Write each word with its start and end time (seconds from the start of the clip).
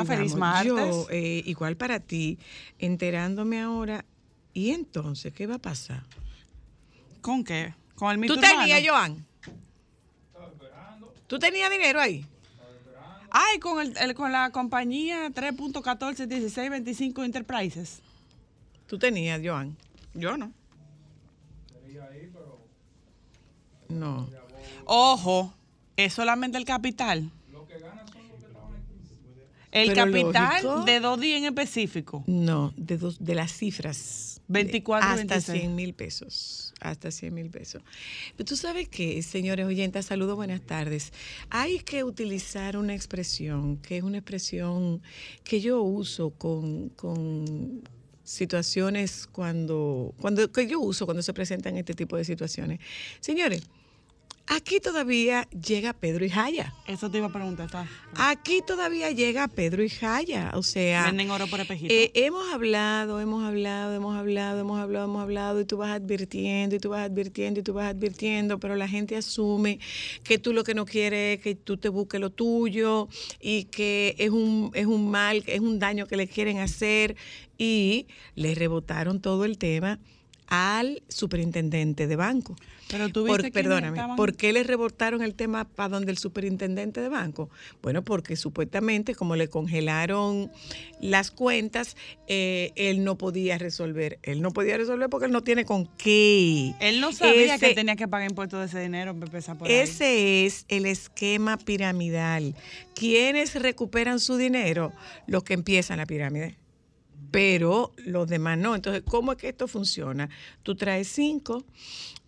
Está? 0.00 0.16
Feliz. 0.16 0.32
Yo, 0.32 0.38
martes. 0.38 1.06
eh, 1.10 1.42
igual 1.46 1.76
para 1.76 2.00
ti, 2.00 2.38
enterándome 2.78 3.60
ahora. 3.60 4.04
¿Y 4.54 4.70
entonces 4.70 5.32
qué 5.32 5.46
va 5.46 5.54
a 5.56 5.58
pasar? 5.58 6.02
¿Con 7.20 7.44
qué? 7.44 7.74
¿Con 7.94 8.10
el 8.10 8.16
¿Tú 8.16 8.20
mito 8.34 8.34
tenías, 8.34 8.80
urbano? 8.82 8.86
Joan? 8.88 9.26
¿Tú 11.26 11.38
tenías 11.38 11.70
dinero 11.70 12.00
ahí? 12.00 12.26
Ay, 13.30 13.58
con, 13.60 13.80
el, 13.80 13.96
el- 13.96 14.14
con 14.14 14.30
la 14.32 14.50
compañía 14.50 15.30
3.141625 15.30 17.24
Enterprises. 17.24 18.00
¿Tú 18.86 18.98
tenías, 18.98 19.40
Joan? 19.42 19.74
Yo 20.12 20.36
no. 20.36 20.52
No. 23.88 24.28
Ojo, 24.84 25.52
es 25.96 26.12
solamente 26.14 26.58
el 26.58 26.64
capital. 26.64 27.30
El 29.72 29.88
Pero 29.88 30.04
capital 30.04 30.62
lógico. 30.62 30.84
de 30.84 31.00
dos 31.00 31.20
días 31.20 31.38
en 31.38 31.46
específico. 31.46 32.22
No, 32.26 32.74
de, 32.76 32.98
dos, 32.98 33.24
de 33.24 33.34
las 33.34 33.52
cifras. 33.52 34.40
24 34.48 35.08
y 35.08 35.12
Hasta 35.12 35.34
26. 35.34 35.60
100 35.60 35.74
mil 35.74 35.94
pesos. 35.94 36.74
Hasta 36.80 37.10
100 37.10 37.32
mil 37.32 37.48
pesos. 37.48 37.82
Pero 38.36 38.46
tú 38.46 38.56
sabes 38.56 38.88
que, 38.88 39.22
señores 39.22 39.64
oyentas, 39.66 40.06
saludos, 40.06 40.36
buenas 40.36 40.60
tardes. 40.60 41.12
Hay 41.48 41.78
que 41.78 42.04
utilizar 42.04 42.76
una 42.76 42.94
expresión, 42.94 43.78
que 43.78 43.96
es 43.96 44.02
una 44.02 44.18
expresión 44.18 45.00
que 45.42 45.62
yo 45.62 45.80
uso 45.80 46.30
con, 46.30 46.90
con 46.90 47.82
situaciones 48.24 49.26
cuando, 49.32 50.14
cuando, 50.20 50.52
que 50.52 50.66
yo 50.66 50.80
uso 50.80 51.06
cuando 51.06 51.22
se 51.22 51.32
presentan 51.32 51.78
este 51.78 51.94
tipo 51.94 52.18
de 52.18 52.24
situaciones. 52.24 52.80
Señores, 53.20 53.62
aquí 54.46 54.80
todavía 54.80 55.48
llega 55.50 55.92
Pedro 55.92 56.24
y 56.24 56.30
Jaya. 56.30 56.72
Eso 56.86 57.10
te 57.10 57.18
iba 57.18 57.26
a 57.28 57.32
preguntar. 57.32 57.66
está. 57.66 57.86
Aquí 58.16 58.60
todavía 58.66 59.10
llega 59.10 59.48
Pedro 59.48 59.82
y 59.82 59.88
Jaya. 59.88 60.50
O 60.54 60.62
sea, 60.62 61.06
Venden 61.06 61.30
oro 61.30 61.46
por 61.46 61.60
espejito. 61.60 61.92
eh, 61.92 62.10
hemos 62.14 62.52
hablado, 62.52 63.20
hemos 63.20 63.44
hablado, 63.44 63.94
hemos 63.94 64.16
hablado, 64.16 64.60
hemos 64.60 64.80
hablado, 64.80 65.04
hemos 65.06 65.22
hablado, 65.22 65.60
y 65.60 65.64
tú 65.64 65.76
vas 65.78 65.90
advirtiendo, 65.90 66.76
y 66.76 66.78
tú 66.78 66.90
vas 66.90 67.06
advirtiendo, 67.08 67.60
y 67.60 67.62
tú 67.62 67.72
vas 67.72 67.90
advirtiendo, 67.90 68.58
pero 68.58 68.76
la 68.76 68.88
gente 68.88 69.16
asume 69.16 69.78
que 70.22 70.38
tú 70.38 70.52
lo 70.52 70.64
que 70.64 70.74
no 70.74 70.84
quieres 70.84 71.38
es 71.38 71.42
que 71.42 71.54
tú 71.54 71.76
te 71.76 71.88
busques 71.88 72.20
lo 72.20 72.30
tuyo 72.30 73.08
y 73.40 73.64
que 73.64 74.14
es 74.18 74.30
un, 74.30 74.70
es 74.74 74.86
un 74.86 75.10
mal, 75.10 75.42
es 75.46 75.60
un 75.60 75.78
daño 75.78 76.06
que 76.06 76.16
le 76.16 76.26
quieren 76.28 76.58
hacer, 76.58 77.16
y 77.58 78.06
le 78.34 78.54
rebotaron 78.54 79.20
todo 79.20 79.44
el 79.44 79.56
tema 79.56 80.00
al 80.54 81.02
superintendente 81.08 82.06
de 82.06 82.14
banco. 82.16 82.54
Pero 82.90 83.08
tú 83.08 83.24
Por- 83.24 83.38
viste 83.40 83.50
quiénes 83.52 83.70
perdóname, 83.70 83.96
estaban- 83.96 84.16
¿por 84.16 84.36
qué 84.36 84.52
le 84.52 84.64
rebotaron 84.64 85.22
el 85.22 85.34
tema 85.34 85.64
para 85.64 85.88
donde 85.88 86.12
el 86.12 86.18
superintendente 86.18 87.00
de 87.00 87.08
banco? 87.08 87.48
Bueno, 87.82 88.02
porque 88.04 88.36
supuestamente 88.36 89.14
como 89.14 89.34
le 89.34 89.48
congelaron 89.48 90.50
las 91.00 91.30
cuentas, 91.30 91.96
eh, 92.28 92.72
él 92.76 93.02
no 93.02 93.16
podía 93.16 93.56
resolver. 93.56 94.18
Él 94.22 94.42
no 94.42 94.50
podía 94.50 94.76
resolver 94.76 95.08
porque 95.08 95.24
él 95.24 95.32
no 95.32 95.42
tiene 95.42 95.64
con 95.64 95.86
qué. 95.96 96.74
Él 96.80 97.00
no 97.00 97.12
sabía 97.12 97.58
que 97.58 97.66
Ese- 97.66 97.74
tenía 97.74 97.96
que 97.96 98.06
pagar 98.06 98.28
impuestos 98.28 98.60
de 98.60 98.66
ese 98.66 98.80
dinero 98.80 99.14
por 99.18 99.30
ahí. 99.68 99.72
Ese 99.74 100.44
es 100.44 100.66
el 100.68 100.84
esquema 100.84 101.56
piramidal. 101.56 102.54
¿Quiénes 102.94 103.54
recuperan 103.54 104.20
su 104.20 104.36
dinero? 104.36 104.92
Los 105.26 105.44
que 105.44 105.54
empiezan 105.54 105.96
la 105.96 106.04
pirámide. 106.04 106.58
Pero 107.32 107.92
los 107.96 108.28
demás 108.28 108.58
no. 108.58 108.76
Entonces, 108.76 109.02
¿cómo 109.04 109.32
es 109.32 109.38
que 109.38 109.48
esto 109.48 109.66
funciona? 109.66 110.28
Tú 110.62 110.76
traes 110.76 111.08
cinco 111.08 111.64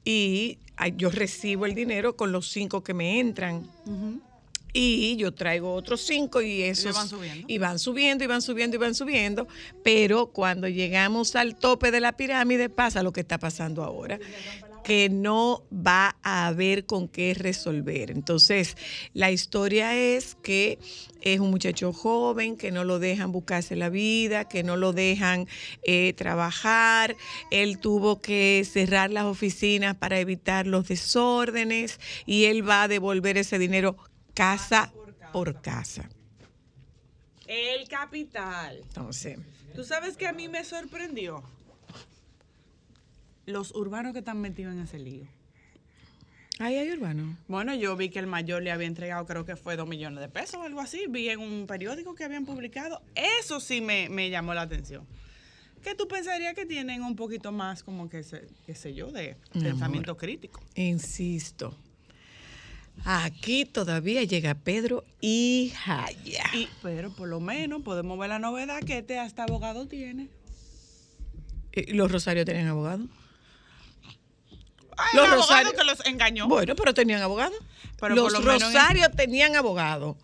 y 0.04 0.58
yo 0.96 1.10
recibo 1.10 1.66
el 1.66 1.74
dinero 1.74 2.16
con 2.16 2.32
los 2.32 2.48
cinco 2.48 2.82
que 2.82 2.94
me 2.94 3.20
entran. 3.20 3.70
Y 4.76 5.14
yo 5.16 5.32
traigo 5.32 5.72
otros 5.72 6.00
cinco 6.00 6.42
y 6.42 6.62
esos 6.62 6.96
van 6.96 7.08
subiendo. 7.08 7.44
y 7.46 7.58
van 7.58 7.78
subiendo 7.78 8.24
y 8.24 8.26
van 8.26 8.42
subiendo 8.42 8.74
y 8.74 8.78
van 8.80 8.94
subiendo, 8.96 9.46
pero 9.84 10.26
cuando 10.32 10.66
llegamos 10.66 11.36
al 11.36 11.54
tope 11.54 11.92
de 11.92 12.00
la 12.00 12.16
pirámide 12.16 12.68
pasa 12.68 13.04
lo 13.04 13.12
que 13.12 13.20
está 13.20 13.38
pasando 13.38 13.84
ahora, 13.84 14.18
que 14.84 15.08
no 15.08 15.64
va 15.72 16.16
a 16.22 16.46
haber 16.46 16.86
con 16.86 17.08
qué 17.08 17.34
resolver. 17.34 18.10
Entonces, 18.10 18.76
la 19.14 19.30
historia 19.30 19.96
es 19.96 20.36
que 20.36 20.78
es 21.22 21.40
un 21.40 21.50
muchacho 21.50 21.92
joven, 21.92 22.56
que 22.56 22.70
no 22.70 22.84
lo 22.84 22.98
dejan 22.98 23.32
buscarse 23.32 23.76
la 23.76 23.88
vida, 23.88 24.46
que 24.46 24.62
no 24.62 24.76
lo 24.76 24.92
dejan 24.92 25.48
eh, 25.82 26.12
trabajar. 26.12 27.16
Él 27.50 27.78
tuvo 27.78 28.20
que 28.20 28.64
cerrar 28.70 29.10
las 29.10 29.24
oficinas 29.24 29.96
para 29.96 30.20
evitar 30.20 30.66
los 30.66 30.86
desórdenes 30.88 31.98
y 32.26 32.44
él 32.44 32.68
va 32.68 32.84
a 32.84 32.88
devolver 32.88 33.38
ese 33.38 33.58
dinero 33.58 33.96
casa 34.34 34.92
por 35.32 35.60
casa. 35.62 36.08
El 37.46 37.88
capital. 37.88 38.80
Entonces, 38.82 39.38
¿Tú 39.74 39.82
sabes 39.82 40.16
que 40.16 40.28
a 40.28 40.32
mí 40.32 40.48
me 40.48 40.62
sorprendió? 40.62 41.42
Los 43.46 43.74
urbanos 43.74 44.12
que 44.12 44.20
están 44.20 44.40
metidos 44.40 44.72
en 44.74 44.80
ese 44.80 44.98
lío. 44.98 45.26
ahí 46.58 46.76
hay 46.76 46.90
urbano. 46.92 47.36
Bueno, 47.48 47.74
yo 47.74 47.96
vi 47.96 48.08
que 48.10 48.18
el 48.20 48.26
mayor 48.26 48.62
le 48.62 48.70
había 48.72 48.86
entregado, 48.86 49.26
creo 49.26 49.44
que 49.44 49.56
fue 49.56 49.76
dos 49.76 49.88
millones 49.88 50.20
de 50.20 50.28
pesos 50.28 50.56
o 50.56 50.62
algo 50.62 50.80
así. 50.80 51.04
Vi 51.08 51.28
en 51.28 51.40
un 51.40 51.66
periódico 51.66 52.14
que 52.14 52.24
habían 52.24 52.46
publicado. 52.46 53.02
Eso 53.40 53.60
sí 53.60 53.80
me, 53.80 54.08
me 54.08 54.30
llamó 54.30 54.54
la 54.54 54.62
atención. 54.62 55.06
Que 55.82 55.94
tú 55.94 56.08
pensarías 56.08 56.54
que 56.54 56.64
tienen 56.64 57.02
un 57.02 57.14
poquito 57.16 57.52
más, 57.52 57.82
como 57.82 58.08
que, 58.08 58.22
se- 58.22 58.46
qué 58.64 58.74
sé 58.74 58.94
yo, 58.94 59.12
de 59.12 59.36
Mi 59.52 59.62
pensamiento 59.64 60.16
crítico. 60.16 60.62
Insisto. 60.76 61.76
Aquí 63.04 63.64
todavía 63.66 64.22
llega 64.22 64.54
Pedro 64.54 65.04
y 65.20 65.72
Jaya. 65.76 66.44
Y, 66.54 66.68
pero 66.82 67.10
por 67.10 67.28
lo 67.28 67.40
menos 67.40 67.82
podemos 67.82 68.18
ver 68.18 68.28
la 68.30 68.38
novedad 68.38 68.80
que 68.80 68.98
este 68.98 69.18
hasta 69.18 69.42
abogado 69.42 69.86
tiene. 69.86 70.28
¿Los 71.88 72.10
Rosarios 72.12 72.46
tenían 72.46 72.68
abogado? 72.68 73.06
Ay, 74.96 75.10
Los 75.14 75.24
el 75.26 75.32
abogado 75.32 75.40
Rosario- 75.64 75.72
que 75.78 75.84
los 75.84 76.06
engañó. 76.06 76.48
Bueno, 76.48 76.74
pero 76.76 76.94
tenían 76.94 77.22
abogado. 77.22 77.54
Pero 78.00 78.14
los 78.14 78.24
por 78.24 78.32
lo 78.32 78.40
menos 78.40 78.62
en- 78.62 78.74
Rosarios 78.74 79.08
tenían 79.16 79.56
abogado. 79.56 80.16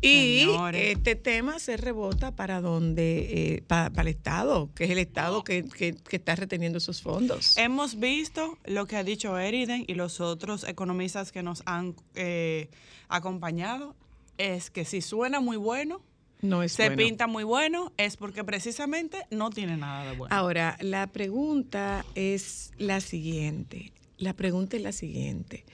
Y 0.00 0.40
Señores. 0.40 0.96
este 0.98 1.14
tema 1.14 1.58
se 1.58 1.76
rebota 1.78 2.32
para 2.32 2.60
donde, 2.60 3.54
eh, 3.54 3.62
pa- 3.66 3.88
para 3.90 4.08
el 4.10 4.14
Estado, 4.16 4.68
que 4.74 4.84
es 4.84 4.90
el 4.90 4.98
Estado 4.98 5.44
que, 5.44 5.64
que- 5.64 5.94
que 5.94 6.16
está 6.16 6.34
reteniendo 6.34 6.76
esos 6.78 7.00
fondos. 7.00 7.56
Hemos 7.56 7.98
visto 7.98 8.58
lo 8.64 8.86
que 8.86 8.96
ha 8.96 9.04
dicho 9.04 9.38
Eriden 9.38 9.84
y 9.86 9.94
los 9.94 10.20
otros 10.20 10.64
economistas 10.64 11.32
que 11.32 11.42
nos 11.42 11.62
han 11.64 11.94
eh, 12.16 12.68
acompañado. 13.08 13.94
Es 14.36 14.68
que 14.70 14.84
si 14.84 15.00
suena 15.00 15.40
muy 15.40 15.56
bueno, 15.56 16.02
no 16.42 16.62
es 16.62 16.72
se 16.72 16.88
bueno. 16.90 16.96
pinta 16.96 17.26
muy 17.26 17.44
bueno, 17.44 17.92
es 17.96 18.16
porque 18.18 18.44
precisamente 18.44 19.24
no 19.30 19.48
tiene 19.50 19.76
nada 19.78 20.04
de 20.10 20.16
bueno. 20.16 20.34
Ahora, 20.36 20.76
la 20.80 21.06
pregunta 21.06 22.04
es 22.14 22.72
la 22.76 23.00
siguiente. 23.00 23.92
La 24.18 24.32
pregunta 24.34 24.76
es 24.76 24.82
la 24.82 24.92
siguiente. 24.92 25.64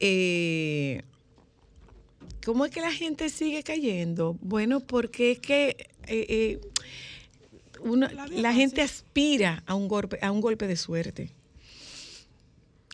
Eh, 0.00 1.02
¿Cómo 2.44 2.64
es 2.64 2.70
que 2.72 2.80
la 2.80 2.92
gente 2.92 3.28
sigue 3.28 3.62
cayendo? 3.62 4.36
Bueno, 4.40 4.80
porque 4.80 5.32
es 5.32 5.38
que 5.38 5.76
eh, 6.06 6.26
eh, 6.28 6.60
uno- 7.80 8.08
La 8.30 8.52
gente 8.54 8.82
aspira 8.82 9.62
a 9.66 9.74
un 9.74 9.88
golpe, 9.88 10.18
a 10.22 10.30
un 10.30 10.40
golpe 10.40 10.66
de 10.66 10.76
suerte. 10.76 11.30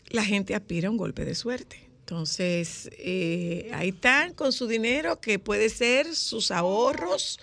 La 0.08 0.24
gente 0.24 0.54
aspira 0.54 0.88
a 0.88 0.90
un 0.90 0.96
golpe 0.96 1.24
de 1.24 1.34
suerte. 1.34 1.80
Entonces, 2.00 2.90
eh, 2.98 3.70
ahí 3.72 3.90
están 3.90 4.34
con 4.34 4.52
su 4.52 4.66
dinero, 4.66 5.20
que 5.20 5.38
puede 5.38 5.68
ser 5.70 6.14
sus 6.14 6.50
ahorros, 6.50 7.38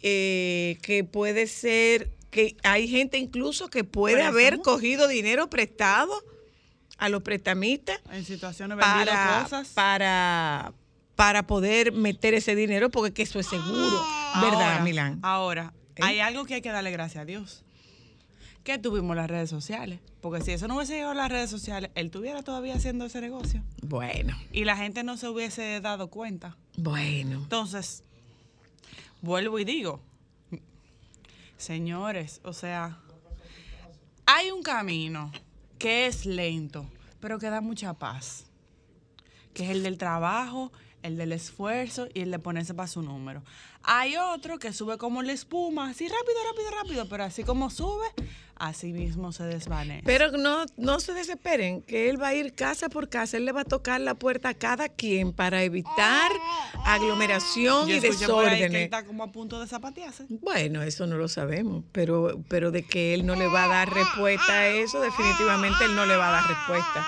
que 0.00 1.06
puede 1.10 1.46
ser, 1.46 2.08
que 2.30 2.56
hay 2.62 2.88
gente 2.88 3.18
incluso 3.18 3.68
que 3.68 3.84
puede 3.84 4.22
haber 4.22 4.60
cogido 4.60 5.08
dinero 5.08 5.50
prestado 5.50 6.24
a 7.00 7.08
los 7.08 7.22
prestamistas 7.22 7.98
En 8.12 8.24
situaciones 8.24 8.78
para, 8.78 9.42
cosas. 9.42 9.68
para, 9.68 10.72
para 11.16 11.46
poder 11.46 11.92
meter 11.92 12.34
ese 12.34 12.54
dinero, 12.54 12.90
porque 12.90 13.12
que 13.12 13.22
eso 13.22 13.40
es 13.40 13.46
seguro, 13.46 14.04
¿verdad, 14.40 14.72
Ahora, 14.74 14.80
Milán? 14.84 15.18
Ahora, 15.22 15.72
¿Eh? 15.96 16.00
hay 16.04 16.20
algo 16.20 16.44
que 16.44 16.54
hay 16.54 16.62
que 16.62 16.70
darle 16.70 16.90
gracias 16.92 17.22
a 17.22 17.24
Dios. 17.24 17.64
Que 18.64 18.76
tuvimos 18.78 19.16
las 19.16 19.28
redes 19.30 19.48
sociales. 19.48 20.00
Porque 20.20 20.44
si 20.44 20.52
eso 20.52 20.68
no 20.68 20.76
hubiese 20.76 20.92
llegado 20.92 21.12
a 21.12 21.14
las 21.14 21.30
redes 21.30 21.48
sociales, 21.48 21.90
él 21.94 22.06
estuviera 22.06 22.42
todavía 22.42 22.74
haciendo 22.74 23.06
ese 23.06 23.22
negocio. 23.22 23.62
Bueno, 23.80 24.36
Y 24.52 24.64
la 24.64 24.76
gente 24.76 25.02
no 25.02 25.16
se 25.16 25.26
hubiese 25.28 25.80
dado 25.80 26.08
cuenta. 26.08 26.56
bueno. 26.76 27.38
Entonces, 27.38 28.04
vuelvo 29.22 29.58
y 29.58 29.64
digo, 29.64 30.02
señores, 31.56 32.40
o 32.44 32.52
sea, 32.52 32.98
hay 34.26 34.50
un 34.50 34.62
camino 34.62 35.32
que 35.80 36.06
es 36.06 36.26
lento, 36.26 36.86
pero 37.20 37.38
que 37.38 37.48
da 37.48 37.62
mucha 37.62 37.94
paz, 37.94 38.44
que 39.54 39.64
es 39.64 39.70
el 39.70 39.82
del 39.82 39.96
trabajo, 39.96 40.70
el 41.02 41.16
del 41.16 41.32
esfuerzo 41.32 42.08
y 42.14 42.20
el 42.20 42.30
de 42.30 42.38
ponerse 42.38 42.74
para 42.74 42.88
su 42.88 43.02
número. 43.02 43.42
Hay 43.82 44.16
otro 44.16 44.58
que 44.58 44.72
sube 44.72 44.98
como 44.98 45.22
la 45.22 45.32
espuma, 45.32 45.88
así 45.90 46.06
rápido, 46.06 46.36
rápido, 46.50 46.70
rápido, 46.82 47.08
pero 47.08 47.24
así 47.24 47.44
como 47.44 47.70
sube, 47.70 48.06
así 48.56 48.92
mismo 48.92 49.32
se 49.32 49.44
desvanece. 49.44 50.02
Pero 50.04 50.32
no, 50.32 50.66
no 50.76 51.00
se 51.00 51.14
desesperen, 51.14 51.80
que 51.80 52.10
él 52.10 52.20
va 52.20 52.28
a 52.28 52.34
ir 52.34 52.54
casa 52.54 52.90
por 52.90 53.08
casa, 53.08 53.38
él 53.38 53.46
le 53.46 53.52
va 53.52 53.62
a 53.62 53.64
tocar 53.64 54.00
la 54.02 54.14
puerta 54.14 54.50
a 54.50 54.54
cada 54.54 54.90
quien 54.90 55.32
para 55.32 55.62
evitar 55.62 56.30
aglomeración 56.84 57.88
Yo 57.88 57.88
y 57.88 57.92
ahí 57.94 58.00
que 58.02 58.10
desórdenes. 58.10 58.82
está 58.84 59.04
como 59.06 59.24
a 59.24 59.32
punto 59.32 59.58
de 59.58 59.66
zapatearse. 59.66 60.26
Bueno, 60.28 60.82
eso 60.82 61.06
no 61.06 61.16
lo 61.16 61.28
sabemos, 61.28 61.82
pero, 61.92 62.42
pero 62.48 62.70
de 62.70 62.82
que 62.82 63.14
él 63.14 63.24
no 63.24 63.34
le 63.34 63.46
va 63.46 63.64
a 63.64 63.68
dar 63.68 63.94
respuesta 63.94 64.52
a 64.52 64.68
eso, 64.68 65.00
definitivamente 65.00 65.84
él 65.86 65.96
no 65.96 66.04
le 66.04 66.16
va 66.16 66.28
a 66.28 66.32
dar 66.32 66.48
respuesta. 66.48 67.06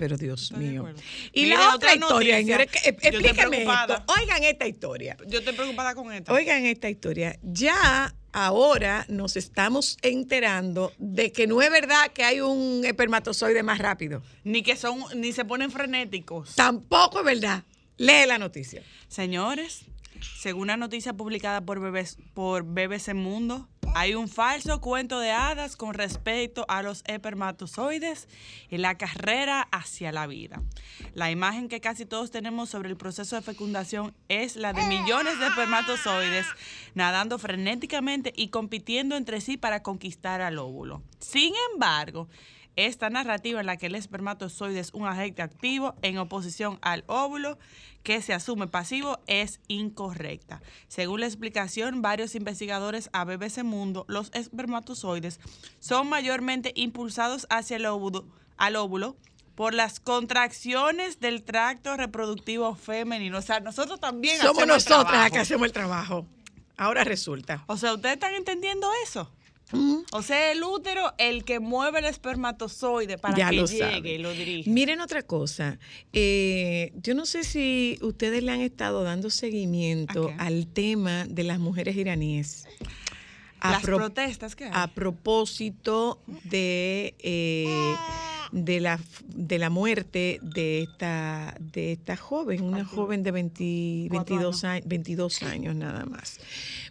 Pero 0.00 0.16
Dios 0.16 0.44
Estoy 0.44 0.64
mío. 0.64 0.94
Y 1.34 1.44
la 1.44 1.74
otra 1.74 1.74
otra 1.74 1.94
historia, 1.94 2.38
señores, 2.38 2.68
preocupada. 2.70 3.96
esto. 3.96 4.14
Oigan 4.18 4.44
esta 4.44 4.66
historia. 4.66 5.14
Yo 5.26 5.40
estoy 5.40 5.52
preocupada 5.52 5.94
con 5.94 6.10
esto. 6.10 6.32
Oigan 6.32 6.64
esta 6.64 6.88
historia. 6.88 7.38
Ya 7.42 8.14
ahora 8.32 9.04
nos 9.10 9.36
estamos 9.36 9.98
enterando 10.00 10.94
de 10.96 11.32
que 11.32 11.46
no 11.46 11.60
es 11.60 11.70
verdad 11.70 12.12
que 12.14 12.24
hay 12.24 12.40
un 12.40 12.82
espermatozoide 12.86 13.62
más 13.62 13.78
rápido. 13.78 14.22
Ni 14.42 14.62
que 14.62 14.74
son, 14.74 15.04
ni 15.16 15.34
se 15.34 15.44
ponen 15.44 15.70
frenéticos. 15.70 16.54
Tampoco 16.54 17.18
es 17.18 17.26
verdad. 17.26 17.64
Lee 17.98 18.24
la 18.26 18.38
noticia. 18.38 18.82
Señores, 19.06 19.84
según 20.22 20.62
una 20.62 20.76
noticia 20.76 21.12
publicada 21.14 21.60
por 21.60 21.80
BBC, 21.80 22.16
por 22.34 22.64
Mundo, 23.14 23.68
hay 23.94 24.14
un 24.14 24.28
falso 24.28 24.80
cuento 24.80 25.18
de 25.18 25.32
hadas 25.32 25.76
con 25.76 25.94
respecto 25.94 26.64
a 26.68 26.82
los 26.82 27.02
espermatozoides 27.06 28.28
y 28.68 28.78
la 28.78 28.96
carrera 28.96 29.62
hacia 29.72 30.12
la 30.12 30.26
vida. 30.26 30.62
La 31.14 31.30
imagen 31.30 31.68
que 31.68 31.80
casi 31.80 32.06
todos 32.06 32.30
tenemos 32.30 32.70
sobre 32.70 32.88
el 32.88 32.96
proceso 32.96 33.34
de 33.34 33.42
fecundación 33.42 34.14
es 34.28 34.54
la 34.54 34.72
de 34.72 34.84
millones 34.84 35.38
de 35.40 35.46
espermatozoides 35.46 36.46
nadando 36.94 37.38
frenéticamente 37.38 38.32
y 38.36 38.48
compitiendo 38.48 39.16
entre 39.16 39.40
sí 39.40 39.56
para 39.56 39.82
conquistar 39.82 40.40
al 40.40 40.58
óvulo. 40.58 41.02
Sin 41.18 41.52
embargo, 41.72 42.28
esta 42.76 43.10
narrativa 43.10 43.60
en 43.60 43.66
la 43.66 43.76
que 43.76 43.86
el 43.86 43.94
espermatozoide 43.94 44.80
es 44.80 44.92
un 44.94 45.06
agente 45.06 45.42
activo 45.42 45.94
en 46.02 46.18
oposición 46.18 46.78
al 46.82 47.04
óvulo 47.06 47.58
que 48.02 48.22
se 48.22 48.32
asume 48.32 48.66
pasivo 48.66 49.18
es 49.26 49.60
incorrecta. 49.68 50.62
Según 50.88 51.20
la 51.20 51.26
explicación, 51.26 52.00
varios 52.02 52.34
investigadores 52.34 53.10
a 53.12 53.24
BBC 53.24 53.62
Mundo, 53.62 54.06
los 54.08 54.30
espermatozoides 54.32 55.40
son 55.80 56.08
mayormente 56.08 56.72
impulsados 56.76 57.46
hacia 57.50 57.76
el 57.76 57.86
óvulo, 57.86 58.24
al 58.56 58.76
óvulo 58.76 59.16
por 59.54 59.74
las 59.74 60.00
contracciones 60.00 61.20
del 61.20 61.42
tracto 61.42 61.96
reproductivo 61.96 62.74
femenino. 62.76 63.36
O 63.38 63.42
sea, 63.42 63.60
nosotros 63.60 64.00
también 64.00 64.38
Somos 64.38 64.56
hacemos 64.56 64.62
el 64.62 64.68
nosotras 64.68 65.02
las 65.02 65.10
trabajo. 65.10 65.32
que 65.34 65.38
hacemos 65.38 65.66
el 65.66 65.72
trabajo. 65.72 66.26
Ahora 66.78 67.04
resulta. 67.04 67.64
O 67.66 67.76
sea, 67.76 67.92
¿ustedes 67.92 68.14
están 68.14 68.32
entendiendo 68.32 68.90
eso? 69.04 69.30
O 70.12 70.22
sea, 70.22 70.52
el 70.52 70.62
útero 70.64 71.12
el 71.18 71.44
que 71.44 71.60
mueve 71.60 72.00
el 72.00 72.04
espermatozoide 72.06 73.18
para 73.18 73.36
ya 73.36 73.50
que 73.50 73.56
lo 73.56 73.66
llegue 73.66 74.14
y 74.14 74.18
lo 74.18 74.32
dirija. 74.32 74.70
Miren 74.70 75.00
otra 75.00 75.22
cosa. 75.22 75.78
Eh, 76.12 76.92
yo 77.02 77.14
no 77.14 77.26
sé 77.26 77.44
si 77.44 77.98
ustedes 78.02 78.42
le 78.42 78.52
han 78.52 78.60
estado 78.60 79.02
dando 79.04 79.30
seguimiento 79.30 80.32
al 80.38 80.66
tema 80.66 81.24
de 81.28 81.44
las 81.44 81.58
mujeres 81.58 81.96
iraníes. 81.96 82.66
A 83.60 83.72
Las 83.72 83.82
pro- 83.82 83.98
protestas 83.98 84.56
que 84.56 84.64
hay. 84.64 84.70
a 84.72 84.86
propósito 84.88 86.22
de, 86.44 87.14
eh, 87.18 87.94
de, 88.52 88.80
la, 88.80 88.98
de 89.26 89.58
la 89.58 89.68
muerte 89.68 90.38
de 90.42 90.82
esta, 90.84 91.54
de 91.60 91.92
esta 91.92 92.16
joven, 92.16 92.62
una 92.62 92.86
joven 92.86 93.22
de 93.22 93.30
20 93.32 94.06
Cuatro 94.08 94.34
22, 94.36 94.64
años. 94.64 94.88
22 94.88 95.42
años 95.42 95.76
nada 95.76 96.06
más. 96.06 96.40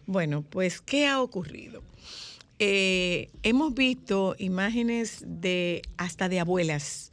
Bueno, 0.05 0.43
pues, 0.43 0.79
¿qué 0.79 1.07
ha 1.07 1.21
ocurrido? 1.21 1.81
Eh, 2.61 3.31
hemos 3.43 3.73
visto 3.73 4.35
imágenes 4.37 5.23
de 5.25 5.81
hasta 5.95 6.27
de 6.27 6.41
abuelas 6.41 7.09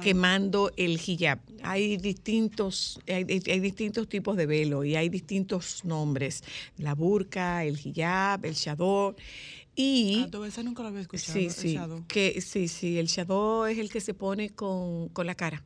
quemando 0.00 0.70
el 0.76 1.00
hijab. 1.04 1.40
Hay 1.62 1.96
distintos, 1.96 3.00
hay, 3.08 3.24
hay 3.24 3.60
distintos 3.60 4.08
tipos 4.08 4.36
de 4.36 4.46
velo 4.46 4.84
y 4.84 4.94
hay 4.94 5.08
distintos 5.08 5.84
nombres. 5.84 6.44
La 6.78 6.94
burka, 6.94 7.64
el 7.64 7.78
hijab, 7.84 8.44
el 8.46 8.54
chador. 8.54 9.16
Y 9.74 10.24
Ah, 10.32 10.62
nunca 10.62 10.82
lo 10.82 10.88
había 10.88 11.00
escuchado. 11.00 11.32
sí, 11.38 11.46
el 11.46 11.50
sí, 11.52 11.74
shadow. 11.74 12.04
que 12.06 12.40
sí, 12.40 12.68
sí, 12.68 12.98
el 12.98 13.08
chador 13.08 13.68
es 13.70 13.78
el 13.78 13.90
que 13.90 14.00
se 14.00 14.14
pone 14.14 14.50
con, 14.50 15.08
con 15.08 15.26
la 15.26 15.34
cara 15.34 15.64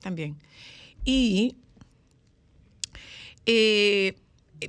también. 0.00 0.36
Y 1.04 1.56
eh, 3.46 4.14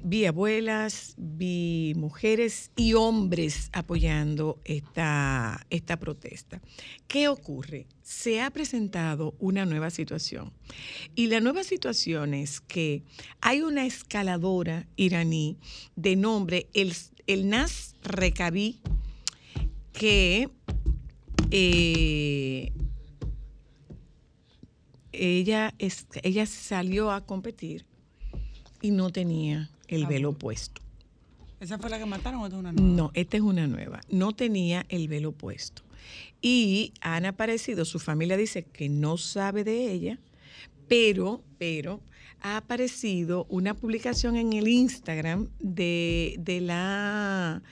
vi 0.03 0.25
abuelas, 0.25 1.13
vi 1.17 1.93
mujeres 1.95 2.71
y 2.75 2.93
hombres 2.93 3.69
apoyando 3.73 4.59
esta, 4.65 5.65
esta 5.69 5.97
protesta. 5.97 6.61
¿Qué 7.07 7.27
ocurre? 7.27 7.87
Se 8.01 8.41
ha 8.41 8.51
presentado 8.51 9.35
una 9.39 9.65
nueva 9.65 9.89
situación. 9.89 10.53
Y 11.15 11.27
la 11.27 11.39
nueva 11.39 11.63
situación 11.63 12.33
es 12.33 12.61
que 12.61 13.03
hay 13.41 13.61
una 13.61 13.85
escaladora 13.85 14.87
iraní 14.95 15.57
de 15.95 16.15
nombre 16.15 16.67
El, 16.73 16.93
el 17.27 17.49
Nas 17.49 17.95
Rekabi 18.03 18.79
que 19.93 20.49
eh, 21.51 22.71
ella, 25.11 25.73
ella 26.23 26.45
salió 26.45 27.11
a 27.11 27.25
competir 27.25 27.85
y 28.81 28.91
no 28.91 29.11
tenía 29.11 29.69
el 29.87 30.05
Ah, 30.05 30.07
velo 30.09 30.33
puesto. 30.33 30.81
¿Esa 31.59 31.77
fue 31.77 31.89
la 31.89 31.97
que 31.97 32.05
mataron 32.05 32.41
o 32.41 32.45
esta 32.45 32.57
es 32.57 32.59
una 32.59 32.71
nueva? 32.73 32.95
No, 32.95 33.11
esta 33.13 33.37
es 33.37 33.43
una 33.43 33.67
nueva. 33.67 34.01
No 34.09 34.33
tenía 34.33 34.85
el 34.89 35.07
velo 35.07 35.31
puesto. 35.31 35.83
Y 36.41 36.93
han 37.01 37.25
aparecido, 37.25 37.85
su 37.85 37.99
familia 37.99 38.37
dice 38.37 38.63
que 38.63 38.89
no 38.89 39.17
sabe 39.17 39.63
de 39.63 39.91
ella, 39.91 40.19
pero, 40.87 41.41
pero 41.57 42.01
ha 42.45 42.57
aparecido 42.57 43.47
una 43.49 43.73
publicación 43.73 44.35
en 44.35 44.53
el 44.53 44.67
Instagram 44.67 45.47
de, 45.59 46.35
de 46.37 46.61
la, 46.61 47.63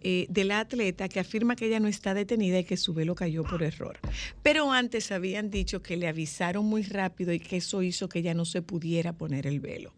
eh, 0.00 0.24
de 0.30 0.44
la 0.44 0.60
atleta 0.60 1.06
que 1.10 1.20
afirma 1.20 1.54
que 1.54 1.66
ella 1.66 1.80
no 1.80 1.86
está 1.86 2.14
detenida 2.14 2.58
y 2.58 2.64
que 2.64 2.78
su 2.78 2.94
velo 2.94 3.14
cayó 3.14 3.44
por 3.44 3.62
error. 3.62 3.98
Pero 4.42 4.72
antes 4.72 5.12
habían 5.12 5.50
dicho 5.50 5.82
que 5.82 5.98
le 5.98 6.08
avisaron 6.08 6.64
muy 6.64 6.82
rápido 6.82 7.34
y 7.34 7.40
que 7.40 7.58
eso 7.58 7.82
hizo 7.82 8.08
que 8.08 8.20
ella 8.20 8.32
no 8.32 8.46
se 8.46 8.62
pudiera 8.62 9.12
poner 9.12 9.46
el 9.46 9.60
velo. 9.60 9.92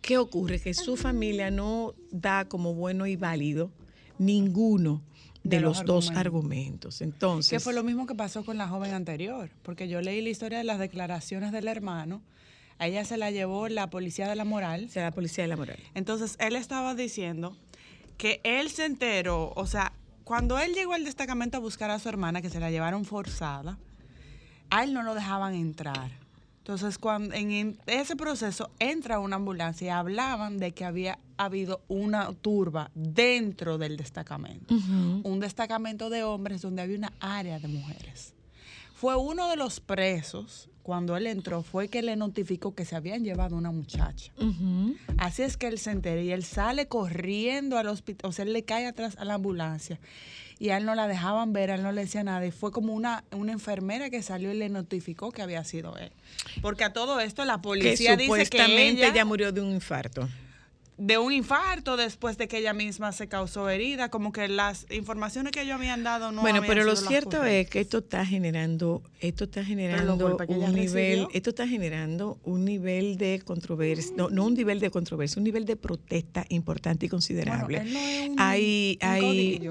¿Qué 0.00 0.16
ocurre? 0.16 0.60
Que 0.60 0.72
su 0.72 0.96
familia 0.96 1.50
no 1.50 1.96
da 2.12 2.44
como 2.44 2.72
bueno 2.72 3.08
y 3.08 3.16
válido 3.16 3.72
ninguno 4.16 5.02
de, 5.42 5.56
De 5.56 5.60
los, 5.60 5.78
los 5.78 5.86
dos 5.86 6.10
argumentos. 6.10 6.20
argumentos. 6.20 7.00
Entonces, 7.02 7.50
Que 7.50 7.58
fue 7.58 7.74
lo 7.74 7.82
mismo 7.82 8.06
que 8.06 8.14
pasó 8.14 8.44
con 8.44 8.58
la 8.58 8.68
joven 8.68 8.94
anterior, 8.94 9.50
porque 9.62 9.88
yo 9.88 10.00
leí 10.02 10.22
la 10.22 10.30
historia 10.30 10.58
de 10.58 10.64
las 10.64 10.78
declaraciones 10.78 11.50
del 11.50 11.66
hermano. 11.66 12.22
A 12.78 12.86
ella 12.86 13.04
se 13.04 13.16
la 13.16 13.30
llevó 13.30 13.68
la 13.68 13.88
policía 13.88 14.28
de 14.28 14.36
la 14.36 14.44
moral. 14.44 14.86
o 14.88 14.92
sea, 14.92 15.04
la 15.04 15.10
policía 15.12 15.44
de 15.44 15.48
la 15.48 15.56
moral. 15.56 15.78
Entonces 15.94 16.36
él 16.38 16.56
estaba 16.56 16.94
diciendo 16.94 17.56
que 18.18 18.40
él 18.44 18.70
se 18.70 18.84
enteró, 18.84 19.52
o 19.56 19.66
sea, 19.66 19.92
cuando 20.24 20.58
él 20.58 20.74
llegó 20.74 20.92
al 20.92 21.04
destacamento 21.04 21.56
a 21.56 21.60
buscar 21.60 21.90
a 21.90 21.98
su 21.98 22.08
hermana, 22.08 22.42
que 22.42 22.50
se 22.50 22.60
la 22.60 22.70
llevaron 22.70 23.04
forzada, 23.04 23.78
a 24.70 24.84
él 24.84 24.92
no 24.92 25.02
lo 25.02 25.14
dejaban 25.14 25.54
entrar. 25.54 26.10
Entonces, 26.58 26.98
cuando 26.98 27.32
en, 27.34 27.52
en 27.52 27.78
ese 27.86 28.16
proceso 28.16 28.70
entra 28.80 29.20
una 29.20 29.36
ambulancia 29.36 29.86
y 29.86 29.90
hablaban 29.90 30.58
de 30.58 30.72
que 30.72 30.84
había 30.84 31.20
habido 31.36 31.82
una 31.88 32.32
turba 32.32 32.90
dentro 32.94 33.78
del 33.78 33.96
destacamento. 33.96 34.74
Un 34.74 35.38
destacamento 35.40 36.10
de 36.10 36.24
hombres 36.24 36.62
donde 36.62 36.82
había 36.82 36.98
una 36.98 37.12
área 37.20 37.58
de 37.58 37.68
mujeres. 37.68 38.34
Fue 38.98 39.14
uno 39.14 39.50
de 39.50 39.56
los 39.56 39.80
presos, 39.80 40.70
cuando 40.82 41.18
él 41.18 41.26
entró, 41.26 41.62
fue 41.62 41.88
que 41.88 42.00
le 42.00 42.16
notificó 42.16 42.74
que 42.74 42.86
se 42.86 42.96
habían 42.96 43.24
llevado 43.24 43.54
una 43.54 43.70
muchacha. 43.70 44.32
Así 45.18 45.42
es 45.42 45.58
que 45.58 45.66
él 45.66 45.78
se 45.78 45.90
entera 45.90 46.22
y 46.22 46.30
él 46.32 46.44
sale 46.44 46.88
corriendo 46.88 47.76
al 47.76 47.88
hospital, 47.88 48.30
o 48.30 48.32
sea, 48.32 48.46
él 48.46 48.54
le 48.54 48.64
cae 48.64 48.86
atrás 48.86 49.16
a 49.18 49.26
la 49.26 49.34
ambulancia 49.34 50.00
y 50.58 50.70
a 50.70 50.78
él 50.78 50.86
no 50.86 50.94
la 50.94 51.08
dejaban 51.08 51.52
ver, 51.52 51.70
a 51.70 51.74
él 51.74 51.82
no 51.82 51.92
le 51.92 52.02
decía 52.02 52.24
nada 52.24 52.46
y 52.46 52.50
fue 52.52 52.72
como 52.72 52.94
una, 52.94 53.24
una 53.32 53.52
enfermera 53.52 54.08
que 54.08 54.22
salió 54.22 54.50
y 54.50 54.56
le 54.56 54.70
notificó 54.70 55.30
que 55.30 55.42
había 55.42 55.62
sido 55.64 55.98
él. 55.98 56.10
Porque 56.62 56.84
a 56.84 56.94
todo 56.94 57.20
esto 57.20 57.44
la 57.44 57.56
Que 57.56 57.62
policía 57.62 58.16
dice 58.16 58.16
que 58.16 58.24
supuestamente 58.24 59.02
ella, 59.02 59.08
ella 59.08 59.24
murió 59.26 59.52
de 59.52 59.60
un 59.60 59.72
infarto. 59.72 60.26
De 60.98 61.18
un 61.18 61.32
infarto 61.32 61.96
después 61.96 62.38
de 62.38 62.48
que 62.48 62.58
ella 62.58 62.72
misma 62.72 63.12
se 63.12 63.28
causó 63.28 63.68
herida, 63.68 64.08
como 64.08 64.32
que 64.32 64.48
las 64.48 64.86
informaciones 64.90 65.52
que 65.52 65.62
ellos 65.62 65.74
habían 65.74 66.02
dado 66.02 66.32
no 66.32 66.40
bueno, 66.40 66.58
habían 66.58 66.68
pero 66.68 66.84
lo 66.84 66.96
cierto 66.96 67.44
es 67.44 67.68
que 67.68 67.80
esto 67.80 67.98
está 67.98 68.24
generando, 68.24 69.02
esto 69.20 69.44
está 69.44 69.62
generando 69.64 70.14
un 70.48 70.74
nivel, 70.74 71.20
recibió. 71.20 71.28
esto 71.34 71.50
está 71.50 71.68
generando 71.68 72.38
un 72.44 72.64
nivel 72.64 73.18
de 73.18 73.42
controversia, 73.44 74.14
no, 74.16 74.30
no 74.30 74.46
un 74.46 74.54
nivel 74.54 74.80
de 74.80 74.90
controversia, 74.90 75.38
un 75.38 75.44
nivel 75.44 75.66
de 75.66 75.76
protesta 75.76 76.46
importante 76.48 77.06
y 77.06 77.08
considerable. 77.10 77.78
Bueno, 77.78 77.90
él 77.90 77.92
no 77.92 77.98
es 78.00 78.28
un, 78.30 78.40
hay, 78.40 78.98
un 79.00 79.08
hay, 79.08 79.70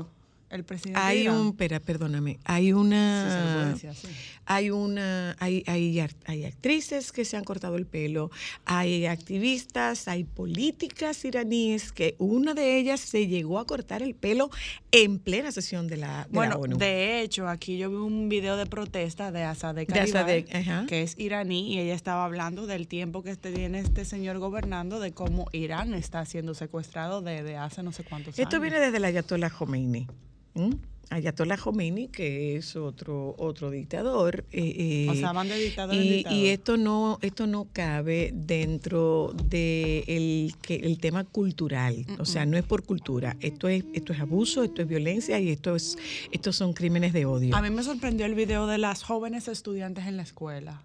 el 0.52 0.64
presidente 0.64 1.00
de 1.00 1.06
hay 1.06 1.28
un, 1.28 1.48
espera, 1.50 1.80
perdóname, 1.80 2.40
hay 2.44 2.66
Sí, 2.66 2.72
se 2.72 2.76
le 2.76 2.82
puede 2.82 2.82
una, 2.82 3.70
decir 3.74 3.90
así. 3.90 4.08
Hay 4.46 4.70
una, 4.70 5.36
hay, 5.40 5.64
hay, 5.68 6.00
hay 6.26 6.46
actrices 6.46 7.12
que 7.12 7.26
se 7.26 7.38
han 7.38 7.44
cortado 7.44 7.76
el 7.78 7.86
pelo, 7.86 8.32
hay 8.66 9.06
activistas, 9.06 10.08
hay 10.08 10.24
políticas 10.24 11.24
iraníes 11.26 11.92
que 11.92 12.16
una 12.20 12.54
de 12.54 12.78
ellas 12.78 13.00
se 13.00 13.28
llegó 13.28 13.60
a 13.60 13.66
cortar 13.66 14.02
el 14.02 14.16
pelo 14.16 14.50
en 14.92 15.20
plena 15.20 15.52
sesión 15.52 15.88
de 15.88 15.98
la, 15.98 16.08
de 16.08 16.14
la 16.18 16.28
Bueno, 16.32 16.56
ONU. 16.58 16.78
de 16.78 17.22
hecho, 17.22 17.48
aquí 17.48 17.78
yo 17.78 17.90
vi 17.90 17.96
un 17.98 18.30
video 18.30 18.56
de 18.58 18.66
protesta 18.66 19.32
de 19.32 19.44
Asadek 19.44 19.90
De 19.92 20.00
Aribar, 20.00 20.22
Asadek, 20.24 20.56
ajá. 20.56 20.86
que 20.88 21.02
es 21.02 21.18
iraní, 21.18 21.74
y 21.74 21.80
ella 21.80 21.96
estaba 21.96 22.26
hablando 22.26 22.68
del 22.68 22.88
tiempo 22.88 23.24
que 23.24 23.32
este, 23.32 23.52
tiene 23.52 23.80
este 23.80 24.06
señor 24.06 24.38
gobernando, 24.40 25.00
de 25.00 25.12
cómo 25.12 25.48
Irán 25.52 25.94
está 25.94 26.26
siendo 26.26 26.54
secuestrado 26.54 27.22
desde 27.22 27.58
hace 27.58 27.84
no 27.84 27.92
sé 27.92 28.04
cuántos 28.04 28.38
Esto 28.40 28.56
años. 28.58 28.62
viene 28.62 28.80
desde 28.80 28.98
el 28.98 29.06
Ayatollah 29.06 29.50
Khomeini. 29.50 30.08
¿m? 30.56 30.78
Ayatollah 31.10 31.58
Khomeini, 31.58 32.08
que 32.08 32.56
es 32.58 32.76
otro 32.76 33.36
otro 33.38 33.70
dictador. 33.70 34.46
eh, 34.52 35.08
O 35.10 35.14
eh, 35.14 35.18
sea, 35.18 35.32
van 35.34 35.48
de 35.50 35.58
dictador 35.58 35.96
en 35.96 36.04
y, 36.04 36.10
dictador. 36.10 36.38
y 36.40 36.48
esto 36.48 36.78
no 36.78 37.20
esto 37.22 37.48
no 37.48 37.68
cabe 37.72 38.32
dentro 38.34 39.34
de 39.50 40.04
el 40.08 40.56
que 40.62 40.76
el 40.76 40.98
tema 41.00 41.24
cultural, 41.24 42.06
o 42.20 42.26
sea, 42.26 42.46
no 42.46 42.58
es 42.58 42.64
por 42.64 42.84
cultura. 42.84 43.36
Esto 43.40 43.68
es 43.68 43.84
esto 43.94 44.14
es 44.14 44.20
abuso, 44.20 44.64
esto 44.64 44.82
es 44.82 44.88
violencia 44.88 45.40
y 45.40 45.50
esto 45.50 45.76
es 45.76 45.98
estos 46.32 46.56
son 46.56 46.74
crímenes 46.74 47.14
de 47.14 47.26
odio. 47.26 47.56
A 47.56 47.62
mí 47.62 47.70
me 47.70 47.84
sorprendió 47.84 48.26
el 48.26 48.36
video 48.36 48.68
de 48.68 48.78
las 48.78 49.04
jóvenes 49.04 49.48
estudiantes 49.48 50.06
en 50.08 50.18
la 50.18 50.24
escuela, 50.24 50.82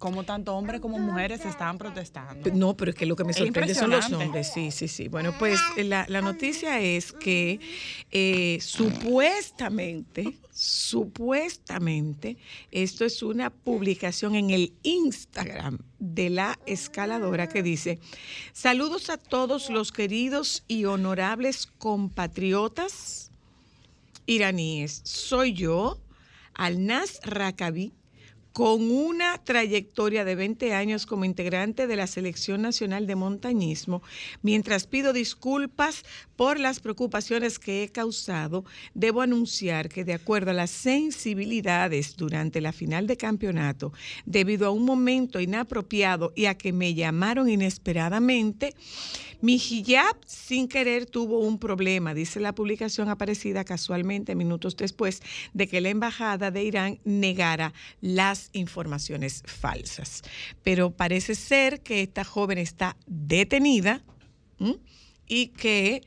como 0.00 0.24
tanto 0.24 0.56
hombres 0.56 0.80
como 0.80 0.98
mujeres 0.98 1.44
estaban 1.44 1.76
protestando. 1.76 2.50
No, 2.54 2.74
pero 2.74 2.90
es 2.90 2.96
que 2.96 3.04
lo 3.04 3.14
que 3.14 3.22
me 3.22 3.34
sorprende 3.34 3.74
son 3.74 3.90
los 3.90 4.10
hombres. 4.10 4.50
Sí, 4.52 4.70
sí, 4.70 4.88
sí. 4.88 5.08
Bueno, 5.08 5.34
pues 5.38 5.60
eh, 5.76 5.84
la, 5.84 6.06
la 6.08 6.22
noticia 6.22 6.80
es 6.80 7.12
que 7.12 7.60
eh, 8.10 8.58
supuestamente, 8.62 10.38
supuestamente, 10.52 12.38
esto 12.70 13.04
es 13.04 13.22
una 13.22 13.50
publicación 13.50 14.34
en 14.34 14.48
el 14.50 14.72
Instagram 14.82 15.78
de 15.98 16.30
la 16.30 16.58
escaladora 16.64 17.46
que 17.50 17.62
dice, 17.62 17.98
saludos 18.54 19.10
a 19.10 19.18
todos 19.18 19.68
los 19.68 19.92
queridos 19.92 20.64
y 20.66 20.86
honorables 20.86 21.66
compatriotas 21.66 23.30
iraníes. 24.24 25.02
Soy 25.04 25.52
yo, 25.52 26.00
Alnaz 26.54 27.20
Rakabi, 27.22 27.92
con 28.60 28.90
una 28.90 29.38
trayectoria 29.42 30.22
de 30.26 30.34
20 30.34 30.74
años 30.74 31.06
como 31.06 31.24
integrante 31.24 31.86
de 31.86 31.96
la 31.96 32.06
Selección 32.06 32.60
Nacional 32.60 33.06
de 33.06 33.16
Montañismo, 33.16 34.02
mientras 34.42 34.86
pido 34.86 35.14
disculpas 35.14 36.04
por 36.36 36.60
las 36.60 36.78
preocupaciones 36.78 37.58
que 37.58 37.82
he 37.82 37.88
causado, 37.88 38.66
debo 38.92 39.22
anunciar 39.22 39.88
que 39.88 40.04
de 40.04 40.12
acuerdo 40.12 40.50
a 40.50 40.54
las 40.54 40.68
sensibilidades 40.68 42.18
durante 42.18 42.60
la 42.60 42.72
final 42.72 43.06
de 43.06 43.16
campeonato, 43.16 43.94
debido 44.26 44.66
a 44.66 44.72
un 44.72 44.84
momento 44.84 45.40
inapropiado 45.40 46.34
y 46.36 46.44
a 46.44 46.58
que 46.58 46.74
me 46.74 46.92
llamaron 46.92 47.48
inesperadamente, 47.48 48.74
mi 49.42 49.54
hijab 49.54 50.16
sin 50.26 50.68
querer 50.68 51.06
tuvo 51.06 51.38
un 51.38 51.58
problema, 51.58 52.12
dice 52.12 52.40
la 52.40 52.54
publicación 52.54 53.08
aparecida 53.08 53.64
casualmente 53.64 54.34
minutos 54.34 54.76
después 54.76 55.22
de 55.54 55.66
que 55.66 55.80
la 55.80 55.88
embajada 55.88 56.50
de 56.50 56.62
Irán 56.62 56.98
negara 57.04 57.72
las 58.02 58.49
informaciones 58.52 59.42
falsas. 59.46 60.22
Pero 60.62 60.90
parece 60.90 61.34
ser 61.34 61.80
que 61.80 62.02
esta 62.02 62.24
joven 62.24 62.58
está 62.58 62.96
detenida 63.06 64.02
y 65.26 65.48
que 65.48 66.02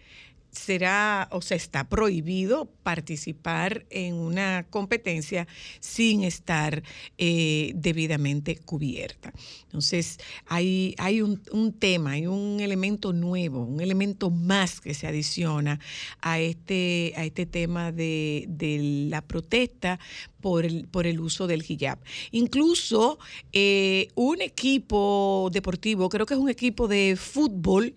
será 0.53 1.27
o 1.31 1.41
sea, 1.41 1.57
está 1.57 1.89
prohibido 1.89 2.69
participar 2.83 3.86
en 3.89 4.15
una 4.15 4.65
competencia 4.69 5.48
sin 5.79 6.24
estar 6.24 6.83
eh, 7.17 7.74
debidamente 7.75 8.55
cubierta. 8.57 9.33
Entonces, 9.65 10.19
hay, 10.45 10.95
hay 11.00 11.22
un, 11.22 11.41
tema, 11.79 12.12
hay 12.12 12.27
un 12.27 12.60
elemento 12.60 13.13
nuevo, 13.13 13.63
un 13.63 13.81
elemento 13.81 14.29
más 14.29 14.79
que 14.79 14.93
se 14.93 15.07
adiciona 15.07 15.79
a 16.22 16.39
este, 16.39 17.13
a 17.17 17.25
este 17.25 17.45
tema 17.45 17.91
de, 17.91 18.45
de 18.48 19.07
la 19.10 19.22
protesta 19.22 20.00
por 20.43 20.65
el, 20.65 20.88
por 20.89 21.07
el 21.07 21.19
uso 21.22 21.48
del 21.48 21.63
hijab. 21.67 22.00
Incluso 22.31 23.17
eh, 23.53 24.10
un 24.13 24.41
equipo 24.41 25.50
deportivo, 25.51 26.10
creo 26.10 26.25
que 26.25 26.33
es 26.33 26.39
un 26.39 26.50
equipo 26.50 26.88
de 26.88 27.15
fútbol, 27.17 27.95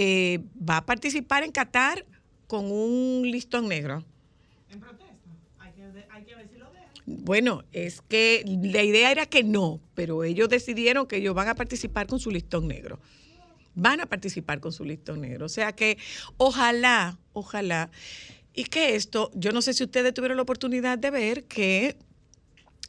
eh, 0.00 0.38
va 0.58 0.76
a 0.78 0.86
participar 0.86 1.42
en 1.42 1.50
Qatar 1.50 2.06
con 2.46 2.70
un 2.70 3.22
listón 3.28 3.66
negro. 3.68 4.04
En 4.70 4.78
protesta, 4.78 5.28
hay 5.58 5.72
que, 5.72 5.82
hay 6.08 6.22
que 6.24 6.34
ver 6.36 6.48
si 6.48 6.56
lo 6.56 6.66
dejan. 6.70 6.88
Bueno, 7.04 7.64
es 7.72 8.00
que 8.02 8.44
la 8.62 8.84
idea 8.84 9.10
era 9.10 9.26
que 9.26 9.42
no, 9.42 9.80
pero 9.96 10.22
ellos 10.22 10.48
decidieron 10.48 11.06
que 11.08 11.16
ellos 11.16 11.34
van 11.34 11.48
a 11.48 11.56
participar 11.56 12.06
con 12.06 12.20
su 12.20 12.30
listón 12.30 12.68
negro. 12.68 13.00
Van 13.74 14.00
a 14.00 14.06
participar 14.06 14.60
con 14.60 14.70
su 14.72 14.84
listón 14.84 15.20
negro. 15.22 15.46
O 15.46 15.48
sea 15.48 15.72
que 15.72 15.98
ojalá, 16.36 17.18
ojalá, 17.32 17.90
y 18.54 18.64
que 18.64 18.94
esto, 18.94 19.30
yo 19.34 19.50
no 19.50 19.62
sé 19.62 19.74
si 19.74 19.82
ustedes 19.82 20.14
tuvieron 20.14 20.36
la 20.36 20.42
oportunidad 20.44 20.96
de 20.98 21.10
ver 21.10 21.44
que 21.44 21.96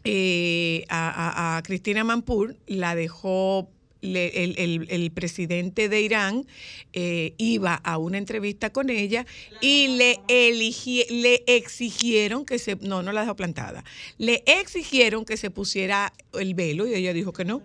eh, 0.03 0.85
a, 0.89 1.09
a- 1.09 1.57
a 1.57 1.63
Cristina 1.63 2.03
Mampur 2.03 2.55
la 2.67 2.93
dejó 2.95 3.69
le- 4.01 4.43
el, 4.43 4.55
el- 4.57 4.87
el 4.89 5.11
presidente 5.11 5.89
de 5.89 6.01
Irán 6.01 6.45
eh, 6.93 7.33
iba 7.37 7.75
a 7.75 7.97
una 7.97 8.17
entrevista 8.17 8.71
con 8.71 8.89
ella 8.89 9.25
y 9.61 9.87
le, 9.89 10.19
le 10.27 11.43
exigieron 11.47 12.45
que 12.45 12.59
se, 12.59 12.75
no, 12.77 13.03
no 13.03 13.11
la 13.11 13.21
dejó 13.21 13.35
plantada, 13.35 13.83
le 14.17 14.43
exigieron 14.45 15.25
que 15.25 15.37
se 15.37 15.49
pusiera 15.51 16.13
el 16.33 16.53
velo 16.53 16.87
y 16.87 16.93
ella 16.93 17.13
dijo 17.13 17.33
que 17.33 17.45
no, 17.45 17.61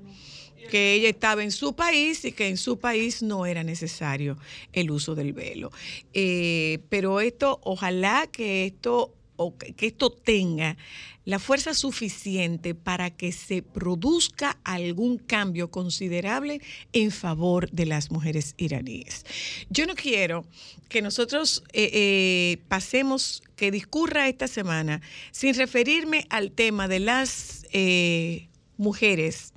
que 0.71 0.95
ella 0.95 1.11
estaba 1.11 1.43
en 1.45 1.50
su 1.53 1.75
país 1.76 2.25
y 2.25 2.33
que 2.33 2.49
en 2.49 2.57
su 2.57 2.79
país 2.79 3.23
no 3.23 3.45
era 3.47 3.62
necesario 3.62 4.38
el 4.73 4.91
uso 4.91 5.14
del 5.14 5.33
velo. 5.35 5.71
Eh, 6.14 6.79
pero 6.88 7.21
esto, 7.21 7.61
ojalá 7.64 8.26
que 8.33 8.64
esto, 8.67 9.14
o 9.37 9.57
que 9.57 9.87
esto 9.87 10.11
tenga 10.11 10.76
la 11.25 11.38
fuerza 11.38 11.75
suficiente 11.75 12.75
para 12.75 13.11
que 13.11 13.33
se 13.33 13.62
produzca 13.62 14.59
algún 14.64 15.19
cambio 15.19 15.71
considerable 15.71 16.61
en 16.93 17.11
favor 17.11 17.71
de 17.71 17.87
las 17.87 18.11
mujeres 18.11 18.55
iraníes. 18.59 19.25
Yo 19.71 19.87
no 19.87 19.95
quiero 19.95 20.45
que 20.88 21.03
nosotros 21.03 21.64
eh, 21.73 21.91
eh, 21.93 22.59
pasemos, 22.69 23.43
que 23.57 23.71
discurra 23.71 24.29
esta 24.29 24.49
semana 24.49 25.00
sin 25.31 25.55
referirme 25.55 26.26
al 26.29 26.50
tema 26.50 26.88
de 26.88 27.00
las 27.00 27.67
eh, 27.73 28.49
mujeres 28.76 29.53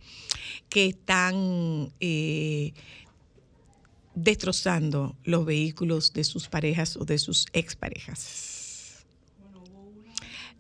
que 0.70 0.88
están 0.88 1.92
destrozando 4.16 5.16
los 5.24 5.46
vehículos 5.46 6.14
de 6.14 6.24
sus 6.24 6.48
parejas 6.48 6.98
o 6.98 7.06
de 7.06 7.18
sus 7.18 7.46
exparejas. 7.54 8.57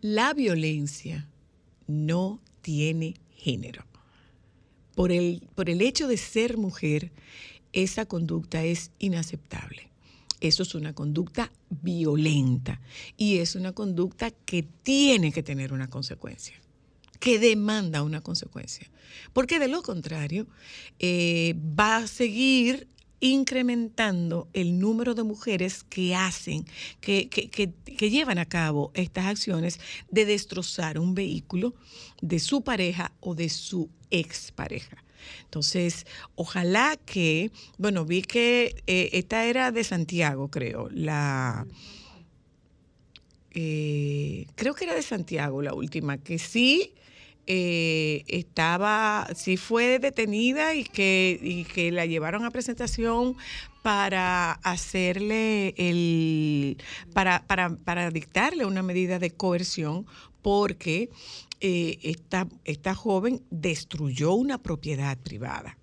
La 0.01 0.34
violencia 0.34 1.27
no 1.88 2.42
tiene 2.62 3.16
género. 3.32 3.86
Por 4.96 5.12
el, 5.12 5.48
por 5.56 5.70
el 5.70 5.82
hecho 5.82 6.08
de 6.08 6.18
ser 6.18 6.58
mujer, 6.58 7.12
esa 7.74 8.06
conducta 8.06 8.63
es 8.63 8.92
inaceptable. 9.00 9.89
Eso 10.39 10.63
es 10.63 10.75
una 10.75 10.94
conducta 10.94 11.51
violenta 11.70 12.80
y 13.16 13.38
es 13.38 13.56
una 13.56 13.74
conducta 13.74 14.32
que 14.32 14.63
tiene 14.84 15.32
que 15.32 15.44
tener 15.44 15.74
una 15.74 15.89
consecuencia. 15.89 16.56
que 17.20 17.39
demanda 17.39 18.04
una 18.04 18.22
consecuencia. 18.22 18.88
Porque 19.34 19.58
de 19.58 19.68
lo 19.68 19.82
contrario, 19.82 20.46
eh, 21.00 21.56
va 21.58 21.98
a 21.98 22.08
seguir 22.08 22.88
incrementando 23.20 24.48
el 24.54 24.80
número 24.80 25.16
de 25.16 25.24
mujeres 25.24 25.84
que 25.84 26.16
hacen, 26.16 26.66
que, 27.02 27.30
que- 27.30 27.50
que- 27.50 28.10
llevan 28.10 28.38
a 28.38 28.46
cabo 28.46 28.92
estas 28.94 29.26
acciones 29.26 29.80
de 30.12 30.26
destrozar 30.26 31.00
un 31.00 31.16
vehículo 31.16 31.74
de 32.22 32.40
su 32.40 32.62
pareja 32.64 33.12
o 33.20 33.34
de 33.34 33.50
su 33.50 33.90
expareja. 34.12 35.04
Entonces, 35.46 36.06
ojalá 36.36 36.96
que, 37.06 37.52
bueno, 37.78 38.06
vi 38.06 38.22
que 38.22 38.84
eh, 38.86 39.10
esta 39.14 39.46
era 39.46 39.72
de 39.72 39.84
Santiago, 39.84 40.50
creo, 40.50 40.90
la... 40.92 41.66
eh, 43.52 44.46
creo 44.56 44.74
que 44.76 44.86
era 44.86 44.94
de 44.96 45.02
Santiago 45.02 45.62
la 45.62 45.74
última, 45.74 46.18
que 46.18 46.38
sí 46.38 46.94
eh, 47.48 48.24
estaba, 48.27 49.27
sí 49.36 49.58
fue 49.58 50.00
detenida 50.00 50.75
y 50.75 50.84
que, 50.84 51.39
y 51.42 51.63
que 51.63 51.92
la 51.92 52.06
llevaron 52.06 52.46
a 52.46 52.51
presentación 52.51 53.36
para 53.82 54.51
hacerle 54.51 55.74
el, 55.77 56.77
para, 57.13 57.46
para, 57.48 57.75
para 57.77 58.12
dictarle 58.12 58.66
una 58.66 58.84
medida 58.84 59.18
de 59.18 59.32
coerción 59.32 60.06
porque 60.42 61.10
eh, 61.62 61.98
esta, 62.04 62.48
esta 62.66 62.94
joven 62.94 63.42
destruyó 63.50 64.34
una 64.34 64.62
propiedad 64.62 65.18
privada 65.18 65.77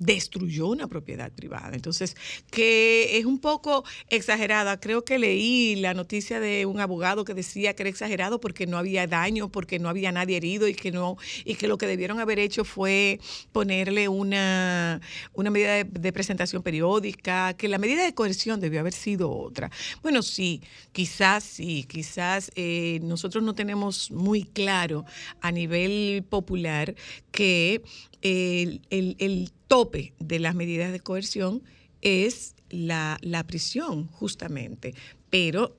destruyó 0.00 0.66
una 0.66 0.88
propiedad 0.88 1.30
privada. 1.30 1.70
Entonces, 1.74 2.16
que 2.50 3.18
es 3.18 3.24
un 3.26 3.38
poco 3.38 3.84
exagerada. 4.08 4.80
Creo 4.80 5.04
que 5.04 5.18
leí 5.18 5.76
la 5.76 5.94
noticia 5.94 6.40
de 6.40 6.66
un 6.66 6.80
abogado 6.80 7.24
que 7.24 7.34
decía 7.34 7.74
que 7.76 7.82
era 7.84 7.90
exagerado 7.90 8.40
porque 8.40 8.66
no 8.66 8.78
había 8.78 9.06
daño, 9.06 9.50
porque 9.52 9.78
no 9.78 9.88
había 9.88 10.10
nadie 10.10 10.38
herido 10.38 10.66
y 10.66 10.74
que 10.74 10.90
no 10.90 11.16
y 11.44 11.54
que 11.54 11.68
lo 11.68 11.78
que 11.78 11.86
debieron 11.86 12.18
haber 12.18 12.38
hecho 12.38 12.64
fue 12.64 13.20
ponerle 13.52 14.08
una, 14.08 15.00
una 15.34 15.50
medida 15.50 15.84
de, 15.84 16.12
presentación 16.12 16.62
periódica, 16.62 17.54
que 17.54 17.68
la 17.68 17.78
medida 17.78 18.04
de 18.04 18.14
coerción 18.14 18.58
debió 18.60 18.80
haber 18.80 18.92
sido 18.94 19.30
otra. 19.30 19.70
Bueno, 20.02 20.22
sí, 20.22 20.62
quizás 20.92 21.44
sí, 21.44 21.84
quizás 21.88 22.50
eh, 22.56 23.00
nosotros 23.02 23.44
no 23.44 23.54
tenemos 23.54 24.10
muy 24.10 24.42
claro 24.44 25.04
a 25.40 25.52
nivel 25.52 26.24
popular 26.28 26.94
que 27.30 27.82
el, 28.22 28.82
el- 28.90 29.16
el 29.18 29.52
tope 29.70 30.14
de 30.18 30.40
las 30.40 30.56
medidas 30.56 30.90
de 30.90 30.98
coerción 30.98 31.62
es 32.02 32.56
la, 32.70 33.18
la 33.22 33.46
prisión, 33.46 34.08
justamente. 34.08 34.94
Pero 35.30 35.76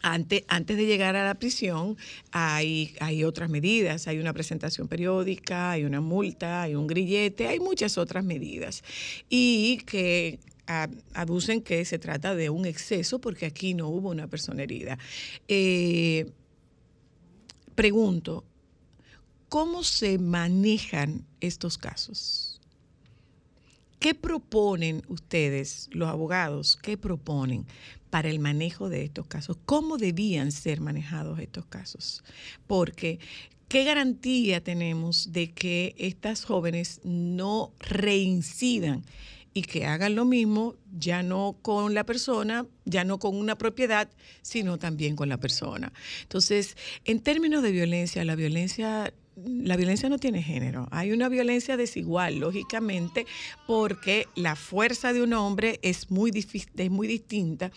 antes, 0.00 0.44
antes 0.46 0.76
de 0.76 0.86
llegar 0.86 1.16
a 1.16 1.24
la 1.24 1.34
prisión 1.34 1.96
hay, 2.30 2.94
hay 3.00 3.24
otras 3.24 3.50
medidas, 3.50 4.06
hay 4.06 4.20
una 4.20 4.32
presentación 4.32 4.86
periódica, 4.86 5.72
hay 5.72 5.82
una 5.82 6.00
multa, 6.00 6.62
hay 6.62 6.76
un 6.76 6.86
grillete, 6.86 7.48
hay 7.48 7.58
muchas 7.58 7.98
otras 7.98 8.24
medidas. 8.24 8.84
Y 9.28 9.78
que 9.86 10.38
a- 10.68 10.88
aducen 11.12 11.62
que 11.62 11.84
se 11.84 11.98
trata 11.98 12.36
de 12.36 12.48
un 12.48 12.64
exceso 12.64 13.20
porque 13.20 13.44
aquí 13.44 13.74
no 13.74 13.88
hubo 13.88 14.10
una 14.10 14.28
persona 14.28 14.62
herida. 14.62 14.98
Eh, 15.48 16.30
pregunto, 17.74 18.44
¿cómo 19.48 19.82
se 19.82 20.16
manejan 20.18 21.26
estos 21.40 21.76
casos? 21.76 22.49
¿Qué 24.00 24.14
proponen 24.14 25.02
ustedes, 25.08 25.90
los 25.92 26.08
abogados, 26.08 26.78
qué 26.82 26.96
proponen 26.96 27.66
para 28.08 28.30
el 28.30 28.38
manejo 28.38 28.88
de 28.88 29.04
estos 29.04 29.26
casos? 29.26 29.58
¿Cómo 29.66 29.98
debían 29.98 30.52
ser 30.52 30.80
manejados 30.80 31.38
estos 31.38 31.66
casos? 31.66 32.24
Porque, 32.66 33.18
¿qué 33.68 33.84
garantía 33.84 34.64
tenemos 34.64 35.32
de 35.34 35.52
que 35.52 35.94
estas 35.98 36.46
jóvenes 36.46 37.02
no 37.04 37.74
reincidan 37.78 39.04
y 39.52 39.62
que 39.62 39.84
hagan 39.84 40.14
lo 40.14 40.24
mismo, 40.24 40.76
ya 40.98 41.22
no 41.22 41.58
con 41.60 41.92
la 41.92 42.06
persona, 42.06 42.66
ya 42.86 43.04
no 43.04 43.18
con 43.18 43.36
una 43.36 43.58
propiedad, 43.58 44.08
sino 44.40 44.78
también 44.78 45.14
con 45.14 45.28
la 45.28 45.36
persona? 45.36 45.92
Entonces, 46.22 46.74
en 47.04 47.20
términos 47.20 47.62
de 47.62 47.72
violencia, 47.72 48.24
la 48.24 48.34
violencia 48.34 49.12
la 49.36 49.76
violencia 49.76 50.08
no 50.08 50.18
tiene 50.18 50.42
género. 50.42 50.86
Hay 50.90 51.12
una 51.12 51.28
violencia 51.28 51.76
desigual, 51.76 52.38
lógicamente, 52.40 53.26
porque 53.66 54.26
la 54.34 54.56
fuerza 54.56 55.12
de 55.12 55.22
un 55.22 55.32
hombre 55.32 55.78
es 55.82 56.10
muy, 56.10 56.30
difí- 56.30 56.68
es 56.76 56.90
muy 56.90 57.06
distinta, 57.06 57.70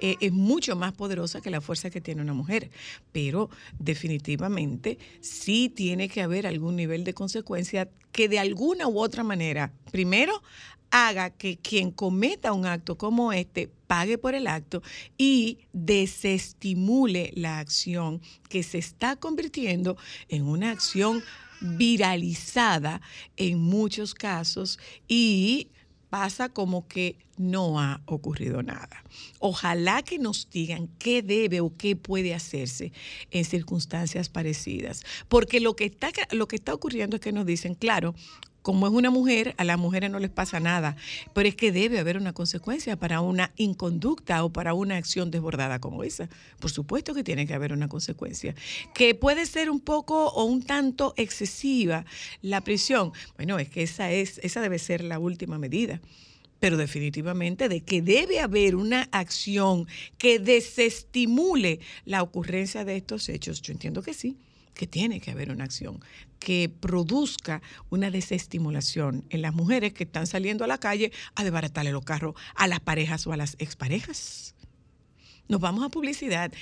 eh, 0.00 0.16
es 0.20 0.32
mucho 0.32 0.76
más 0.76 0.92
poderosa 0.92 1.40
que 1.40 1.50
la 1.50 1.60
fuerza 1.60 1.90
que 1.90 2.00
tiene 2.00 2.22
una 2.22 2.34
mujer. 2.34 2.70
Pero 3.12 3.50
definitivamente 3.78 4.98
sí 5.20 5.68
tiene 5.68 6.08
que 6.08 6.22
haber 6.22 6.46
algún 6.46 6.76
nivel 6.76 7.04
de 7.04 7.14
consecuencia 7.14 7.88
que 8.12 8.28
de 8.28 8.38
alguna 8.38 8.88
u 8.88 8.98
otra 8.98 9.22
manera, 9.24 9.72
primero, 9.90 10.42
haga 10.90 11.30
que 11.30 11.56
quien 11.56 11.90
cometa 11.90 12.52
un 12.52 12.66
acto 12.66 12.96
como 12.96 13.32
este 13.32 13.68
pague 13.86 14.18
por 14.18 14.34
el 14.34 14.46
acto 14.46 14.82
y 15.16 15.58
desestimule 15.72 17.32
la 17.34 17.58
acción 17.58 18.20
que 18.48 18.62
se 18.62 18.78
está 18.78 19.16
convirtiendo 19.16 19.96
en 20.28 20.46
una 20.46 20.70
acción 20.70 21.22
viralizada 21.60 23.00
en 23.36 23.58
muchos 23.58 24.14
casos 24.14 24.78
y 25.08 25.68
pasa 26.10 26.48
como 26.48 26.86
que 26.88 27.18
no 27.36 27.80
ha 27.80 28.00
ocurrido 28.06 28.62
nada. 28.62 29.04
Ojalá 29.38 30.02
que 30.02 30.18
nos 30.18 30.48
digan 30.50 30.88
qué 30.98 31.22
debe 31.22 31.60
o 31.60 31.76
qué 31.76 31.96
puede 31.96 32.34
hacerse 32.34 32.92
en 33.30 33.44
circunstancias 33.44 34.28
parecidas, 34.28 35.04
porque 35.28 35.60
lo 35.60 35.76
que 35.76 35.84
está 35.84 36.10
lo 36.32 36.48
que 36.48 36.56
está 36.56 36.74
ocurriendo 36.74 37.16
es 37.16 37.22
que 37.22 37.32
nos 37.32 37.46
dicen, 37.46 37.74
claro, 37.74 38.14
como 38.68 38.86
es 38.86 38.92
una 38.92 39.08
mujer, 39.08 39.54
a 39.56 39.64
las 39.64 39.78
mujeres 39.78 40.10
no 40.10 40.18
les 40.18 40.28
pasa 40.28 40.60
nada, 40.60 40.94
pero 41.32 41.48
es 41.48 41.54
que 41.54 41.72
debe 41.72 42.00
haber 42.00 42.18
una 42.18 42.34
consecuencia 42.34 42.96
para 42.96 43.22
una 43.22 43.50
inconducta 43.56 44.44
o 44.44 44.52
para 44.52 44.74
una 44.74 44.98
acción 44.98 45.30
desbordada 45.30 45.78
como 45.78 46.04
esa. 46.04 46.28
Por 46.60 46.70
supuesto 46.70 47.14
que 47.14 47.24
tiene 47.24 47.46
que 47.46 47.54
haber 47.54 47.72
una 47.72 47.88
consecuencia, 47.88 48.54
que 48.92 49.14
puede 49.14 49.46
ser 49.46 49.70
un 49.70 49.80
poco 49.80 50.26
o 50.26 50.44
un 50.44 50.62
tanto 50.62 51.14
excesiva 51.16 52.04
la 52.42 52.60
prisión. 52.60 53.12
Bueno, 53.36 53.58
es 53.58 53.70
que 53.70 53.84
esa 53.84 54.10
es 54.10 54.38
esa 54.42 54.60
debe 54.60 54.78
ser 54.78 55.02
la 55.02 55.18
última 55.18 55.58
medida. 55.58 56.02
Pero 56.60 56.76
definitivamente 56.76 57.70
de 57.70 57.80
que 57.80 58.02
debe 58.02 58.40
haber 58.40 58.76
una 58.76 59.08
acción 59.12 59.86
que 60.18 60.40
desestimule 60.40 61.80
la 62.04 62.22
ocurrencia 62.22 62.84
de 62.84 62.96
estos 62.96 63.30
hechos, 63.30 63.62
yo 63.62 63.72
entiendo 63.72 64.02
que 64.02 64.12
sí 64.12 64.36
que 64.78 64.86
tiene 64.86 65.20
que 65.20 65.32
haber 65.32 65.50
una 65.50 65.64
acción 65.64 66.00
que 66.38 66.70
produzca 66.80 67.60
una 67.90 68.10
desestimulación 68.10 69.24
en 69.28 69.42
las 69.42 69.52
mujeres 69.52 69.92
que 69.92 70.04
están 70.04 70.28
saliendo 70.28 70.64
a 70.64 70.68
la 70.68 70.78
calle 70.78 71.10
a 71.34 71.42
desbaratarle 71.42 71.90
los 71.90 72.04
carros 72.04 72.36
a 72.54 72.68
las 72.68 72.80
parejas 72.80 73.26
o 73.26 73.32
a 73.32 73.36
las 73.36 73.56
exparejas. 73.58 74.54
Nos 75.48 75.60
vamos 75.60 75.82
a 75.82 75.88
publicidad. 75.88 76.52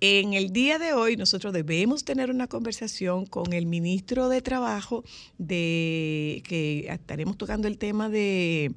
En 0.00 0.32
el 0.32 0.52
día 0.52 0.78
de 0.78 0.92
hoy 0.92 1.16
nosotros 1.16 1.52
debemos 1.52 2.04
tener 2.04 2.30
una 2.30 2.46
conversación 2.46 3.26
con 3.26 3.52
el 3.52 3.66
ministro 3.66 4.28
de 4.28 4.40
Trabajo 4.40 5.04
de 5.36 6.42
que 6.46 6.86
estaremos 6.88 7.36
tocando 7.36 7.66
el 7.68 7.76
tema 7.76 8.08
de 8.08 8.72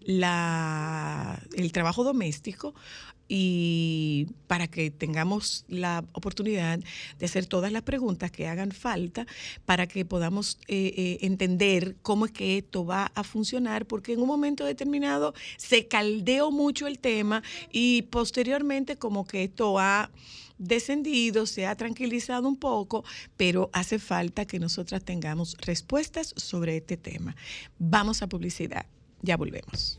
la 0.00 1.40
el 1.54 1.70
trabajo 1.70 2.02
doméstico 2.02 2.74
y 3.32 4.26
para 4.48 4.66
que 4.66 4.90
tengamos 4.90 5.64
la 5.68 6.04
oportunidad 6.14 6.80
de 7.16 7.26
hacer 7.26 7.46
todas 7.46 7.70
las 7.70 7.82
preguntas 7.82 8.32
que 8.32 8.48
hagan 8.48 8.72
falta 8.72 9.24
para 9.64 9.86
que 9.86 10.04
podamos 10.04 10.58
eh, 10.66 10.92
eh, 10.96 11.18
entender 11.22 11.94
cómo 12.02 12.26
es 12.26 12.32
que 12.32 12.58
esto 12.58 12.84
va 12.84 13.12
a 13.14 13.22
funcionar, 13.22 13.86
porque 13.86 14.14
en 14.14 14.20
un 14.20 14.26
momento 14.26 14.64
determinado 14.64 15.32
se 15.56 15.86
caldeó 15.86 16.50
mucho 16.50 16.88
el 16.88 16.98
tema 16.98 17.44
y 17.70 18.02
posteriormente 18.02 18.96
como 18.96 19.24
que 19.24 19.44
esto 19.44 19.78
ha 19.78 20.10
descendido, 20.58 21.46
se 21.46 21.66
ha 21.66 21.76
tranquilizado 21.76 22.48
un 22.48 22.56
poco, 22.56 23.04
pero 23.36 23.70
hace 23.72 24.00
falta 24.00 24.44
que 24.44 24.58
nosotras 24.58 25.04
tengamos 25.04 25.56
respuestas 25.60 26.34
sobre 26.36 26.78
este 26.78 26.96
tema. 26.96 27.36
Vamos 27.78 28.22
a 28.22 28.26
publicidad, 28.26 28.86
ya 29.22 29.36
volvemos. 29.36 29.98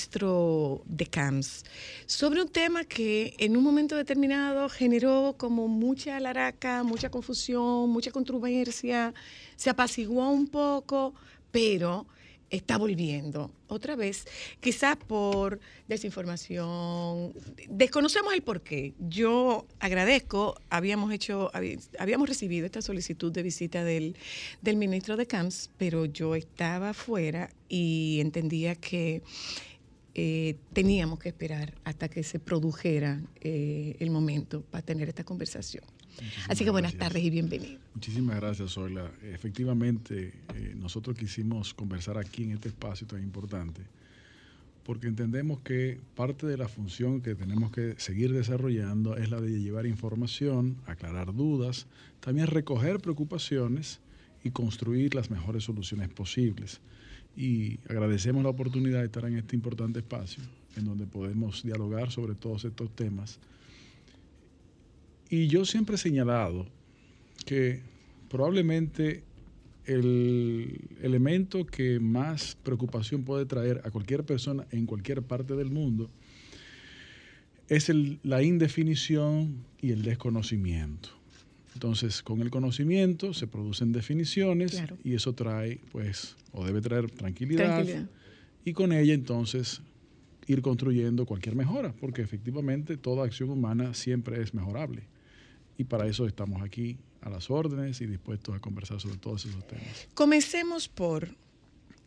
Ministro 0.00 0.80
de 0.86 1.04
CAMS 1.04 1.62
sobre 2.06 2.40
un 2.40 2.48
tema 2.48 2.84
que 2.84 3.34
en 3.38 3.54
un 3.54 3.62
momento 3.62 3.96
determinado 3.96 4.70
generó 4.70 5.34
como 5.36 5.68
mucha 5.68 6.18
laraca, 6.20 6.82
mucha 6.84 7.10
confusión, 7.10 7.90
mucha 7.90 8.10
controversia, 8.10 9.12
se 9.56 9.68
apaciguó 9.68 10.30
un 10.30 10.46
poco, 10.46 11.12
pero 11.50 12.06
está 12.48 12.78
volviendo 12.78 13.52
otra 13.68 13.94
vez, 13.94 14.24
quizás 14.60 14.96
por 14.96 15.60
desinformación. 15.86 17.32
Desconocemos 17.68 18.32
el 18.32 18.42
porqué. 18.42 18.94
Yo 18.98 19.66
agradezco, 19.78 20.60
habíamos 20.70 21.12
hecho, 21.12 21.50
habíamos 21.98 22.28
recibido 22.28 22.66
esta 22.66 22.82
solicitud 22.82 23.30
de 23.30 23.42
visita 23.42 23.84
del, 23.84 24.16
del 24.62 24.76
ministro 24.76 25.16
de 25.16 25.26
CAMS, 25.26 25.70
pero 25.78 26.06
yo 26.06 26.34
estaba 26.34 26.90
afuera 26.90 27.50
y 27.68 28.18
entendía 28.20 28.74
que 28.74 29.22
eh, 30.14 30.56
teníamos 30.72 31.18
que 31.18 31.28
esperar 31.28 31.74
hasta 31.84 32.08
que 32.08 32.22
se 32.22 32.38
produjera 32.38 33.20
eh, 33.40 33.96
el 34.00 34.10
momento 34.10 34.62
para 34.62 34.84
tener 34.84 35.08
esta 35.08 35.24
conversación. 35.24 35.84
Así 36.48 36.64
que 36.64 36.70
buenas 36.70 36.92
gracias. 36.92 37.08
tardes 37.12 37.24
y 37.24 37.30
bienvenido. 37.30 37.78
Muchísimas 37.94 38.36
gracias, 38.36 38.72
Zoila. 38.72 39.10
Efectivamente, 39.22 40.32
eh, 40.54 40.74
nosotros 40.76 41.16
quisimos 41.16 41.72
conversar 41.72 42.18
aquí 42.18 42.44
en 42.44 42.52
este 42.52 42.68
espacio 42.68 43.06
tan 43.06 43.22
importante 43.22 43.82
porque 44.84 45.06
entendemos 45.06 45.60
que 45.60 46.00
parte 46.16 46.46
de 46.46 46.56
la 46.56 46.66
función 46.66 47.20
que 47.20 47.34
tenemos 47.34 47.70
que 47.70 47.94
seguir 47.98 48.32
desarrollando 48.32 49.16
es 49.16 49.30
la 49.30 49.40
de 49.40 49.60
llevar 49.60 49.86
información, 49.86 50.78
aclarar 50.86 51.34
dudas, 51.34 51.86
también 52.18 52.48
recoger 52.48 52.98
preocupaciones 52.98 54.00
y 54.42 54.50
construir 54.50 55.14
las 55.14 55.30
mejores 55.30 55.64
soluciones 55.64 56.08
posibles. 56.08 56.80
Y 57.36 57.78
agradecemos 57.88 58.42
la 58.42 58.50
oportunidad 58.50 59.00
de 59.00 59.06
estar 59.06 59.24
en 59.24 59.36
este 59.36 59.56
importante 59.56 60.00
espacio 60.00 60.42
en 60.76 60.84
donde 60.84 61.06
podemos 61.06 61.62
dialogar 61.62 62.10
sobre 62.10 62.34
todos 62.34 62.64
estos 62.64 62.94
temas. 62.94 63.38
Y 65.28 65.46
yo 65.46 65.64
siempre 65.64 65.94
he 65.94 65.98
señalado 65.98 66.66
que 67.46 67.80
probablemente 68.28 69.22
el 69.86 70.88
elemento 71.02 71.66
que 71.66 71.98
más 72.00 72.56
preocupación 72.62 73.24
puede 73.24 73.46
traer 73.46 73.80
a 73.84 73.90
cualquier 73.90 74.24
persona 74.24 74.66
en 74.70 74.86
cualquier 74.86 75.22
parte 75.22 75.54
del 75.56 75.70
mundo 75.70 76.10
es 77.68 77.88
el- 77.88 78.18
la 78.22 78.42
indefinición 78.42 79.64
y 79.80 79.92
el 79.92 80.02
desconocimiento. 80.02 81.10
Entonces, 81.82 82.22
con 82.22 82.42
el 82.42 82.50
conocimiento 82.50 83.32
se 83.32 83.46
producen 83.46 83.90
definiciones 83.90 84.72
Claro. 84.72 84.98
y 85.02 85.14
eso 85.14 85.32
trae, 85.34 85.80
pues, 85.90 86.36
o 86.52 86.62
debe 86.66 86.82
traer 86.82 87.10
tranquilidad, 87.10 87.76
Tranquilidad. 87.76 88.06
y 88.66 88.74
con 88.74 88.92
ella 88.92 89.14
entonces 89.14 89.80
ir 90.46 90.60
construyendo 90.60 91.24
cualquier 91.24 91.56
mejora, 91.56 91.94
porque 91.98 92.20
efectivamente 92.20 92.98
toda 92.98 93.24
acción 93.24 93.48
humana 93.48 93.94
siempre 93.94 94.42
es 94.42 94.52
mejorable. 94.52 95.04
Y 95.78 95.84
para 95.84 96.06
eso 96.06 96.26
estamos 96.26 96.60
aquí 96.60 96.98
a 97.22 97.30
las 97.30 97.48
órdenes 97.48 97.98
y 98.02 98.06
dispuestos 98.06 98.54
a 98.54 98.60
conversar 98.60 99.00
sobre 99.00 99.16
todos 99.16 99.46
esos 99.46 99.66
temas. 99.66 100.06
Comencemos 100.12 100.86
por, 100.86 101.34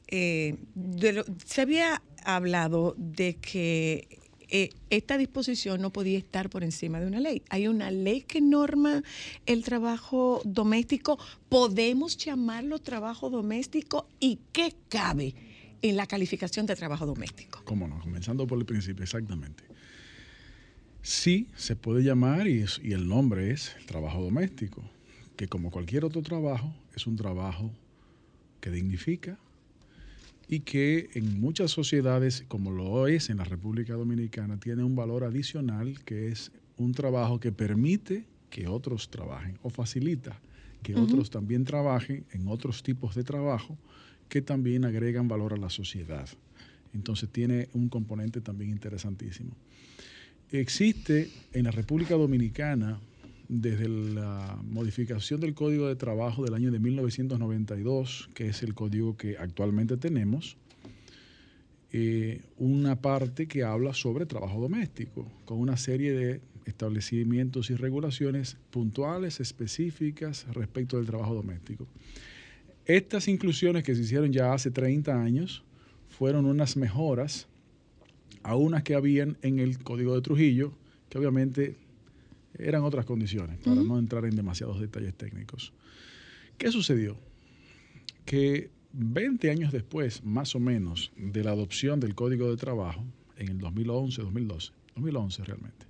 eh, 0.07 0.55
de 0.75 1.13
lo- 1.13 1.25
se 1.43 1.61
había 1.61 2.03
hablado 2.23 2.93
de 2.95 3.37
que 3.37 4.19
eh, 4.55 4.69
esta 4.91 5.17
disposición 5.17 5.81
no 5.81 5.91
podía 5.91 6.19
estar 6.19 6.47
por 6.51 6.63
encima 6.63 6.99
de 6.99 7.07
una 7.07 7.19
ley. 7.19 7.41
Hay 7.49 7.67
una 7.67 7.89
ley 7.89 8.21
que 8.21 8.39
norma 8.39 9.01
el 9.47 9.63
trabajo 9.63 10.43
doméstico. 10.45 11.17
¿Podemos 11.49 12.17
llamarlo 12.17 12.77
trabajo 12.77 13.31
doméstico? 13.31 14.07
¿Y 14.19 14.37
qué 14.51 14.75
cabe 14.89 15.33
en 15.81 15.97
la 15.97 16.05
calificación 16.05 16.67
de 16.67 16.75
trabajo 16.75 17.07
doméstico? 17.07 17.63
¿Cómo 17.65 17.87
no? 17.87 17.99
Comenzando 17.99 18.45
por 18.45 18.59
el 18.59 18.65
principio, 18.65 19.03
exactamente. 19.03 19.63
Sí, 21.01 21.47
se 21.55 21.75
puede 21.75 22.03
llamar, 22.03 22.47
y, 22.47 22.63
y 22.83 22.93
el 22.93 23.07
nombre 23.07 23.49
es 23.49 23.75
trabajo 23.87 24.21
doméstico, 24.21 24.83
que 25.35 25.47
como 25.47 25.71
cualquier 25.71 26.05
otro 26.05 26.21
trabajo, 26.21 26.71
es 26.95 27.07
un 27.07 27.15
trabajo 27.15 27.71
que 28.61 28.69
dignifica 28.69 29.39
y 30.47 30.61
que 30.61 31.09
en 31.13 31.39
muchas 31.39 31.71
sociedades, 31.71 32.43
como 32.47 32.71
lo 32.71 33.07
es 33.07 33.29
en 33.29 33.37
la 33.37 33.43
República 33.43 33.93
Dominicana, 33.93 34.59
tiene 34.59 34.83
un 34.83 34.95
valor 34.95 35.23
adicional 35.23 36.03
que 36.03 36.27
es 36.27 36.51
un 36.77 36.93
trabajo 36.93 37.39
que 37.39 37.51
permite 37.51 38.25
que 38.49 38.67
otros 38.67 39.09
trabajen 39.09 39.57
o 39.63 39.69
facilita 39.69 40.39
que 40.83 40.95
otros 40.95 41.29
también 41.29 41.63
trabajen 41.63 42.25
en 42.31 42.47
otros 42.47 42.83
tipos 42.83 43.15
de 43.15 43.23
trabajo 43.23 43.77
que 44.29 44.41
también 44.41 44.85
agregan 44.85 45.27
valor 45.27 45.53
a 45.53 45.57
la 45.57 45.69
sociedad. 45.69 46.27
Entonces 46.93 47.29
tiene 47.29 47.69
un 47.73 47.89
componente 47.89 48.41
también 48.41 48.69
interesantísimo. 48.69 49.55
Existe 50.51 51.31
en 51.53 51.63
la 51.63 51.71
República 51.71 52.15
Dominicana, 52.15 52.99
desde 53.47 53.87
la 53.87 54.59
modificación 54.63 55.39
del 55.41 55.53
Código 55.53 55.87
de 55.87 55.95
Trabajo 55.95 56.43
del 56.43 56.53
año 56.53 56.71
de 56.71 56.79
1992, 56.79 58.29
que 58.33 58.47
es 58.47 58.63
el 58.63 58.73
código 58.73 59.17
que 59.17 59.37
actualmente 59.37 59.97
tenemos, 59.97 60.57
eh, 61.91 62.41
una 62.57 63.01
parte 63.01 63.47
que 63.47 63.63
habla 63.63 63.93
sobre 63.93 64.25
trabajo 64.25 64.59
doméstico, 64.59 65.27
con 65.45 65.59
una 65.59 65.77
serie 65.77 66.13
de 66.13 66.41
establecimientos 66.65 67.69
y 67.69 67.75
regulaciones 67.75 68.57
puntuales, 68.71 69.39
específicas 69.39 70.47
respecto 70.53 70.97
del 70.97 71.05
trabajo 71.05 71.35
doméstico. 71.35 71.87
Estas 72.85 73.27
inclusiones 73.27 73.83
que 73.83 73.95
se 73.95 74.01
hicieron 74.01 74.33
ya 74.33 74.53
hace 74.53 74.71
30 74.71 75.21
años 75.21 75.63
fueron 76.09 76.45
unas 76.45 76.75
mejoras 76.77 77.47
a 78.41 78.55
unas 78.55 78.83
que 78.83 78.95
habían 78.95 79.37
en 79.41 79.59
el 79.59 79.79
Código 79.79 80.15
de 80.15 80.21
Trujillo, 80.21 80.73
que 81.09 81.17
obviamente 81.17 81.77
eran 82.57 82.83
otras 82.83 83.05
condiciones, 83.05 83.57
para 83.59 83.81
no 83.81 83.97
entrar 83.97 84.25
en 84.25 84.35
demasiados 84.35 84.79
detalles 84.79 85.15
técnicos. 85.15 85.73
¿Qué 86.57 86.71
sucedió? 86.71 87.17
Que 88.25 88.69
20 88.93 89.49
años 89.49 89.71
después, 89.71 90.23
más 90.23 90.55
o 90.55 90.59
menos, 90.59 91.11
de 91.17 91.43
la 91.43 91.51
adopción 91.51 91.99
del 91.99 92.15
Código 92.15 92.49
de 92.49 92.57
Trabajo, 92.57 93.03
en 93.37 93.49
el 93.49 93.57
2011, 93.57 94.21
2012, 94.21 94.71
2011 94.95 95.43
realmente, 95.43 95.85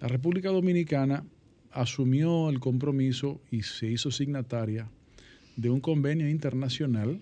la 0.00 0.08
República 0.08 0.50
Dominicana 0.50 1.24
asumió 1.72 2.50
el 2.50 2.60
compromiso 2.60 3.40
y 3.50 3.62
se 3.62 3.88
hizo 3.88 4.10
signataria 4.10 4.88
de 5.56 5.70
un 5.70 5.80
convenio 5.80 6.28
internacional 6.28 7.20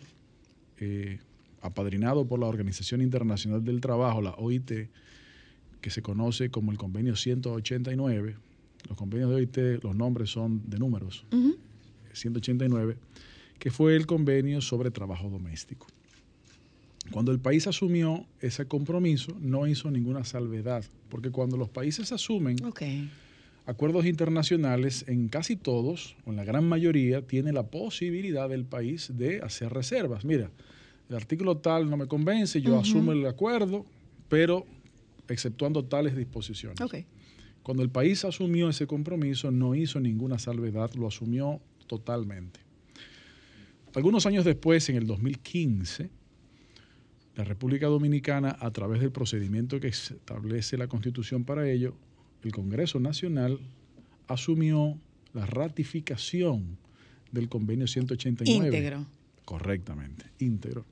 eh, 0.79 1.19
apadrinado 1.63 2.27
por 2.27 2.41
la 2.41 2.47
Organización 2.47 3.01
Internacional 3.01 3.65
del 3.65 3.81
Trabajo, 3.81 4.21
la 4.21 4.33
OIT, 4.33 4.91
que 5.83 5.91
se 5.91 6.01
conoce 6.01 6.49
como 6.51 6.73
el 6.73 6.79
convenio 6.79 7.17
189. 7.17 8.37
Los 8.89 8.97
convenios 8.97 9.29
de 9.29 9.37
OIT, 9.37 9.59
los 9.83 9.95
nombres 9.95 10.31
son 10.31 10.63
de 10.71 10.79
números. 10.79 11.27
189, 12.13 12.97
que 13.59 13.71
fue 13.71 13.97
el 13.97 14.07
convenio 14.07 14.61
sobre 14.61 14.91
trabajo 14.91 15.29
doméstico. 15.29 15.87
Cuando 17.11 17.33
el 17.33 17.41
país 17.41 17.67
asumió 17.67 18.25
ese 18.41 18.67
compromiso, 18.67 19.37
no 19.41 19.67
hizo 19.67 19.91
ninguna 19.91 20.25
salvedad, 20.25 20.85
porque 21.09 21.31
cuando 21.31 21.57
los 21.57 21.69
países 21.69 22.13
asumen 22.13 22.57
acuerdos 23.67 24.07
internacionales, 24.07 25.05
en 25.09 25.29
casi 25.29 25.57
todos, 25.57 26.17
o 26.25 26.31
en 26.31 26.37
la 26.37 26.45
gran 26.45 26.65
mayoría, 26.65 27.23
tiene 27.23 27.53
la 27.53 27.65
posibilidad 27.65 28.49
del 28.49 28.65
país 28.65 29.11
de 29.17 29.41
hacer 29.41 29.73
reservas. 29.73 30.25
Mira, 30.25 30.51
el 31.09 31.17
artículo 31.17 31.57
tal 31.57 31.91
no 31.91 31.97
me 31.97 32.07
convence, 32.07 32.61
yo 32.63 32.79
asumo 32.79 33.13
el 33.13 33.27
acuerdo, 33.27 33.85
pero 34.29 34.65
exceptuando 35.29 35.85
tales 35.85 36.17
disposiciones. 36.17 36.79
Cuando 37.63 37.83
el 37.83 37.91
país 37.91 38.25
asumió 38.25 38.69
ese 38.69 38.87
compromiso, 38.87 39.51
no 39.51 39.75
hizo 39.75 40.01
ninguna 40.01 40.39
salvedad, 40.39 40.93
lo 40.95 41.07
asumió 41.07 41.61
totalmente. 41.87 42.61
Algunos 43.95 44.27
años 44.27 44.45
después, 44.45 44.89
en 44.89 44.97
el 44.97 45.07
2015, 45.07 46.11
la 47.37 47.45
República 47.45 47.87
Dominicana, 47.87 48.57
a 48.59 48.71
través 48.71 49.01
del 49.01 49.13
procedimiento 49.13 49.79
que 49.81 49.89
establece 49.89 50.77
la 50.77 50.89
Constitución 50.89 51.45
para 51.45 51.71
ello, 51.71 51.95
el 52.43 52.53
Congreso 52.53 52.99
Nacional 53.01 53.61
asumió 54.29 54.99
la 55.33 55.47
ratificación 55.47 56.79
del 57.31 57.49
convenio 57.49 57.87
189. 57.87 58.67
Íntegro. 58.67 59.07
Correctamente, 59.45 60.27
íntegro. 60.39 60.85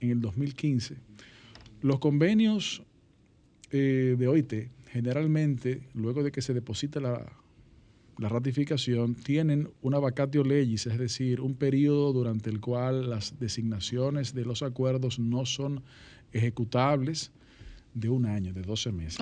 En 0.00 0.10
el 0.10 0.20
2015. 0.20 0.96
Los 1.80 1.98
convenios 1.98 2.82
eh, 3.72 4.14
de 4.18 4.28
OIT, 4.28 4.52
generalmente, 4.90 5.80
luego 5.94 6.22
de 6.22 6.30
que 6.30 6.42
se 6.42 6.54
deposita 6.54 7.00
la, 7.00 7.32
la 8.18 8.28
ratificación, 8.28 9.14
tienen 9.14 9.68
una 9.80 9.98
vacatio 9.98 10.44
legis, 10.44 10.86
es 10.86 10.98
decir, 10.98 11.40
un 11.40 11.54
periodo 11.54 12.12
durante 12.12 12.50
el 12.50 12.60
cual 12.60 13.08
las 13.10 13.38
designaciones 13.40 14.34
de 14.34 14.44
los 14.44 14.62
acuerdos 14.62 15.18
no 15.18 15.46
son 15.46 15.82
ejecutables 16.32 17.30
de 17.94 18.08
un 18.08 18.26
año, 18.26 18.52
de 18.52 18.62
12 18.62 18.92
meses. 18.92 19.18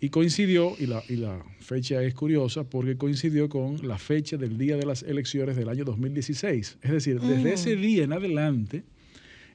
Y 0.00 0.08
coincidió, 0.08 0.74
y 0.80 0.86
la, 0.86 1.00
y 1.08 1.14
la 1.14 1.44
fecha 1.60 2.02
es 2.02 2.12
curiosa, 2.14 2.64
porque 2.64 2.96
coincidió 2.96 3.48
con 3.48 3.86
la 3.86 3.98
fecha 3.98 4.36
del 4.36 4.58
día 4.58 4.76
de 4.76 4.84
las 4.84 5.04
elecciones 5.04 5.54
del 5.56 5.68
año 5.68 5.84
2016. 5.84 6.78
Es 6.82 6.90
decir, 6.90 7.20
desde 7.20 7.50
Mm. 7.50 7.54
ese 7.54 7.76
día 7.76 8.02
en 8.02 8.12
adelante, 8.12 8.82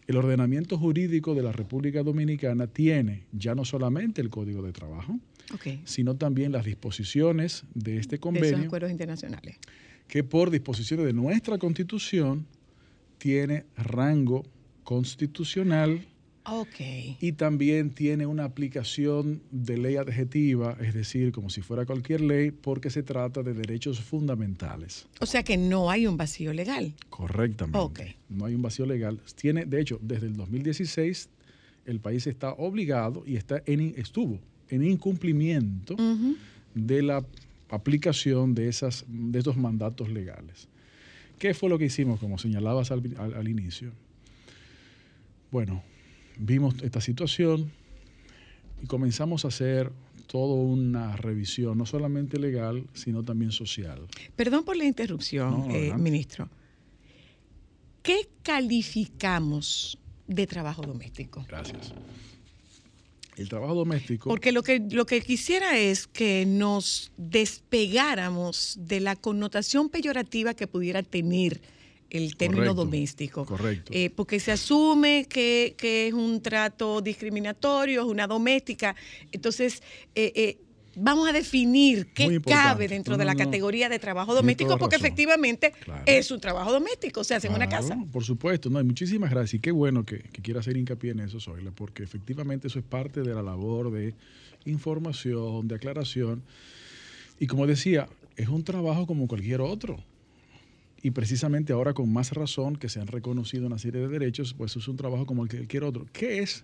el 0.08 0.16
ordenamiento 0.16 0.78
jurídico 0.78 1.36
de 1.36 1.44
la 1.44 1.52
República 1.52 2.02
Dominicana 2.02 2.68
tiene 2.68 3.26
ya 3.34 3.56
no 3.56 3.66
solamente 3.66 4.22
el 4.22 4.30
Código 4.30 4.62
de 4.62 4.72
Trabajo, 4.72 5.20
sino 5.84 6.16
también 6.16 6.52
las 6.54 6.66
disposiciones 6.66 7.64
de 7.74 7.98
este 7.98 8.12
De 8.12 8.16
esos 8.16 8.22
convenio, 8.22 8.66
acuerdos 8.68 8.92
internacionales. 8.92 9.58
que 10.08 10.24
por 10.24 10.50
disposiciones 10.50 11.06
de 11.06 11.14
nuestra 11.14 11.58
Constitución 11.58 12.46
tiene 13.18 13.66
rango 13.76 14.44
constitucional 14.84 16.06
Y 17.20 17.34
también 17.34 17.90
tiene 17.92 18.26
una 18.26 18.46
aplicación 18.46 19.42
de 19.52 19.78
ley 19.78 19.96
adjetiva, 19.98 20.78
es 20.80 20.94
decir, 20.94 21.32
como 21.32 21.50
si 21.50 21.62
fuera 21.62 21.86
cualquier 21.86 22.22
ley, 22.22 22.52
porque 22.52 22.90
se 22.90 23.04
trata 23.04 23.44
de 23.44 23.54
derechos 23.54 24.00
fundamentales. 24.00 25.08
O 25.20 25.26
sea 25.26 25.44
que 25.44 25.58
no 25.58 25.92
hay 25.92 26.08
un 26.08 26.16
vacío 26.18 26.54
legal. 26.54 26.94
Correctamente. 27.10 27.78
No 28.30 28.46
hay 28.46 28.56
un 28.56 28.62
vacío 28.62 28.86
legal. 28.86 29.20
Tiene, 29.36 29.66
de 29.66 29.82
hecho, 29.82 30.00
desde 30.02 30.28
el 30.28 30.38
2016 30.38 31.30
el 31.86 32.00
país 32.00 32.28
está 32.28 32.52
obligado 32.54 33.24
y 33.26 33.36
está 33.36 33.62
en, 33.66 33.94
estuvo 33.98 34.40
en 34.70 34.84
incumplimiento 34.84 35.96
de 36.76 37.02
la 37.02 37.26
aplicación 37.70 38.54
de, 38.56 38.68
esas, 38.70 39.06
de 39.08 39.40
esos 39.40 39.58
mandatos 39.58 40.10
legales. 40.10 40.68
¿Qué 41.40 41.54
fue 41.54 41.70
lo 41.70 41.78
que 41.78 41.86
hicimos, 41.86 42.20
como 42.20 42.38
señalabas 42.38 42.92
al, 42.92 43.04
al- 43.18 43.34
al 43.36 43.48
inicio? 43.48 43.92
Bueno, 45.52 45.84
vimos 46.40 46.76
esta 46.84 47.02
situación 47.02 47.72
y 48.82 48.88
comenzamos 48.88 49.46
a 49.46 49.50
hacer 49.50 49.92
toda 50.28 50.56
una 50.56 51.16
revisión, 51.16 51.78
no 51.78 51.86
solamente 51.86 52.38
legal, 52.40 52.86
sino 52.94 53.24
también 53.24 53.52
social. 53.52 54.08
Perdón 54.36 54.66
por 54.66 54.76
la 54.76 54.86
interrupción, 54.86 55.68
No, 55.68 55.74
eh, 55.74 55.94
ministro. 55.98 56.50
¿Qué 58.04 58.28
calificamos 58.44 59.98
de 60.28 60.48
trabajo 60.48 60.82
doméstico? 60.82 61.46
Gracias. 61.48 61.94
El 63.38 63.50
trabajo 63.50 63.76
doméstico. 63.76 64.30
Porque 64.30 64.52
lo 64.52 64.64
que, 64.64 64.80
lo 64.80 65.06
que 65.06 65.22
quisiera 65.22 65.78
es 65.78 66.08
que 66.08 66.46
nos 66.46 67.12
despegáramos 67.18 68.78
de 68.80 69.00
la 69.00 69.16
connotación 69.16 69.90
peyorativa 69.90 70.56
que 70.56 70.68
pudiera 70.68 71.04
tener 71.04 71.62
el 72.10 72.38
término 72.38 72.62
Correcto, 72.64 72.86
doméstico. 72.86 73.46
correcto. 73.46 73.92
Eh, 73.94 74.10
porque 74.10 74.40
se 74.40 74.52
asume 74.52 75.26
que, 75.30 75.76
que 75.78 76.08
es 76.08 76.14
un 76.14 76.42
trato 76.42 77.02
discriminatorio, 77.02 78.02
es 78.02 78.08
una 78.08 78.28
doméstica. 78.28 78.96
Entonces, 79.32 79.82
eh, 80.16 80.32
eh, 80.36 80.58
vamos 80.96 81.30
a 81.30 81.32
definir 81.34 82.08
qué 82.14 82.42
cabe 82.42 82.88
dentro 82.88 83.14
No, 83.14 83.18
de 83.20 83.26
la 83.26 83.34
no, 83.34 83.38
categoría 83.40 83.88
de 83.90 84.00
trabajo 84.00 84.34
doméstico, 84.34 84.78
porque 84.78 84.96
razón. 84.96 85.06
efectivamente 85.08 85.74
Claro. 85.84 86.04
es 86.06 86.32
un 86.32 86.40
trabajo 86.40 86.72
doméstico, 86.72 87.24
se 87.24 87.36
hace 87.36 87.48
en 87.48 87.54
una 87.54 87.70
casa. 87.70 87.98
Por 88.12 88.24
supuesto, 88.24 88.70
no, 88.70 88.80
y 88.80 88.84
muchísimas 88.84 89.30
gracias. 89.30 89.56
Y 89.56 89.60
qué 89.60 89.72
bueno 89.72 90.06
que, 90.06 90.20
que 90.20 90.42
quiera 90.42 90.60
hacer 90.62 90.76
hincapié 90.78 91.12
en 91.12 91.20
eso, 91.20 91.40
Zoila, 91.40 91.72
porque 91.72 92.04
efectivamente 92.04 92.68
eso 92.68 92.80
es 92.80 92.86
parte 92.86 93.22
de 93.22 93.34
la 93.36 93.44
labor 93.44 93.92
de 93.92 94.16
información, 94.66 95.68
de 95.68 95.76
aclaración. 95.76 96.44
Y 97.40 97.48
como 97.48 97.68
decía, 97.68 98.08
es 98.36 98.48
un 98.48 98.64
trabajo 98.64 99.06
como 99.08 99.28
cualquier 99.28 99.62
otro. 99.62 100.04
Y 101.02 101.12
precisamente 101.12 101.74
ahora 101.74 101.94
con 101.94 102.12
más 102.12 102.32
razón 102.32 102.76
que 102.76 102.90
se 102.90 103.00
han 103.00 103.08
reconocido 103.08 103.68
una 103.68 103.78
serie 103.78 104.02
de 104.02 104.08
derechos, 104.08 104.54
pues 104.54 104.76
es 104.76 104.88
un 104.88 104.98
trabajo 104.98 105.26
como 105.26 105.48
cualquier 105.48 105.84
otro. 105.84 106.06
¿Qué 106.12 106.40
es 106.40 106.64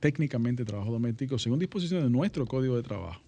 técnicamente 0.00 0.64
trabajo 0.64 0.92
doméstico 0.92 1.38
según 1.38 1.58
disposiciones 1.58 2.04
de 2.04 2.10
nuestro 2.10 2.46
Código 2.46 2.76
de 2.76 2.82
Trabajo? 2.82 3.22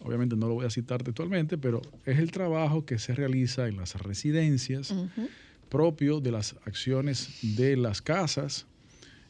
Obviamente 0.00 0.36
no 0.36 0.48
lo 0.48 0.54
voy 0.54 0.66
a 0.66 0.70
citar 0.70 1.02
textualmente, 1.02 1.56
pero 1.56 1.80
es 2.04 2.18
el 2.18 2.30
trabajo 2.32 2.84
que 2.84 2.98
se 2.98 3.14
realiza 3.14 3.68
en 3.68 3.76
las 3.76 3.94
residencias 3.94 4.90
Ujú. 4.90 5.28
propio 5.68 6.20
de 6.20 6.32
las 6.32 6.56
acciones 6.66 7.38
de 7.56 7.76
las 7.76 8.02
casas, 8.02 8.66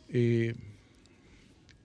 eh, 0.08 0.54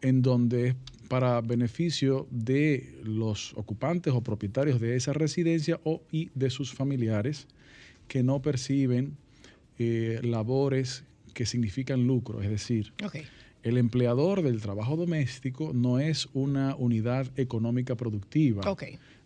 en 0.01 0.21
donde 0.21 0.69
es 0.69 0.75
para 1.09 1.39
beneficio 1.41 2.27
de 2.31 2.99
los 3.03 3.53
ocupantes 3.55 4.13
o 4.13 4.21
propietarios 4.21 4.79
de 4.81 4.95
esa 4.95 5.13
residencia 5.13 5.79
o 5.83 6.01
y 6.11 6.29
de 6.33 6.49
sus 6.49 6.73
familiares 6.73 7.47
que 8.07 8.23
no 8.23 8.41
perciben 8.41 9.17
eh, 9.79 10.19
labores 10.23 11.03
que 11.33 11.45
significan 11.45 12.07
lucro, 12.07 12.41
es 12.41 12.49
decir, 12.49 12.93
el 13.63 13.77
empleador 13.77 14.41
del 14.41 14.61
trabajo 14.61 14.95
doméstico 14.95 15.71
no 15.73 15.99
es 15.99 16.27
una 16.33 16.75
unidad 16.75 17.27
económica 17.37 17.95
productiva, 17.95 18.61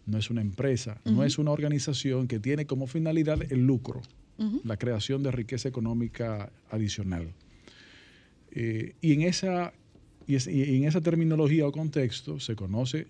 no 0.05 0.17
es 0.17 0.29
una 0.29 0.41
empresa, 0.41 0.99
no 1.05 1.23
es 1.23 1.37
una 1.37 1.51
organización 1.51 2.27
que 2.27 2.39
tiene 2.39 2.65
como 2.65 2.87
finalidad 2.87 3.39
el 3.51 3.65
lucro, 3.65 4.01
la 4.65 4.75
creación 4.77 5.21
de 5.23 5.31
riqueza 5.31 5.69
económica 5.69 6.51
adicional. 6.71 7.31
Eh, 8.51 8.95
y, 9.01 9.13
en 9.13 9.21
esa, 9.21 9.71
y, 10.27 10.35
es- 10.35 10.47
y 10.47 10.75
en 10.77 10.85
esa 10.85 10.99
terminología 11.01 11.67
o 11.67 11.71
contexto 11.71 12.39
se 12.39 12.55
conoce 12.55 13.07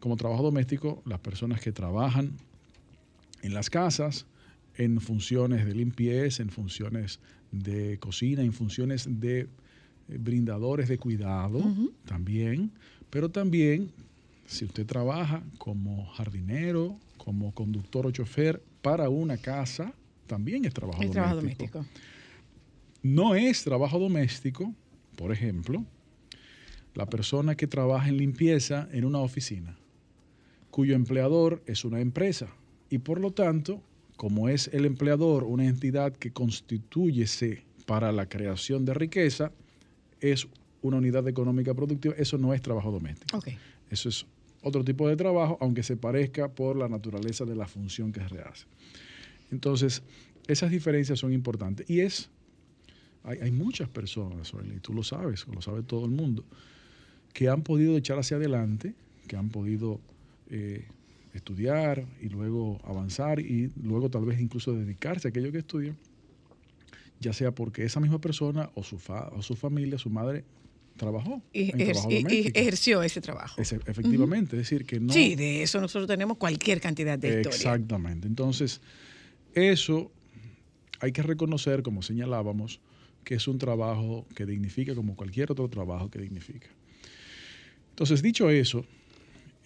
como 0.00 0.16
trabajo 0.16 0.42
doméstico 0.42 1.02
las 1.06 1.20
personas 1.20 1.60
que 1.60 1.72
trabajan 1.72 2.32
en 3.42 3.54
las 3.54 3.70
casas, 3.70 4.26
en 4.80 4.98
funciones 4.98 5.66
de 5.66 5.74
limpieza, 5.74 6.42
en 6.42 6.48
funciones 6.48 7.20
de 7.52 7.98
cocina, 7.98 8.42
en 8.42 8.54
funciones 8.54 9.06
de 9.20 9.40
eh, 9.40 9.46
brindadores 10.18 10.88
de 10.88 10.96
cuidado 10.96 11.62
también, 12.06 12.72
pero 13.10 13.30
también 13.30 13.90
si 14.46 14.64
usted 14.64 14.86
trabaja 14.86 15.42
como 15.58 16.06
jardinero, 16.06 16.98
como 17.18 17.52
conductor 17.52 18.06
o 18.06 18.10
chofer 18.10 18.62
para 18.80 19.10
una 19.10 19.36
casa, 19.36 19.92
también 20.26 20.64
es 20.64 20.72
trabajo 20.72 21.02
doméstico. 21.02 21.12
trabajo 21.12 21.36
doméstico. 21.36 21.86
No 23.02 23.34
es 23.34 23.62
trabajo 23.62 23.98
doméstico, 23.98 24.74
por 25.14 25.30
ejemplo, 25.30 25.84
la 26.94 27.04
persona 27.04 27.54
que 27.54 27.66
trabaja 27.66 28.08
en 28.08 28.16
limpieza 28.16 28.88
en 28.92 29.04
una 29.04 29.18
oficina, 29.18 29.76
cuyo 30.70 30.94
empleador 30.94 31.62
es 31.66 31.84
una 31.84 32.00
empresa 32.00 32.48
y 32.88 32.98
por 32.98 33.20
lo 33.20 33.30
tanto, 33.32 33.82
como 34.20 34.50
es 34.50 34.68
el 34.74 34.84
empleador 34.84 35.44
una 35.44 35.64
entidad 35.64 36.12
que 36.12 36.30
constituyese 36.30 37.62
para 37.86 38.12
la 38.12 38.28
creación 38.28 38.84
de 38.84 38.92
riqueza, 38.92 39.50
es 40.20 40.46
una 40.82 40.98
unidad 40.98 41.26
económica 41.26 41.72
productiva, 41.72 42.14
eso 42.18 42.36
no 42.36 42.52
es 42.52 42.60
trabajo 42.60 42.90
doméstico. 42.90 43.42
Eso 43.88 44.10
es 44.10 44.26
otro 44.60 44.84
tipo 44.84 45.08
de 45.08 45.16
trabajo, 45.16 45.56
aunque 45.62 45.82
se 45.82 45.96
parezca 45.96 46.50
por 46.50 46.76
la 46.76 46.86
naturaleza 46.86 47.46
de 47.46 47.56
la 47.56 47.66
función 47.66 48.12
que 48.12 48.20
se 48.28 48.42
hace. 48.42 48.66
Entonces, 49.50 50.02
esas 50.46 50.70
diferencias 50.70 51.18
son 51.18 51.32
importantes. 51.32 51.88
Y 51.88 52.00
es, 52.00 52.28
hay, 53.24 53.38
hay 53.38 53.50
muchas 53.50 53.88
personas, 53.88 54.52
y 54.52 54.80
tú 54.80 54.92
lo 54.92 55.02
sabes, 55.02 55.46
lo 55.48 55.62
sabe 55.62 55.82
todo 55.82 56.04
el 56.04 56.10
mundo, 56.10 56.44
que 57.32 57.48
han 57.48 57.62
podido 57.62 57.96
echar 57.96 58.18
hacia 58.18 58.36
adelante, 58.36 58.92
que 59.26 59.36
han 59.36 59.48
podido 59.48 59.98
eh, 60.50 60.84
estudiar 61.32 62.06
y 62.20 62.28
luego 62.28 62.80
avanzar 62.84 63.40
y 63.40 63.70
luego 63.76 64.10
tal 64.10 64.24
vez 64.24 64.40
incluso 64.40 64.72
dedicarse 64.74 65.28
a 65.28 65.30
aquello 65.30 65.52
que 65.52 65.58
estudian, 65.58 65.96
ya 67.20 67.32
sea 67.32 67.52
porque 67.52 67.84
esa 67.84 68.00
misma 68.00 68.20
persona 68.20 68.70
o 68.74 68.82
su, 68.82 68.98
fa- 68.98 69.28
o 69.28 69.42
su 69.42 69.54
familia, 69.56 69.98
su 69.98 70.10
madre, 70.10 70.44
trabajó 70.96 71.42
Y, 71.52 71.70
en 71.70 71.78
trabajo 71.78 72.08
ejerció 72.10 73.02
ese 73.02 73.20
trabajo. 73.20 73.60
Efectivamente, 73.60 74.56
es 74.56 74.62
decir, 74.62 74.84
que 74.84 75.00
no... 75.00 75.12
Sí, 75.12 75.34
de 75.36 75.62
eso 75.62 75.80
nosotros 75.80 76.08
tenemos 76.08 76.36
cualquier 76.36 76.80
cantidad 76.80 77.18
de 77.18 77.28
historia. 77.28 77.56
Exactamente. 77.56 78.26
Entonces, 78.26 78.80
eso 79.54 80.12
hay 81.00 81.12
que 81.12 81.22
reconocer, 81.22 81.82
como 81.82 82.02
señalábamos, 82.02 82.80
que 83.24 83.34
es 83.34 83.46
un 83.48 83.58
trabajo 83.58 84.26
que 84.34 84.46
dignifica 84.46 84.94
como 84.94 85.14
cualquier 85.16 85.52
otro 85.52 85.68
trabajo 85.68 86.10
que 86.10 86.18
dignifica. 86.18 86.68
Entonces, 87.90 88.22
dicho 88.22 88.50
eso, 88.50 88.84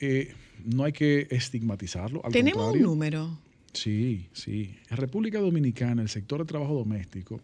eh, 0.04 0.34
no 0.64 0.84
hay 0.84 0.92
que 0.92 1.26
estigmatizarlo. 1.30 2.24
Al 2.24 2.32
Tenemos 2.32 2.74
un 2.74 2.82
número. 2.82 3.38
Sí, 3.72 4.28
sí. 4.32 4.76
En 4.88 4.96
República 4.96 5.40
Dominicana, 5.40 6.02
el 6.02 6.08
sector 6.08 6.40
de 6.40 6.46
trabajo 6.46 6.74
doméstico 6.74 7.40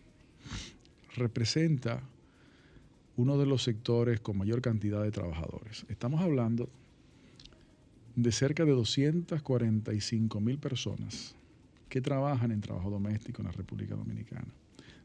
representa 1.16 2.02
uno 3.16 3.36
de 3.36 3.46
los 3.46 3.62
sectores 3.62 4.20
con 4.20 4.38
mayor 4.38 4.62
cantidad 4.62 5.02
de 5.02 5.10
trabajadores. 5.10 5.84
Estamos 5.88 6.20
hablando 6.20 6.68
de 8.16 8.32
cerca 8.32 8.64
de 8.64 8.72
245 8.72 10.40
mil 10.40 10.58
personas 10.58 11.34
que 11.88 12.00
trabajan 12.00 12.52
en 12.52 12.60
trabajo 12.60 12.90
doméstico 12.90 13.42
en 13.42 13.46
la 13.46 13.52
República 13.52 13.96
Dominicana, 13.96 14.48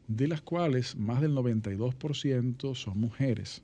de 0.06 0.28
las 0.28 0.40
cuales 0.40 0.96
más 0.96 1.20
del 1.20 1.32
92% 1.32 2.74
son 2.74 3.00
mujeres. 3.00 3.62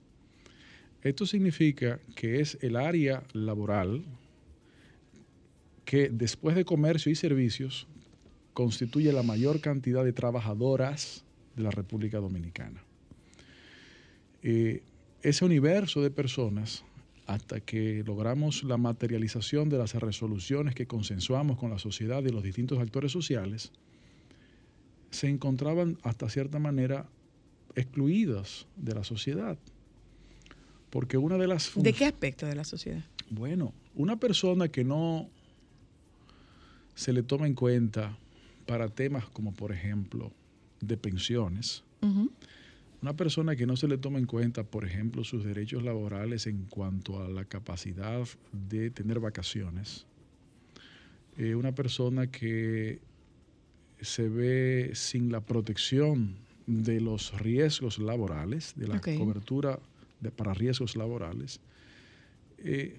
Esto 1.03 1.27
significa 1.27 1.99
que 2.15 2.41
es 2.41 2.59
el 2.61 2.77
área 2.77 3.25
laboral 3.33 4.05
que 5.85 6.09
después 6.09 6.55
de 6.55 6.65
comercio 6.65 7.11
y 7.11 7.17
servicios 7.17 7.89
constituye 8.55 9.13
la 9.13 9.23
mayor 9.23 9.61
cantidad 9.61 10.05
de 10.05 10.13
trabajadoras 10.13 11.25
de 11.57 11.63
la 11.65 11.71
República 11.71 12.19
Dominicana. 12.19 12.83
Eh, 14.43 14.83
ese 15.23 15.45
universo 15.45 16.03
de 16.03 16.11
personas, 16.11 16.85
hasta 17.27 17.61
que 17.61 18.03
logramos 18.05 18.63
la 18.65 18.77
materialización 18.77 19.69
de 19.69 19.79
las 19.79 19.95
resoluciones 19.95 20.75
que 20.75 20.87
consensuamos 20.87 21.59
con 21.59 21.71
la 21.71 21.79
sociedad 21.79 22.23
y 22.25 22.31
los 22.31 22.43
distintos 22.43 22.79
actores 22.79 23.13
sociales, 23.13 23.73
se 25.11 25.29
encontraban 25.29 25.99
hasta 26.03 26.29
cierta 26.29 26.59
manera 26.59 27.09
excluidas 27.75 28.67
de 28.77 28.95
la 28.95 29.05
sociedad. 29.05 29.59
Porque 30.93 31.17
una 31.17 31.39
de 31.39 31.47
las... 31.47 31.73
¿De 31.75 31.95
qué 31.95 32.05
aspecto 32.05 32.45
de 32.45 32.55
la 32.55 32.65
sociedad? 32.65 33.03
Bueno, 33.31 33.73
una 33.95 34.17
persona 34.21 34.69
que 34.69 34.85
no 34.85 35.31
se 36.95 37.15
le 37.15 37.23
toma 37.23 37.47
en 37.47 37.55
cuenta 37.55 38.19
para 38.67 38.91
temas 38.91 39.25
como, 39.31 39.55
por 39.55 39.73
ejemplo, 39.73 40.31
de 40.83 40.99
pensiones, 40.99 41.83
una 43.01 43.17
persona 43.17 43.57
que 43.57 43.65
no 43.65 43.75
se 43.75 43.89
le 43.89 43.97
toma 43.97 44.19
en 44.19 44.27
cuenta, 44.27 44.65
por 44.65 44.85
ejemplo, 44.85 45.25
sus 45.25 45.45
derechos 45.45 45.83
laborales 45.83 46.47
en 46.47 46.67
cuanto 46.67 47.23
a 47.23 47.29
la 47.29 47.47
capacidad 47.47 48.29
de 48.53 48.91
tener 48.91 49.19
vacaciones, 49.19 50.05
eh, 51.39 51.55
una 51.55 51.73
persona 51.75 52.27
que 52.27 53.01
se 54.03 54.29
ve 54.29 54.91
sin 54.93 55.33
la 55.33 55.41
protección 55.41 56.37
de 56.67 57.01
los 57.01 57.33
riesgos 57.41 57.99
laborales, 57.99 58.75
de 58.77 58.89
la 58.89 58.99
Ok. 58.99 59.09
cobertura 59.17 59.81
de- 60.23 60.31
para 60.31 60.55
riesgos 60.55 60.97
laborales, 60.97 61.61
eh, 62.59 62.97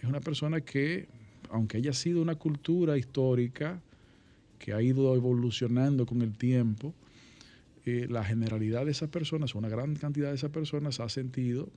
es 0.00 0.04
una 0.08 0.20
persona 0.20 0.60
que, 0.60 1.08
aunque 1.50 1.76
haya 1.76 1.92
sido 1.92 2.22
una 2.22 2.36
cultura 2.36 2.96
histórica 2.96 3.80
que 4.58 4.72
ha 4.72 4.80
ido 4.82 5.14
evolucionando 5.14 6.06
con 6.06 6.22
el 6.22 6.36
tiempo, 6.36 6.94
eh, 7.86 8.06
la 8.08 8.22
generalidad 8.24 8.84
de 8.84 8.92
esas 8.92 9.08
personas, 9.08 9.54
una 9.54 9.68
gran 9.68 9.94
cantidad 9.96 10.28
de 10.28 10.34
esas 10.36 10.50
personas 10.50 11.00
ha 11.00 11.08
sentido 11.08 11.68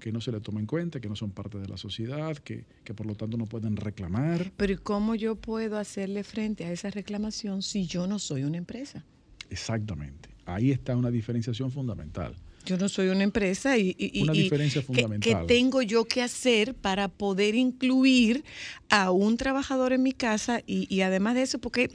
que 0.00 0.12
no 0.12 0.20
se 0.20 0.32
le 0.32 0.40
toma 0.40 0.60
en 0.60 0.66
cuenta, 0.66 1.00
que 1.00 1.08
no 1.08 1.16
son 1.16 1.30
parte 1.30 1.58
de 1.58 1.68
la 1.68 1.76
sociedad, 1.76 2.36
que, 2.38 2.64
que 2.84 2.94
por 2.94 3.06
lo 3.06 3.14
tanto 3.14 3.36
no 3.36 3.46
pueden 3.46 3.76
reclamar. 3.76 4.52
Pero 4.56 4.72
¿y 4.72 4.76
cómo 4.76 5.14
yo 5.14 5.36
puedo 5.36 5.78
hacerle 5.78 6.24
frente 6.24 6.64
a 6.64 6.72
esa 6.72 6.90
reclamación 6.90 7.62
si 7.62 7.86
yo 7.86 8.06
no 8.06 8.18
soy 8.18 8.44
una 8.44 8.56
empresa? 8.58 9.04
Exactamente. 9.50 10.30
Ahí 10.46 10.70
está 10.70 10.96
una 10.96 11.10
diferenciación 11.10 11.70
fundamental. 11.70 12.34
Yo 12.66 12.76
no 12.76 12.88
soy 12.88 13.08
una 13.08 13.24
empresa 13.24 13.78
y, 13.78 13.94
y- 13.98 14.22
Una 14.22 14.34
y 14.34 14.42
diferencia 14.42 14.80
¿qué- 14.82 14.86
fundamental. 14.86 15.46
¿Qué 15.46 15.54
tengo 15.54 15.82
yo 15.82 16.04
que 16.04 16.22
hacer 16.22 16.74
para 16.74 17.08
poder 17.08 17.54
incluir 17.54 18.44
a 18.90 19.10
un 19.10 19.36
trabajador 19.36 19.92
en 19.92 20.02
mi 20.02 20.12
casa? 20.12 20.62
Y, 20.66 20.86
y 20.94 21.00
además 21.00 21.34
de 21.34 21.42
eso, 21.42 21.58
porque 21.58 21.90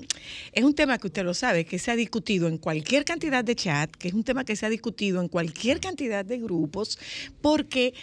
es 0.54 0.64
un 0.64 0.74
tema 0.74 0.98
que 0.98 1.08
usted 1.08 1.24
lo 1.24 1.34
sabe, 1.34 1.66
que 1.66 1.78
se 1.80 1.92
ha 1.92 1.96
discutido 1.96 2.48
en 2.48 2.58
cualquier 2.58 3.06
cantidad 3.06 3.44
de 3.44 3.56
chat, 3.56 3.92
que 3.92 4.08
es 4.08 4.14
un 4.14 4.24
tema 4.24 4.44
que 4.44 4.56
se 4.56 4.66
ha 4.66 4.70
discutido 4.70 5.22
en 5.22 5.28
cualquier 5.28 5.80
cantidad 5.80 6.26
de 6.26 6.40
grupos, 6.40 6.98
porque 7.42 7.94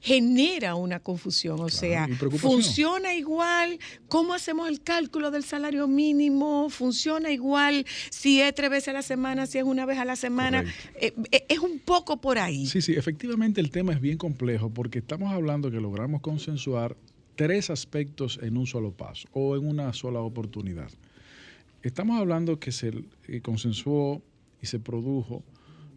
genera 0.00 0.74
una 0.74 1.00
confusión, 1.00 1.60
o 1.60 1.68
sea, 1.68 2.08
funciona 2.38 3.14
igual, 3.14 3.78
¿cómo 4.08 4.32
hacemos 4.32 4.68
el 4.68 4.80
cálculo 4.80 5.30
del 5.30 5.44
salario 5.44 5.86
mínimo? 5.86 6.70
¿Funciona 6.70 7.30
igual 7.30 7.84
si 8.10 8.40
es 8.40 8.54
tres 8.54 8.70
veces 8.70 8.88
a 8.88 8.92
la 8.94 9.02
semana, 9.02 9.46
si 9.46 9.58
es 9.58 9.64
una 9.64 9.84
vez 9.84 9.98
a 9.98 10.04
la 10.04 10.16
semana? 10.16 10.64
Eh, 10.94 11.12
eh, 11.30 11.44
es 11.48 11.58
un 11.58 11.78
poco 11.80 12.20
por 12.20 12.38
ahí. 12.38 12.66
Sí, 12.66 12.80
sí, 12.80 12.94
efectivamente 12.94 13.60
el 13.60 13.70
tema 13.70 13.92
es 13.92 14.00
bien 14.00 14.16
complejo 14.16 14.70
porque 14.70 15.00
estamos 15.00 15.32
hablando 15.32 15.70
que 15.70 15.80
logramos 15.80 16.22
consensuar 16.22 16.96
tres 17.36 17.70
aspectos 17.70 18.38
en 18.42 18.56
un 18.56 18.66
solo 18.66 18.92
paso 18.92 19.28
o 19.32 19.56
en 19.56 19.66
una 19.66 19.92
sola 19.92 20.20
oportunidad. 20.20 20.90
Estamos 21.82 22.18
hablando 22.18 22.58
que 22.58 22.72
se 22.72 22.92
eh, 23.28 23.40
consensuó 23.40 24.22
y 24.62 24.66
se 24.66 24.78
produjo 24.78 25.42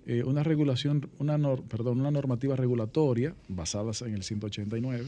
eh, 0.05 0.23
una 0.23 0.43
regulación, 0.43 1.09
una 1.19 1.37
nor- 1.37 1.63
perdón, 1.63 1.99
una 1.99 2.11
normativa 2.11 2.55
regulatoria 2.55 3.35
basada 3.47 3.91
en 4.05 4.13
el 4.13 4.23
189. 4.23 5.05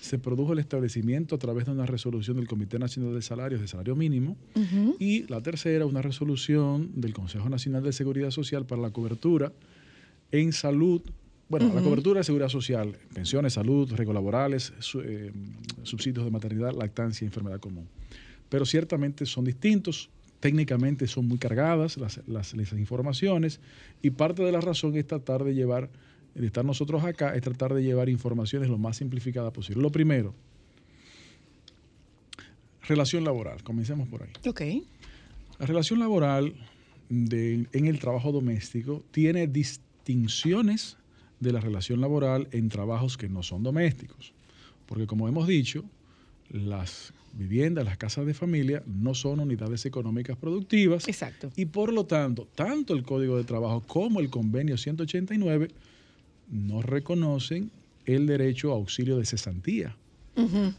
Se 0.00 0.18
produjo 0.18 0.52
el 0.52 0.58
establecimiento 0.58 1.36
a 1.36 1.38
través 1.38 1.64
de 1.66 1.70
una 1.70 1.86
resolución 1.86 2.36
del 2.36 2.48
Comité 2.48 2.78
Nacional 2.78 3.14
de 3.14 3.22
Salarios 3.22 3.60
de 3.60 3.68
Salario 3.68 3.94
Mínimo 3.94 4.36
y 4.98 5.22
la 5.28 5.40
tercera, 5.40 5.86
una 5.86 6.02
resolución 6.02 6.90
del 7.00 7.14
Consejo 7.14 7.48
Nacional 7.48 7.84
de 7.84 7.92
Seguridad 7.92 8.30
Social 8.32 8.66
para 8.66 8.82
la 8.82 8.90
cobertura 8.90 9.52
en 10.32 10.52
salud, 10.52 11.02
bueno, 11.48 11.72
la 11.74 11.82
cobertura 11.82 12.18
de 12.20 12.24
seguridad 12.24 12.48
social, 12.48 12.96
pensiones, 13.14 13.52
salud, 13.52 13.88
riesgos 13.92 14.14
laborales, 14.14 14.72
su- 14.80 15.02
eh, 15.02 15.30
subsidios 15.84 16.24
de 16.24 16.30
maternidad, 16.32 16.72
lactancia 16.76 17.24
y 17.24 17.28
enfermedad 17.28 17.60
común. 17.60 17.86
Pero 18.48 18.64
ciertamente 18.66 19.24
son 19.26 19.44
distintos, 19.44 20.10
técnicamente 20.42 21.06
son 21.06 21.28
muy 21.28 21.38
cargadas 21.38 21.96
las, 21.96 22.20
las- 22.26 22.52
las 22.52 22.72
informaciones 22.72 23.60
y 24.02 24.10
parte 24.10 24.42
de 24.42 24.50
la 24.50 24.60
razón 24.60 24.96
es 24.96 25.06
tratar 25.06 25.44
de 25.44 25.54
llevar, 25.54 25.88
de 26.34 26.44
estar 26.46 26.64
nosotros 26.64 27.04
acá, 27.04 27.34
es 27.36 27.42
tratar 27.42 27.72
de 27.72 27.82
llevar 27.84 28.08
informaciones 28.08 28.68
lo 28.68 28.76
más 28.76 28.96
simplificada 28.96 29.52
posible. 29.52 29.80
Lo 29.80 29.92
primero, 29.92 30.34
relación 32.88 33.24
laboral, 33.24 33.62
comencemos 33.62 34.08
por 34.08 34.24
ahí. 34.24 34.30
Ok. 34.48 34.62
La 35.60 35.66
relación 35.66 36.00
laboral 36.00 36.54
de- 37.08 37.66
en 37.72 37.86
el 37.86 38.00
trabajo 38.00 38.32
doméstico 38.32 39.04
tiene 39.12 39.46
distinciones 39.46 40.96
de 41.38 41.52
la 41.52 41.60
relación 41.60 42.00
laboral 42.00 42.48
en 42.50 42.68
trabajos 42.68 43.16
que 43.16 43.28
no 43.28 43.44
son 43.44 43.62
domésticos. 43.62 44.32
Porque 44.86 45.06
como 45.06 45.28
hemos 45.28 45.46
dicho, 45.46 45.84
las 46.50 47.12
viviendas, 47.32 47.84
las 47.84 47.96
casas 47.96 48.26
de 48.26 48.34
familia 48.34 48.82
no 48.86 49.14
son 49.14 49.40
unidades 49.40 49.86
económicas 49.86 50.36
productivas 50.36 51.08
Exacto. 51.08 51.50
y 51.56 51.66
por 51.66 51.92
lo 51.92 52.04
tanto, 52.04 52.46
tanto 52.54 52.94
el 52.94 53.02
Código 53.02 53.36
de 53.36 53.44
Trabajo 53.44 53.82
como 53.86 54.20
el 54.20 54.28
Convenio 54.28 54.76
189 54.76 55.68
no 56.50 56.82
reconocen 56.82 57.70
el 58.04 58.26
derecho 58.26 58.72
a 58.72 58.74
auxilio 58.74 59.16
de 59.16 59.24
cesantía. 59.24 59.96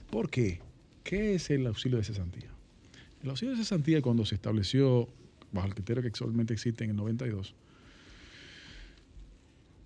¿Por 0.09 0.29
qué? 0.29 0.59
¿Qué 1.03 1.35
es 1.35 1.49
el 1.49 1.65
auxilio 1.67 1.97
de 1.97 2.03
cesantía? 2.03 2.49
El 3.23 3.29
auxilio 3.29 3.55
de 3.55 3.61
cesantía 3.61 4.01
cuando 4.01 4.25
se 4.25 4.35
estableció 4.35 5.07
bajo 5.51 5.67
el 5.67 5.75
criterio 5.75 6.01
que 6.01 6.09
actualmente 6.09 6.53
existe 6.53 6.83
en 6.83 6.91
el 6.91 6.95
92, 6.95 7.53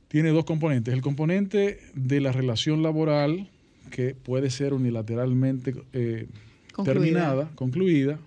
tiene 0.07 0.29
dos 0.29 0.45
componentes. 0.45 0.93
El 0.93 1.01
componente 1.01 1.81
de 1.93 2.21
la 2.21 2.31
relación 2.31 2.81
laboral, 2.81 3.49
que 3.89 4.15
puede 4.15 4.49
ser 4.49 4.73
unilateralmente 4.73 5.73
eh, 5.93 6.27
Concluida. 6.73 6.93
terminada, 6.93 7.51
concluida, 7.55 8.19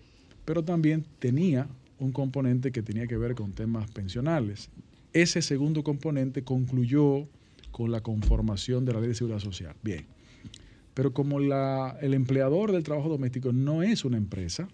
pero 0.45 0.65
también 0.65 1.05
tenía 1.19 1.69
un 1.99 2.13
componente 2.13 2.73
que 2.73 2.83
tenía 2.83 3.07
que 3.07 3.17
ver 3.17 3.35
con 3.35 3.53
temas 3.53 3.91
pensionales. 3.91 4.71
Ese 5.13 5.43
segundo 5.43 5.83
componente 5.85 6.43
concluyó 6.43 7.29
con 7.71 7.93
la 7.93 8.01
conformación 8.01 8.85
de 8.85 8.93
la 8.95 9.01
Ley 9.01 9.09
de 9.11 9.15
Seguridad 9.15 9.39
Social. 9.41 9.75
Bien. 9.83 10.05
Pero 10.95 11.13
como 11.13 11.39
la- 11.39 11.97
el 12.01 12.15
empleador 12.15 12.73
del 12.73 12.83
trabajo 12.83 13.09
doméstico 13.09 13.53
no 13.53 13.83
es 13.83 14.05
una 14.05 14.17
empresa, 14.17 14.69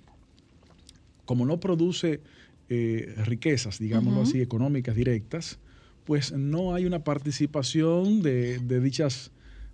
como 1.24 1.44
no 1.44 1.58
produce 1.60 2.20
eh, 2.68 3.14
riquezas, 3.26 3.78
digámoslo 3.78 4.22
así, 4.22 4.40
económicas 4.40 4.96
directas, 4.96 5.58
pues 6.04 6.32
no 6.32 6.74
hay 6.74 6.84
una 6.84 7.04
participación 7.04 8.22
de, 8.22 8.58
de 8.58 8.80
dichas 8.80 9.30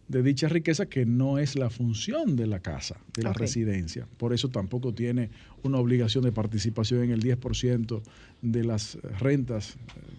de 0.09 0.23
dicha 0.23 0.49
riqueza 0.49 0.87
que 0.87 1.07
no 1.07 1.39
es 1.39 1.57
la 1.57 1.71
función 1.71 2.37
de 2.37 2.47
la 2.47 2.61
casa, 2.61 3.01
de 3.15 3.23
la 3.23 3.33
residencia. 3.33 4.07
Por 4.19 4.33
eso 4.33 4.49
tampoco 4.49 4.93
tiene 4.93 5.31
una 5.63 5.79
obligación 5.79 6.25
de 6.25 6.33
participación 6.33 7.05
en 7.05 7.11
el 7.13 7.23
10% 7.23 8.03
de 8.43 8.65
las 8.65 8.97
rentas 9.21 9.75
eh, 9.75 9.77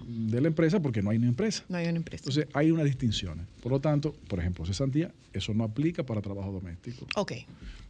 de 0.07 0.41
la 0.41 0.47
empresa 0.47 0.81
porque 0.81 1.01
no 1.01 1.09
hay 1.09 1.17
una 1.17 1.27
empresa. 1.27 1.63
No 1.69 1.77
hay 1.77 1.87
una 1.87 1.97
empresa. 1.97 2.23
Entonces 2.23 2.47
hay 2.53 2.71
unas 2.71 2.85
distinciones. 2.85 3.45
Por 3.61 3.71
lo 3.71 3.79
tanto, 3.79 4.15
por 4.27 4.39
ejemplo, 4.39 4.65
cesantía, 4.65 5.11
eso 5.33 5.53
no 5.53 5.63
aplica 5.63 6.03
para 6.03 6.21
trabajo 6.21 6.51
doméstico, 6.51 7.05
ok. 7.15 7.33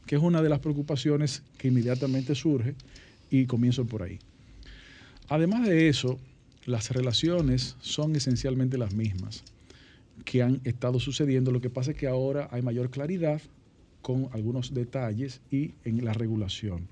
que 0.05 0.15
es 0.15 0.21
una 0.21 0.41
de 0.41 0.49
las 0.49 0.59
preocupaciones 0.59 1.43
que 1.57 1.69
inmediatamente 1.69 2.35
surge 2.35 2.75
y 3.29 3.45
comienzo 3.45 3.85
por 3.85 4.03
ahí. 4.03 4.19
Además 5.29 5.67
de 5.67 5.87
eso, 5.87 6.19
las 6.65 6.91
relaciones 6.91 7.75
son 7.81 8.15
esencialmente 8.15 8.77
las 8.77 8.93
mismas 8.93 9.43
que 10.25 10.41
han 10.41 10.61
estado 10.63 10.99
sucediendo. 10.99 11.51
Lo 11.51 11.61
que 11.61 11.69
pasa 11.69 11.91
es 11.91 11.97
que 11.97 12.07
ahora 12.07 12.47
hay 12.51 12.61
mayor 12.61 12.89
claridad 12.89 13.41
con 14.01 14.29
algunos 14.33 14.73
detalles 14.73 15.41
y 15.49 15.73
en 15.83 16.03
la 16.03 16.13
regulación. 16.13 16.87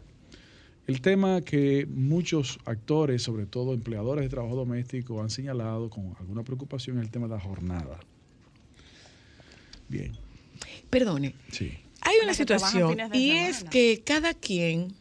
El 0.88 1.01
tema 1.01 1.41
que 1.41 1.86
muchos 1.86 2.59
actores, 2.65 3.22
sobre 3.22 3.45
todo 3.45 3.74
empleadores 3.74 4.24
de 4.24 4.30
trabajo 4.30 4.55
doméstico, 4.55 5.22
han 5.22 5.30
señalado 5.30 5.89
con 5.89 6.15
alguna 6.19 6.43
preocupación 6.43 6.97
es 6.97 7.03
el 7.03 7.11
tema 7.11 7.28
de 7.28 7.36
la 7.36 7.39
jornada. 7.39 7.99
Bien, 9.88 10.13
Perdone. 10.89 11.36
sí. 11.51 11.72
Hay 12.03 12.15
una 12.24 12.34
situación 12.34 12.97
y 13.13 13.32
es 13.32 13.63
que 13.63 14.01
cada 14.03 14.34
quien 14.34 14.93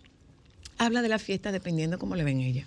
habla 0.77 1.01
de 1.01 1.09
la 1.09 1.19
fiesta 1.19 1.51
dependiendo 1.51 1.99
cómo 1.99 2.15
le 2.15 2.25
ven 2.25 2.41
ella. 2.41 2.65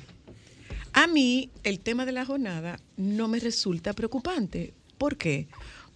A 0.93 1.07
mí 1.07 1.49
el 1.63 1.79
tema 1.79 2.05
de 2.05 2.13
la 2.13 2.25
jornada 2.25 2.79
no 2.97 3.27
me 3.27 3.39
resulta 3.39 3.93
preocupante. 3.93 4.73
¿Por 4.97 5.17
qué? 5.17 5.47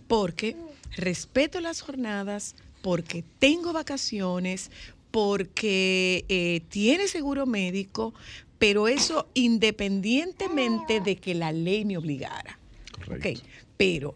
Porque 0.08 0.56
respeto 0.95 1.62
las 1.62 1.82
jornadas, 1.82 2.56
porque 2.82 3.24
tengo 3.39 3.74
vacaciones, 3.74 4.72
porque 5.12 6.26
eh, 6.30 6.62
tiene 6.70 7.08
seguro 7.08 7.45
médico, 7.45 8.14
pero 8.60 8.88
eso 8.88 9.28
independientemente 9.34 11.00
de 11.00 11.16
que 11.16 11.36
la 11.36 11.52
ley 11.52 11.86
me 11.86 11.98
obligara. 11.98 12.60
Correcto. 12.91 13.41
Pero 13.78 14.16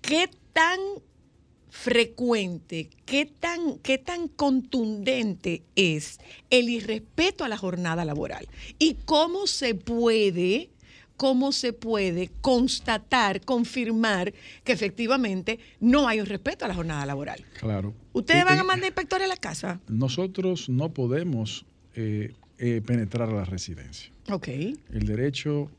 ¿qué 0.00 0.28
tan 0.52 0.78
frecuente, 1.68 2.88
qué 3.04 3.26
tan, 3.26 3.78
qué 3.78 3.98
tan 3.98 4.28
contundente 4.28 5.62
es 5.74 6.18
el 6.50 6.68
irrespeto 6.68 7.44
a 7.44 7.48
la 7.48 7.58
jornada 7.58 8.04
laboral? 8.04 8.48
¿Y 8.78 8.94
cómo 9.04 9.46
se 9.46 9.74
puede 9.74 10.70
cómo 11.16 11.52
se 11.52 11.72
puede 11.72 12.30
constatar, 12.40 13.40
confirmar 13.42 14.32
que 14.64 14.72
efectivamente 14.72 15.58
no 15.80 16.08
hay 16.08 16.20
un 16.20 16.26
respeto 16.26 16.64
a 16.64 16.68
la 16.68 16.74
jornada 16.74 17.06
laboral. 17.06 17.44
Claro. 17.58 17.94
¿Ustedes 18.12 18.42
Eh, 18.42 18.44
van 18.44 18.58
a 18.58 18.64
mandar 18.64 18.86
inspectores 18.86 19.26
a 19.26 19.28
la 19.28 19.36
casa? 19.36 19.80
Nosotros 19.88 20.68
no 20.68 20.92
podemos 20.92 21.64
eh, 21.94 22.32
eh, 22.58 22.82
penetrar 22.84 23.28
a 23.30 23.32
la 23.34 23.44
residencia. 23.44 24.10
Ok. 24.30 24.48
El 24.48 25.06
derecho 25.06 25.70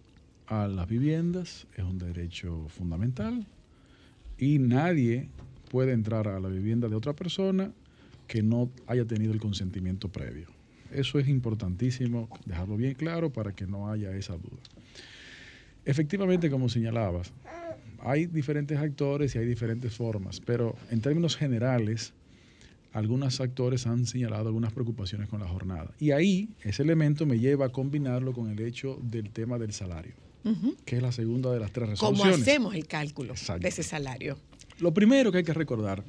a 0.48 0.68
las 0.68 0.88
viviendas 0.88 1.68
es 1.76 1.84
un 1.84 1.98
derecho 1.98 2.68
fundamental 2.70 3.46
y 4.38 4.60
nadie 4.60 5.30
puede 5.70 5.92
entrar 5.94 6.28
a 6.28 6.40
la 6.40 6.48
vivienda 6.50 6.88
de 6.88 6.96
otra 6.96 7.14
persona 7.14 7.72
que 8.28 8.42
no 8.42 8.70
haya 8.88 9.06
tenido 9.06 9.34
el 9.34 9.40
consentimiento 9.40 10.10
previo. 10.10 10.48
Eso 10.92 11.20
es 11.20 11.28
importantísimo 11.28 12.30
dejarlo 12.46 12.78
bien 12.78 12.94
claro 12.94 13.32
para 13.34 13.54
que 13.54 13.66
no 13.68 13.90
haya 13.92 14.12
esa 14.16 14.34
duda. 14.34 14.62
Efectivamente, 15.86 16.50
como 16.50 16.68
señalabas, 16.70 17.32
hay 18.00 18.26
diferentes 18.26 18.78
actores 18.78 19.36
y 19.36 19.40
hay 19.40 19.46
diferentes 19.46 19.94
formas, 19.94 20.40
pero 20.40 20.76
en 20.92 21.02
términos 21.02 21.36
generales, 21.38 22.14
algunos 22.94 23.42
actores 23.42 23.88
han 23.88 24.06
señalado 24.06 24.48
algunas 24.48 24.74
preocupaciones 24.74 25.28
con 25.28 25.40
la 25.42 25.48
jornada. 25.48 25.92
Y 26.00 26.12
ahí 26.12 26.50
ese 26.64 26.84
elemento 26.84 27.26
me 27.26 27.40
lleva 27.40 27.66
a 27.66 27.70
combinarlo 27.70 28.34
con 28.34 28.50
el 28.50 28.60
hecho 28.62 29.00
del 29.04 29.30
tema 29.32 29.58
del 29.58 29.74
salario, 29.74 30.14
que 30.86 30.98
es 30.98 31.02
la 31.02 31.12
segunda 31.12 31.52
de 31.52 31.60
las 31.60 31.72
tres 31.72 32.00
¿Cómo 32.00 32.12
resoluciones. 32.12 32.42
hacemos 32.42 32.76
el 32.76 32.88
cálculo 32.88 33.34
Exacto. 33.34 33.64
de 33.64 33.70
ese 33.70 33.84
salario? 33.84 34.38
Lo 34.80 34.94
primero 34.94 35.32
que 35.32 35.40
hay 35.40 35.44
que 35.44 35.54
recordar, 35.54 36.04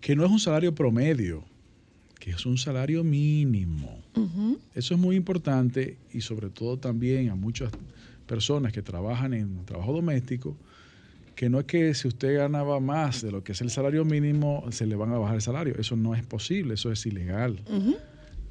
que 0.00 0.14
no 0.16 0.24
es 0.24 0.30
un 0.30 0.40
salario 0.40 0.74
promedio, 0.74 1.44
que 2.18 2.30
es 2.30 2.46
un 2.46 2.58
salario 2.58 3.02
mínimo. 3.02 3.98
Eso 4.74 4.94
es 4.94 5.00
muy 5.00 5.16
importante 5.16 5.96
y 6.12 6.20
sobre 6.20 6.48
todo 6.50 6.78
también 6.78 7.30
a 7.30 7.34
muchas 7.34 7.72
personas 8.32 8.72
que 8.72 8.80
trabajan 8.80 9.34
en 9.34 9.66
trabajo 9.66 9.92
doméstico, 9.92 10.56
que 11.34 11.50
no 11.50 11.60
es 11.60 11.66
que 11.66 11.92
si 11.92 12.08
usted 12.08 12.38
ganaba 12.38 12.80
más 12.80 13.20
de 13.20 13.30
lo 13.30 13.44
que 13.44 13.52
es 13.52 13.60
el 13.60 13.68
salario 13.68 14.06
mínimo, 14.06 14.64
se 14.70 14.86
le 14.86 14.96
van 14.96 15.12
a 15.12 15.18
bajar 15.18 15.34
el 15.34 15.42
salario. 15.42 15.74
Eso 15.78 15.96
no 15.96 16.14
es 16.14 16.24
posible, 16.24 16.72
eso 16.72 16.90
es 16.90 17.04
ilegal. 17.04 17.62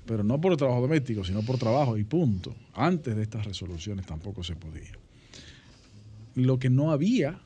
Pero 0.05 0.23
no 0.23 0.39
por 0.39 0.51
el 0.51 0.59
trabajo 0.59 0.81
doméstico, 0.81 1.23
sino 1.23 1.41
por 1.41 1.57
trabajo 1.57 1.97
y 1.97 2.03
punto. 2.03 2.55
Antes 2.75 3.15
de 3.15 3.23
estas 3.23 3.43
resoluciones 3.43 4.05
tampoco 4.05 4.43
se 4.43 4.55
podía. 4.55 4.91
Lo 6.35 6.59
que 6.59 6.69
no 6.69 6.91
había 6.91 7.39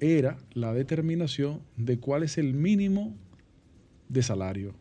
era 0.00 0.38
la 0.54 0.72
determinación 0.72 1.60
de 1.76 2.00
cuál 2.00 2.24
es 2.24 2.36
el 2.36 2.52
mínimo 2.52 3.14
de 4.08 4.24
salario. 4.24 4.74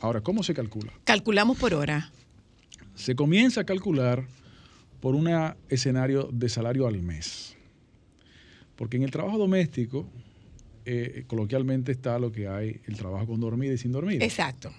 Ahora, 0.00 0.22
¿cómo 0.22 0.42
se 0.42 0.54
calcula? 0.54 0.92
Calculamos 1.04 1.56
por 1.56 1.72
hora. 1.74 2.10
Se 2.96 3.14
comienza 3.14 3.60
a 3.60 3.64
calcular 3.64 4.26
por 5.00 5.14
un 5.14 5.28
escenario 5.68 6.28
de 6.32 6.48
salario 6.48 6.86
al 6.86 7.00
mes. 7.02 7.56
Porque 8.76 8.96
en 8.96 9.02
el 9.02 9.10
trabajo 9.10 9.38
doméstico, 9.38 10.06
eh, 10.84 11.24
coloquialmente 11.26 11.92
está 11.92 12.18
lo 12.18 12.32
que 12.32 12.48
hay, 12.48 12.80
el 12.86 12.96
trabajo 12.96 13.26
con 13.26 13.40
dormida 13.40 13.74
y 13.74 13.78
sin 13.78 13.92
dormida. 13.92 14.24
Exacto. 14.24 14.72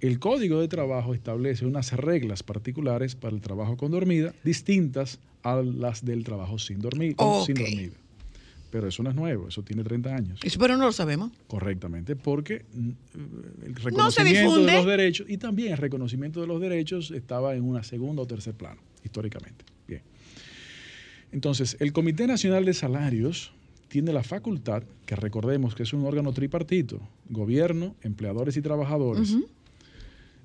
El 0.00 0.18
código 0.18 0.60
de 0.60 0.68
trabajo 0.68 1.14
establece 1.14 1.64
unas 1.64 1.92
reglas 1.92 2.42
particulares 2.42 3.14
para 3.14 3.34
el 3.36 3.40
trabajo 3.40 3.76
con 3.76 3.92
dormida, 3.92 4.34
distintas 4.42 5.20
a 5.44 5.56
las 5.62 6.04
del 6.04 6.24
trabajo 6.24 6.58
sin 6.58 6.80
dormir, 6.80 7.14
con- 7.14 7.28
sin 7.46 7.54
dormida. 7.54 7.94
Pero 8.72 8.88
eso 8.88 9.02
no 9.02 9.10
es 9.10 9.16
nuevo, 9.16 9.48
eso 9.48 9.62
tiene 9.62 9.84
30 9.84 10.16
años. 10.16 10.40
Eso 10.42 10.58
pero 10.58 10.78
no 10.78 10.86
lo 10.86 10.92
sabemos. 10.92 11.30
Correctamente, 11.46 12.16
porque 12.16 12.64
mm, 12.72 12.90
el 13.66 13.74
reconocimiento 13.74 14.64
de 14.64 14.72
los 14.72 14.86
derechos 14.86 15.26
y 15.28 15.36
también 15.36 15.72
el 15.72 15.78
reconocimiento 15.78 16.40
de 16.40 16.46
los 16.46 16.58
derechos 16.58 17.10
estaba 17.10 17.54
en 17.54 17.64
una 17.64 17.82
segunda 17.82 18.22
o 18.22 18.26
tercer 18.26 18.54
plano, 18.54 18.80
históricamente. 19.04 19.66
Bien. 19.86 20.00
Entonces, 21.32 21.76
el 21.80 21.92
Comité 21.92 22.26
Nacional 22.26 22.64
de 22.64 22.72
Salarios 22.72 23.52
tiene 23.88 24.10
la 24.14 24.22
facultad, 24.22 24.84
que 25.04 25.16
recordemos 25.16 25.74
que 25.74 25.82
es 25.82 25.92
un 25.92 26.06
órgano 26.06 26.32
tripartito, 26.32 26.98
gobierno, 27.28 27.94
empleadores 28.00 28.56
y 28.56 28.62
trabajadores, 28.62 29.36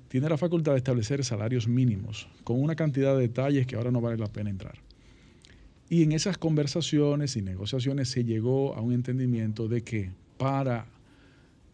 tiene 0.08 0.28
la 0.28 0.36
facultad 0.36 0.72
de 0.72 0.78
establecer 0.78 1.24
salarios 1.24 1.66
mínimos 1.66 2.28
con 2.44 2.62
una 2.62 2.76
cantidad 2.76 3.14
de 3.14 3.22
detalles 3.22 3.66
que 3.66 3.76
ahora 3.76 3.90
no 3.90 4.02
vale 4.02 4.18
la 4.18 4.30
pena 4.30 4.50
entrar. 4.50 4.86
Y 5.90 6.02
en 6.02 6.12
esas 6.12 6.36
conversaciones 6.36 7.36
y 7.36 7.42
negociaciones 7.42 8.10
se 8.10 8.24
llegó 8.24 8.74
a 8.74 8.80
un 8.80 8.92
entendimiento 8.92 9.68
de 9.68 9.82
que 9.82 10.10
para 10.36 10.86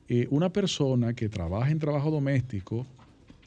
eh, 0.09 0.29
una 0.31 0.53
persona 0.53 1.15
que 1.15 1.29
trabaja 1.29 1.71
en 1.71 1.79
trabajo 1.79 2.11
doméstico, 2.11 2.87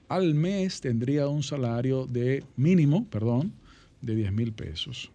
al 0.09 0.34
mes 0.34 0.82
tendría 0.82 1.28
un 1.28 1.43
salario 1.43 2.05
de 2.05 2.43
mínimo, 2.55 3.05
perdón, 3.09 3.53
de 4.01 4.15
10 4.15 4.32
mil 4.34 4.53
pesos. 4.53 5.11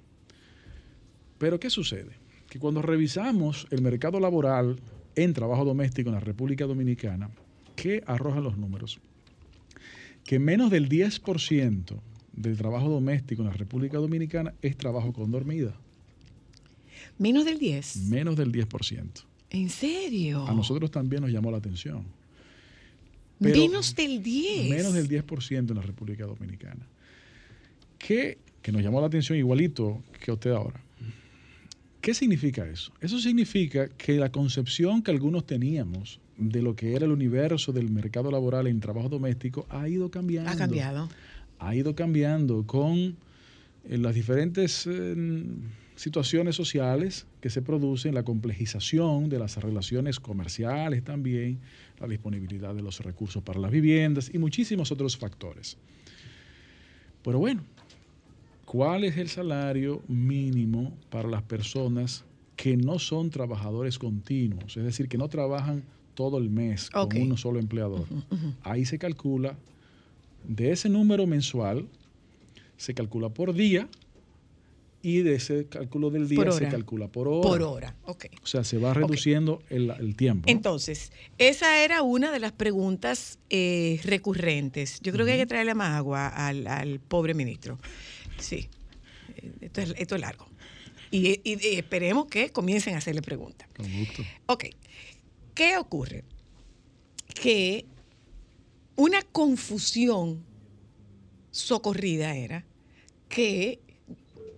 Pero 1.39 1.59
¿qué 1.59 1.71
sucede? 1.71 2.13
Que 2.49 2.59
cuando 2.59 2.83
revisamos 2.83 3.67
el 3.71 3.83
mercado 3.83 4.21
laboral 4.21 4.79
en 5.17 5.33
trabajo 5.33 5.65
doméstico 5.65 6.09
en 6.09 6.15
la 6.15 6.21
República 6.21 6.67
Dominicana, 6.67 7.31
¿qué 7.77 8.03
arrojan 8.07 8.45
los 8.45 8.57
números? 8.57 9.01
Que 10.25 10.39
menos 10.39 10.71
del 10.71 10.89
10% 10.89 12.01
del 12.35 12.57
trabajo 12.57 12.89
doméstico 12.89 13.43
en 13.43 13.49
la 13.49 13.55
República 13.55 13.99
Dominicana 13.99 14.55
es 14.62 14.76
trabajo 14.76 15.12
con 15.12 15.30
dormida. 15.30 15.74
Menos 17.18 17.45
del 17.45 17.59
10. 17.59 17.97
Menos 18.09 18.37
del 18.37 18.53
10%. 18.53 19.05
¿En 19.51 19.68
serio? 19.68 20.47
A 20.49 20.55
nosotros 20.55 20.91
también 20.91 21.22
nos 21.22 21.30
llamó 21.30 21.51
la 21.51 21.59
atención. 21.59 22.05
pero- 23.39 23.59
Menos 23.61 23.95
del 23.95 24.22
10. 24.22 24.70
Menos 24.70 24.93
del 24.95 25.09
10% 25.09 25.70
en 25.72 25.76
la 25.76 25.83
República 25.83 26.24
Dominicana. 26.24 26.87
¿Qué, 27.99 28.39
que 28.62 28.72
nos 28.72 28.83
llamó 28.83 29.01
la 29.01 29.09
atención 29.09 29.37
igualito 29.39 30.03
que 30.24 30.30
a 30.30 30.35
usted 30.35 30.51
ahora. 30.53 30.80
¿Qué 32.01 32.14
significa 32.14 32.66
eso? 32.66 32.93
Eso 33.01 33.18
significa 33.20 33.89
que 33.89 34.14
la 34.14 34.33
concepción 34.33 35.03
que 35.03 35.11
algunos 35.12 35.47
teníamos 35.47 36.18
de 36.37 36.62
lo 36.62 36.74
que 36.74 36.95
era 36.97 37.05
el 37.05 37.12
universo 37.12 37.72
del 37.72 37.91
mercado 37.91 38.30
laboral 38.30 38.66
en 38.66 38.80
trabajo 38.80 39.09
doméstico 39.09 39.66
ha 39.70 39.89
ido 39.89 40.11
cambiando. 40.11 40.51
Ha 40.51 40.57
cambiado. 40.57 41.09
Ha 41.63 41.75
ido 41.77 41.95
cambiando 41.95 42.67
con 42.67 43.17
eh, 43.85 43.97
las 43.99 44.15
diferentes 44.15 44.87
eh, 44.87 45.45
situaciones 45.95 46.57
sociales 46.57 47.27
que 47.41 47.51
se 47.51 47.63
producen, 47.63 48.15
la 48.15 48.25
complejización 48.25 49.29
de 49.29 49.39
las 49.39 49.57
relaciones 49.57 50.19
comerciales 50.19 51.05
también, 51.05 51.61
la 52.01 52.09
disponibilidad 52.09 52.75
de 52.75 52.83
los 52.83 52.99
recursos 53.01 53.43
para 53.45 53.61
las 53.61 53.71
viviendas 53.71 54.31
y 54.35 54.39
muchísimos 54.39 54.91
otros 54.91 55.17
factores. 55.17 55.77
Pero 57.23 57.39
bueno, 57.39 57.63
¿cuál 58.65 59.05
es 59.05 59.17
el 59.17 59.29
salario 59.29 60.03
mínimo 60.09 60.93
para 61.11 61.29
las 61.29 61.43
personas 61.43 62.25
que 62.57 62.77
no 62.77 62.99
son 62.99 63.31
trabajadores 63.31 64.01
continuos? 64.01 64.77
Es 64.77 64.83
decir, 64.83 65.09
que 65.09 65.17
no 65.19 65.29
trabajan 65.29 65.85
todo 66.15 66.39
el 66.39 66.51
mes 66.51 66.91
con 66.91 67.17
uno 67.17 67.37
solo 67.37 67.61
empleador. 67.61 68.07
Ahí 68.63 68.85
se 68.85 68.99
calcula, 68.99 69.57
de 70.45 70.72
ese 70.72 70.88
número 70.88 71.26
mensual, 71.26 71.88
se 72.76 72.95
calcula 72.95 73.28
por 73.28 73.55
día 73.55 73.88
y 75.05 75.22
de 75.22 75.34
ese 75.34 75.66
cálculo 75.66 76.11
del 76.11 76.28
día 76.28 76.51
se 76.53 76.68
calcula 76.68 77.09
por 77.09 77.26
hora. 77.28 77.43
Por 77.43 77.62
hora. 77.62 77.97
Ok. 78.05 78.26
O 78.43 78.47
sea, 78.47 78.62
se 78.64 78.78
va 78.78 78.95
reduciendo 78.95 79.61
el, 79.68 79.90
el 79.90 80.14
tiempo. 80.16 80.47
¿no? 80.47 80.53
Entonces, 80.53 81.12
esa 81.38 81.82
era 81.84 82.03
una 82.03 82.30
de 82.30 82.38
las 82.38 82.53
preguntas 82.53 83.38
eh, 83.51 84.01
recurrentes. 84.05 85.01
Yo 85.01 85.12
creo 85.12 85.26
que 85.26 85.32
hay 85.32 85.38
que 85.38 85.47
traerle 85.47 85.74
más 85.74 85.97
agua 85.97 86.28
al, 86.28 86.66
al 86.68 87.01
pobre 87.01 87.34
ministro. 87.34 87.78
Sí, 88.38 88.68
esto 89.61 89.80
es, 89.80 89.95
esto 89.97 90.14
es 90.14 90.20
largo. 90.20 90.47
Y, 91.11 91.40
y- 91.45 91.59
y 91.61 91.76
esperemos 91.76 92.26
que 92.26 92.51
comiencen 92.51 92.95
a 92.95 92.99
hacerle 92.99 93.22
preguntas. 93.22 93.68
Con 93.76 93.86
gusto. 93.99 94.22
Ok, 94.47 94.66
¿qué 95.55 95.76
ocurre? 95.78 96.24
Que 97.34 97.86
una 98.97 99.22
confusión 99.22 100.45
socorrida 101.51 102.34
era 102.36 102.64
que 103.28 103.80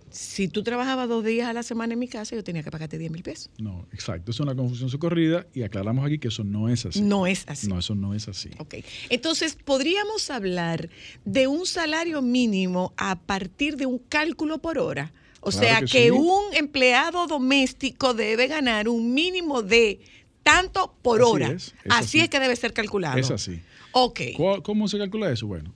si 0.09 0.47
tú 0.47 0.63
trabajabas 0.63 1.09
dos 1.09 1.25
días 1.25 1.47
a 1.49 1.51
la 1.53 1.61
semana 1.61 1.91
en 1.93 1.99
mi 1.99 2.07
casa, 2.07 2.35
yo 2.37 2.43
tenía 2.43 2.63
que 2.63 2.71
pagarte 2.71 2.97
10 2.97 3.11
mil 3.11 3.21
pesos. 3.21 3.49
No, 3.57 3.85
exacto. 3.91 4.31
Es 4.31 4.39
una 4.39 4.55
confusión 4.55 4.89
socorrida 4.89 5.45
y 5.53 5.63
aclaramos 5.63 6.05
aquí 6.05 6.19
que 6.19 6.29
eso 6.29 6.45
no 6.45 6.69
es 6.69 6.85
así. 6.85 7.01
No 7.01 7.27
es 7.27 7.43
así. 7.47 7.67
No, 7.67 7.79
eso 7.79 7.95
no 7.95 8.13
es 8.13 8.29
así. 8.29 8.49
Ok. 8.59 8.75
Entonces, 9.09 9.57
podríamos 9.61 10.29
hablar 10.29 10.89
de 11.25 11.47
un 11.47 11.65
salario 11.65 12.21
mínimo 12.21 12.93
a 12.95 13.19
partir 13.19 13.75
de 13.75 13.85
un 13.87 13.97
cálculo 13.99 14.59
por 14.61 14.77
hora. 14.77 15.11
O 15.41 15.49
Claro 15.51 15.67
sea, 15.67 15.79
que 15.81 15.85
que, 15.87 16.03
sí. 16.05 16.11
un 16.11 16.43
empleado 16.53 17.27
doméstico 17.27 18.13
debe 18.13 18.47
ganar 18.47 18.87
un 18.87 19.13
mínimo 19.13 19.61
de 19.63 19.99
tanto 20.43 20.95
por 21.01 21.21
Así 21.21 21.29
hora. 21.31 21.47
es, 21.51 21.53
es 21.67 21.73
así 21.87 21.91
así. 21.91 22.19
es 22.21 22.29
que 22.29 22.39
debe 22.39 22.55
ser 22.55 22.71
calculado. 22.71 23.17
Es 23.17 23.31
así. 23.31 23.59
Ok. 23.97 24.19
¿Cuál- 24.35 24.61
¿Cómo 24.61 24.89
se 24.89 24.97
calcula 24.97 25.31
eso? 25.31 25.47
Bueno, 25.47 25.73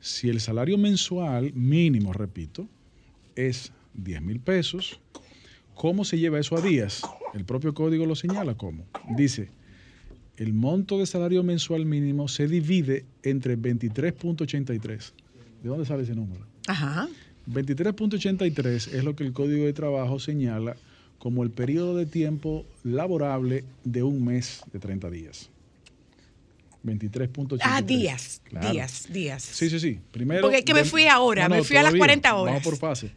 si 0.00 0.28
el 0.28 0.40
salario 0.40 0.76
mensual 0.76 1.52
mínimo, 1.54 2.12
repito, 2.12 2.66
es 3.36 3.70
10 3.94 4.22
mil 4.22 4.40
pesos, 4.40 4.98
¿cómo 5.74 6.04
se 6.04 6.18
lleva 6.18 6.40
eso 6.40 6.56
a 6.56 6.60
días? 6.60 7.02
El 7.32 7.44
propio 7.44 7.72
código 7.72 8.06
lo 8.06 8.16
señala 8.16 8.56
cómo. 8.56 8.84
Dice, 9.16 9.50
el 10.36 10.52
monto 10.52 10.98
de 10.98 11.06
salario 11.06 11.44
mensual 11.44 11.86
mínimo 11.86 12.26
se 12.26 12.48
divide 12.48 13.04
entre 13.22 13.56
23.83. 13.56 15.12
¿De 15.62 15.68
dónde 15.68 15.86
sale 15.86 16.02
ese 16.02 16.16
número? 16.16 16.44
Ajá. 16.66 17.08
23.83 17.48 18.92
es 18.94 19.04
lo 19.04 19.14
que 19.14 19.22
el 19.24 19.32
Código 19.32 19.64
de 19.64 19.72
Trabajo 19.72 20.18
señala 20.18 20.76
como 21.20 21.44
el 21.44 21.50
periodo 21.50 21.96
de 21.96 22.06
tiempo 22.06 22.66
laborable 22.82 23.64
de 23.84 24.02
un 24.02 24.24
mes 24.24 24.62
de 24.72 24.80
30 24.80 25.08
días. 25.10 25.50
23.83. 26.84 27.58
Ah, 27.62 27.82
días, 27.82 28.40
Claro. 28.44 28.70
días, 28.70 29.06
días. 29.10 29.42
Sí, 29.42 29.70
sí, 29.70 29.80
sí. 29.80 30.00
Primero. 30.10 30.42
Porque 30.42 30.58
es 30.58 30.64
que 30.64 30.74
me 30.74 30.84
fui 30.84 31.06
ahora, 31.06 31.48
me 31.48 31.62
fui 31.64 31.76
a 31.76 31.82
las 31.82 31.94
40 31.94 32.34
horas. 32.34 32.54
Vamos 32.54 32.64
por 32.64 32.76
fase. 32.76 33.10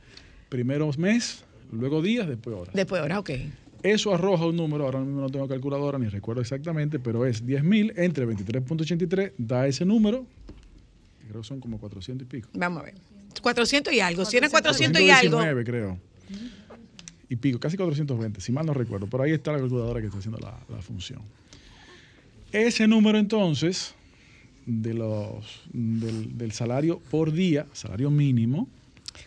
Primero 0.50 0.90
mes, 0.98 1.44
luego 1.72 2.02
días, 2.02 2.28
después 2.28 2.56
horas. 2.56 2.74
Después 2.74 3.02
ahora, 3.02 3.20
ok. 3.20 3.32
Eso 3.84 4.14
arroja 4.14 4.46
un 4.46 4.56
número, 4.56 4.86
ahora 4.86 5.00
mismo 5.00 5.22
no 5.22 5.30
tengo 5.30 5.48
calculadora 5.48 6.00
ni 6.00 6.08
recuerdo 6.08 6.42
exactamente, 6.42 6.98
pero 7.00 7.26
es 7.26 7.46
10.000 7.46 7.94
entre 7.98 8.26
23.83, 8.26 9.34
da 9.38 9.68
ese 9.68 9.86
número, 9.86 10.26
creo 11.30 11.42
que 11.42 11.48
son 11.48 11.60
como 11.60 11.78
400 11.80 12.26
y 12.26 12.30
pico. 12.30 12.50
Vamos 12.54 12.82
a 12.82 12.86
ver. 12.86 12.96
400 13.42 13.94
y 13.94 14.00
algo. 14.00 14.26
Si 14.26 14.36
eran 14.38 14.50
400 14.50 15.00
y 15.02 15.10
algo. 15.12 15.38
419, 15.38 15.64
creo. 15.64 16.00
Y 17.30 17.36
pico, 17.36 17.60
casi 17.60 17.78
420, 17.78 18.42
si 18.42 18.52
mal 18.52 18.66
no 18.66 18.74
recuerdo. 18.74 19.06
Por 19.08 19.22
ahí 19.22 19.32
está 19.32 19.52
la 19.52 19.60
calculadora 19.60 20.00
que 20.00 20.08
está 20.08 20.18
haciendo 20.20 20.40
la, 20.40 20.58
la 20.70 20.82
función. 20.82 21.22
Ese 22.52 22.88
número 22.88 23.18
entonces, 23.18 23.94
de 24.66 24.94
los, 24.94 25.62
del, 25.74 26.38
del 26.38 26.52
salario 26.52 27.00
por 27.12 27.32
día, 27.32 27.66
salario 27.74 28.10
mínimo, 28.12 28.68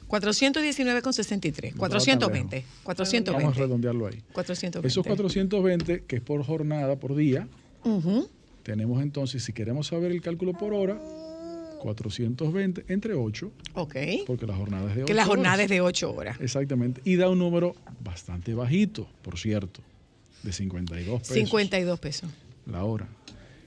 419,63. 0.09 1.73
No 1.73 1.79
420. 1.79 2.57
estaba 2.57 2.65
tan 2.65 2.85
420. 2.85 3.31
vamos 3.33 3.57
a 3.57 3.61
redondearlo 3.61 4.07
ahí. 4.07 4.23
420. 4.33 4.87
Esos 4.89 5.05
420, 5.07 6.05
que 6.07 6.17
es 6.17 6.23
por 6.23 6.45
jornada, 6.45 6.97
por 6.97 7.15
día, 7.17 7.49
tenemos 8.63 9.03
entonces, 9.03 9.43
si 9.45 9.53
queremos 9.53 9.89
saber 9.89 10.13
el 10.13 10.21
cálculo 10.21 10.53
por 10.53 10.75
hora, 10.75 10.99
420 11.81 12.85
entre 12.89 13.15
8, 13.15 13.51
Ok. 13.75 13.97
porque 14.27 14.47
la 14.47 14.55
jornada 14.55 14.91
es 14.91 14.97
de 14.97 15.03
8 15.03 15.07
Que 15.07 15.15
la 15.15 15.25
jornada 15.25 15.55
horas. 15.55 15.65
es 15.65 15.71
de 15.71 15.81
8 15.81 16.15
horas. 16.15 16.41
Exactamente. 16.41 17.01
Y 17.05 17.17
da 17.17 17.29
un 17.31 17.39
número 17.39 17.75
bastante 18.05 18.55
bajito, 18.55 19.09
por 19.23 19.39
cierto, 19.39 19.81
de 20.43 20.53
52 20.53 21.21
pesos 21.21 21.35
52 21.35 21.99
pesos. 21.99 22.31
La 22.67 22.85
hora, 22.85 23.09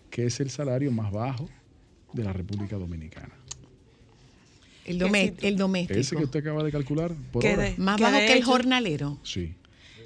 que 0.09 0.25
es 0.25 0.39
el 0.39 0.49
salario 0.49 0.91
más 0.91 1.11
bajo 1.11 1.49
de 2.13 2.23
la 2.23 2.33
República 2.33 2.77
Dominicana. 2.77 3.33
El, 4.85 4.97
Que 4.97 5.05
domé- 5.05 5.33
si- 5.39 5.47
el 5.47 5.57
doméstico. 5.57 5.99
Ese 5.99 6.15
que 6.15 6.23
usted 6.23 6.39
acaba 6.41 6.63
de 6.63 6.71
calcular 6.71 7.13
por 7.31 7.41
hora. 7.45 7.63
de- 7.63 7.77
Más 7.77 7.99
bajo 7.99 8.17
que 8.17 8.33
el 8.33 8.43
jornalero. 8.43 9.17
Sí. 9.23 9.53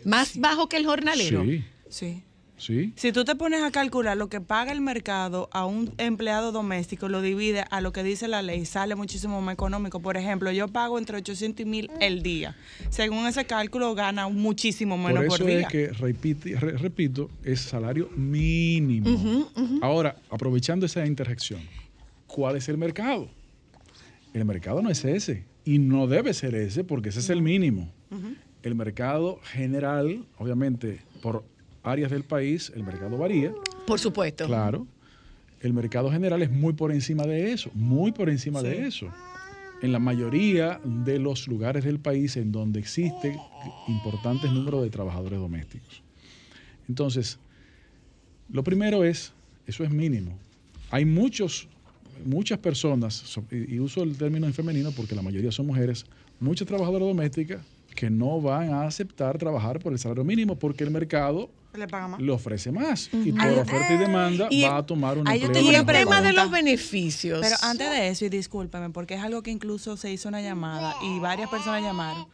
Más 0.06 0.38
bajo 0.40 0.70
que 0.70 0.78
el 0.78 0.86
jornalero. 0.86 1.44
Sí. 1.44 1.64
Sí. 1.90 2.24
Sí. 2.58 2.92
Si 2.96 3.12
tú 3.12 3.24
te 3.24 3.36
pones 3.36 3.62
a 3.64 3.70
calcular 3.70 4.18
lo 4.18 4.30
que 4.30 4.42
paga 4.42 4.72
el 4.72 4.82
mercado 4.82 5.48
a 5.52 5.66
un 5.66 5.94
empleado 6.00 6.52
doméstico, 6.52 7.08
lo 7.08 7.22
divide 7.22 7.66
a 7.70 7.82
lo 7.82 7.92
que 7.94 8.02
dice 8.04 8.28
la 8.28 8.42
ley, 8.42 8.66
sale 8.66 8.96
muchísimo 8.96 9.42
más 9.42 9.54
económico. 9.54 10.00
Por 10.00 10.18
ejemplo, 10.18 10.52
yo 10.52 10.68
pago 10.68 10.98
entre 10.98 11.18
800 11.18 11.62
y 11.62 11.70
1000 11.70 11.92
el 12.02 12.24
día. 12.24 12.56
Según 12.90 13.28
ese 13.28 13.46
cálculo, 13.46 13.94
gana 13.94 14.28
muchísimo 14.28 14.98
menos 14.98 15.26
Por 15.26 15.28
por, 15.28 15.36
eso 15.42 15.46
día. 15.46 15.60
es 15.62 15.68
que, 15.68 15.92
repite- 15.94 16.60
re- 16.60 16.78
repito, 16.78 17.30
es 17.44 17.62
salario 17.62 18.10
mínimo. 18.16 19.50
Ahora, 19.82 20.16
aprovechando 20.32 20.86
esa 20.88 21.06
interjección, 21.06 21.62
¿cuál 22.26 22.56
es 22.56 22.68
el 22.70 22.78
mercado? 22.78 23.30
El 24.34 24.46
mercado 24.46 24.82
no 24.82 24.90
es 24.90 25.06
ese 25.06 25.46
y 25.64 25.78
no 25.80 26.08
debe 26.08 26.34
ser 26.34 26.56
ese 26.56 26.84
porque 26.84 27.10
ese 27.10 27.20
es 27.20 27.30
el 27.30 27.42
mínimo. 27.42 27.92
El 28.64 28.74
mercado 28.76 29.40
general, 29.44 30.26
obviamente, 30.40 31.02
por 31.22 31.44
áreas 31.88 32.12
del 32.12 32.24
país, 32.24 32.72
el 32.76 32.84
mercado 32.84 33.18
varía, 33.18 33.52
Por 33.86 34.00
supuesto. 34.00 34.46
claro. 34.46 34.86
El 35.62 35.74
mercado 35.74 36.12
general 36.12 36.42
es 36.44 36.52
muy 36.52 36.74
por 36.74 36.92
encima 36.92 37.26
de 37.26 37.52
eso, 37.52 37.72
muy 37.74 38.12
por 38.12 38.30
encima 38.30 38.62
de 38.62 38.86
eso. 38.86 39.08
En 39.82 39.92
la 39.92 40.00
mayoría 40.00 40.80
de 40.84 41.18
los 41.20 41.48
lugares 41.48 41.84
del 41.84 42.00
país 42.00 42.38
en 42.38 42.52
donde 42.52 42.80
existe 42.80 43.40
importantes 43.88 44.52
números 44.52 44.84
de 44.84 44.90
trabajadores 44.92 45.40
domésticos. 45.40 46.04
Entonces, 46.88 47.40
lo 48.52 48.64
primero 48.64 49.04
es, 49.04 49.34
eso 49.66 49.84
es 49.84 49.90
mínimo. 49.90 50.38
Hay 50.92 51.06
muchos, 51.06 51.68
muchas 52.24 52.60
personas, 52.60 53.14
so- 53.16 53.44
y 53.52 53.76
y 53.76 53.80
uso 53.80 54.04
el 54.04 54.16
término 54.16 54.46
en 54.48 54.54
femenino 54.54 54.92
porque 54.92 55.16
la 55.16 55.22
mayoría 55.22 55.52
son 55.52 55.66
mujeres, 55.68 56.06
muchas 56.40 56.68
trabajadoras 56.68 57.08
domésticas 57.08 57.62
que 57.96 58.10
no 58.12 58.40
van 58.42 58.72
a 58.74 58.84
aceptar 58.84 59.38
trabajar 59.40 59.80
por 59.80 59.92
el 59.92 59.98
salario 60.00 60.24
mínimo 60.24 60.56
porque 60.58 60.84
el 60.84 60.92
mercado 60.92 61.50
Le 61.78 61.88
paga 61.88 62.08
más. 62.08 62.20
le 62.20 62.32
ofrece 62.32 62.72
más 62.72 63.10
y 63.14 63.32
por 63.32 63.42
Ay, 63.42 63.56
oferta 63.60 63.94
y 63.94 63.98
demanda 63.98 64.48
y- 64.50 64.64
va 64.64 64.78
a 64.78 64.86
tomar 64.86 65.18
un 65.18 65.28
empleo. 65.28 65.62
Y 65.64 65.76
el 65.76 65.86
tema 65.86 66.22
de 66.22 66.34
los 66.34 66.50
beneficios. 66.52 67.40
Pero 67.42 67.56
antes 67.62 67.90
de 67.90 68.08
eso, 68.10 68.26
y 68.26 68.30
discúlpeme, 68.30 68.90
porque 68.90 69.14
es 69.16 69.22
algo 69.24 69.44
que 69.44 69.52
incluso 69.52 69.96
se 69.98 70.12
hizo 70.12 70.28
una 70.30 70.42
llamada 70.42 70.96
y 71.04 71.20
varias 71.20 71.50
personas 71.50 71.82
llamaron. 71.82 72.26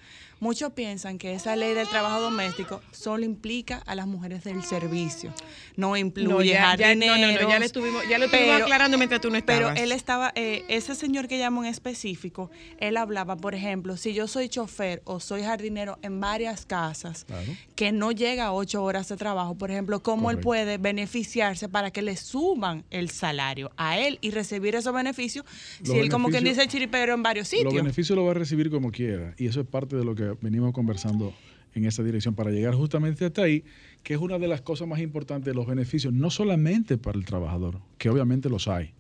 Muchos 0.44 0.74
piensan 0.74 1.18
que 1.20 1.34
esa 1.34 1.56
ley 1.56 1.74
del 1.74 1.88
trabajo 1.88 2.20
doméstico 2.20 2.82
solo 2.92 3.24
implica 3.24 3.78
a 3.86 3.96
las 3.96 4.08
mujeres 4.08 4.44
del 4.44 4.62
servicio. 4.62 5.32
No 5.78 5.96
incluye 5.96 6.28
no, 6.30 6.42
ya, 6.44 6.76
ya- 6.76 6.94
no, 6.96 7.06
no, 7.06 7.16
no, 7.16 7.18
ya 7.18 7.28
jardineros, 7.38 7.60
le 7.62 7.66
estuvimos, 7.66 8.04
ya 8.10 8.18
lo 8.18 8.26
estuvimos 8.26 8.52
pero- 8.52 8.66
aclarando 8.66 8.98
mientras 8.98 9.22
tú 9.22 9.30
no 9.30 9.40
Pero 9.46 9.70
estabas. 9.70 9.80
él 9.80 9.92
estaba, 9.94 10.34
eh, 10.36 10.66
ese 10.68 10.96
señor 10.96 11.30
que 11.30 11.38
llamó 11.38 11.64
en 11.64 11.70
específico, 11.70 12.52
él 12.78 12.98
hablaba, 12.98 13.38
por 13.38 13.56
ejemplo, 13.56 13.96
si 13.96 14.14
yo 14.14 14.28
soy 14.28 14.50
chofer 14.50 15.02
o 15.06 15.22
soy 15.22 15.44
jardinero 15.44 15.98
en 16.02 16.20
varias 16.20 16.66
casas, 16.66 17.24
Claro. 17.24 17.50
que 17.76 17.94
no 17.94 18.12
llega 18.12 18.48
a 18.48 18.52
ocho 18.52 18.84
horas 18.84 19.08
de 19.08 19.16
trabajo, 19.16 19.56
por 19.56 19.72
ejemplo, 19.72 20.04
¿cómo 20.04 20.30
él 20.30 20.40
puede 20.40 20.78
beneficiarse 20.78 21.70
para 21.70 21.90
que 21.92 22.02
le 22.02 22.18
suban 22.18 22.84
el 22.92 23.10
salario 23.12 23.72
a 23.78 23.98
él 23.98 24.20
y 24.20 24.32
recibir 24.32 24.76
esos 24.76 24.94
beneficios? 24.94 25.46
Los 25.80 25.90
si 25.94 26.00
él 26.00 26.10
como 26.10 26.28
beneficios- 26.28 26.58
dice 26.58 26.68
chiripero 26.68 27.14
en 27.14 27.24
varios 27.24 27.46
Los 27.46 27.60
sitios. 27.62 27.74
beneficios 27.74 28.18
los 28.18 28.28
va 28.28 28.32
a 28.32 28.34
recibir 28.34 28.70
como 28.70 28.92
quiera. 28.92 29.34
Y 29.38 29.48
eso 29.48 29.62
es 29.62 29.68
parte 29.68 29.96
de 29.96 30.04
lo 30.04 30.14
que 30.16 30.33
venimos 30.42 30.74
conversando 30.74 31.34
en 31.76 31.86
esa 31.86 32.04
dirección 32.04 32.36
para 32.36 32.52
llegar 32.52 32.76
justamente 32.76 33.26
hasta 33.26 33.42
ahí, 33.44 33.64
que 34.04 34.14
es 34.14 34.20
una 34.20 34.38
de 34.38 34.48
las 34.48 34.62
cosas 34.62 34.88
más 34.88 35.00
importantes 35.00 35.46
de 35.46 35.56
los 35.56 35.66
beneficios, 35.66 36.14
no 36.14 36.30
solamente 36.30 36.98
para 36.98 37.18
el 37.18 37.26
trabajador, 37.26 37.80
que 37.98 38.10
obviamente 38.10 38.48
los 38.50 38.68
hay, 38.68 38.94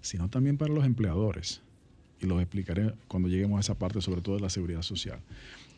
sino 0.00 0.28
también 0.28 0.58
para 0.58 0.72
los 0.72 0.84
empleadores. 0.84 1.60
Y 2.20 2.26
los 2.26 2.40
explicaré 2.40 2.92
cuando 3.06 3.28
lleguemos 3.28 3.58
a 3.58 3.60
esa 3.60 3.78
parte, 3.78 4.00
sobre 4.00 4.20
todo 4.20 4.34
de 4.34 4.40
la 4.42 4.50
seguridad 4.50 4.82
social. 4.82 5.20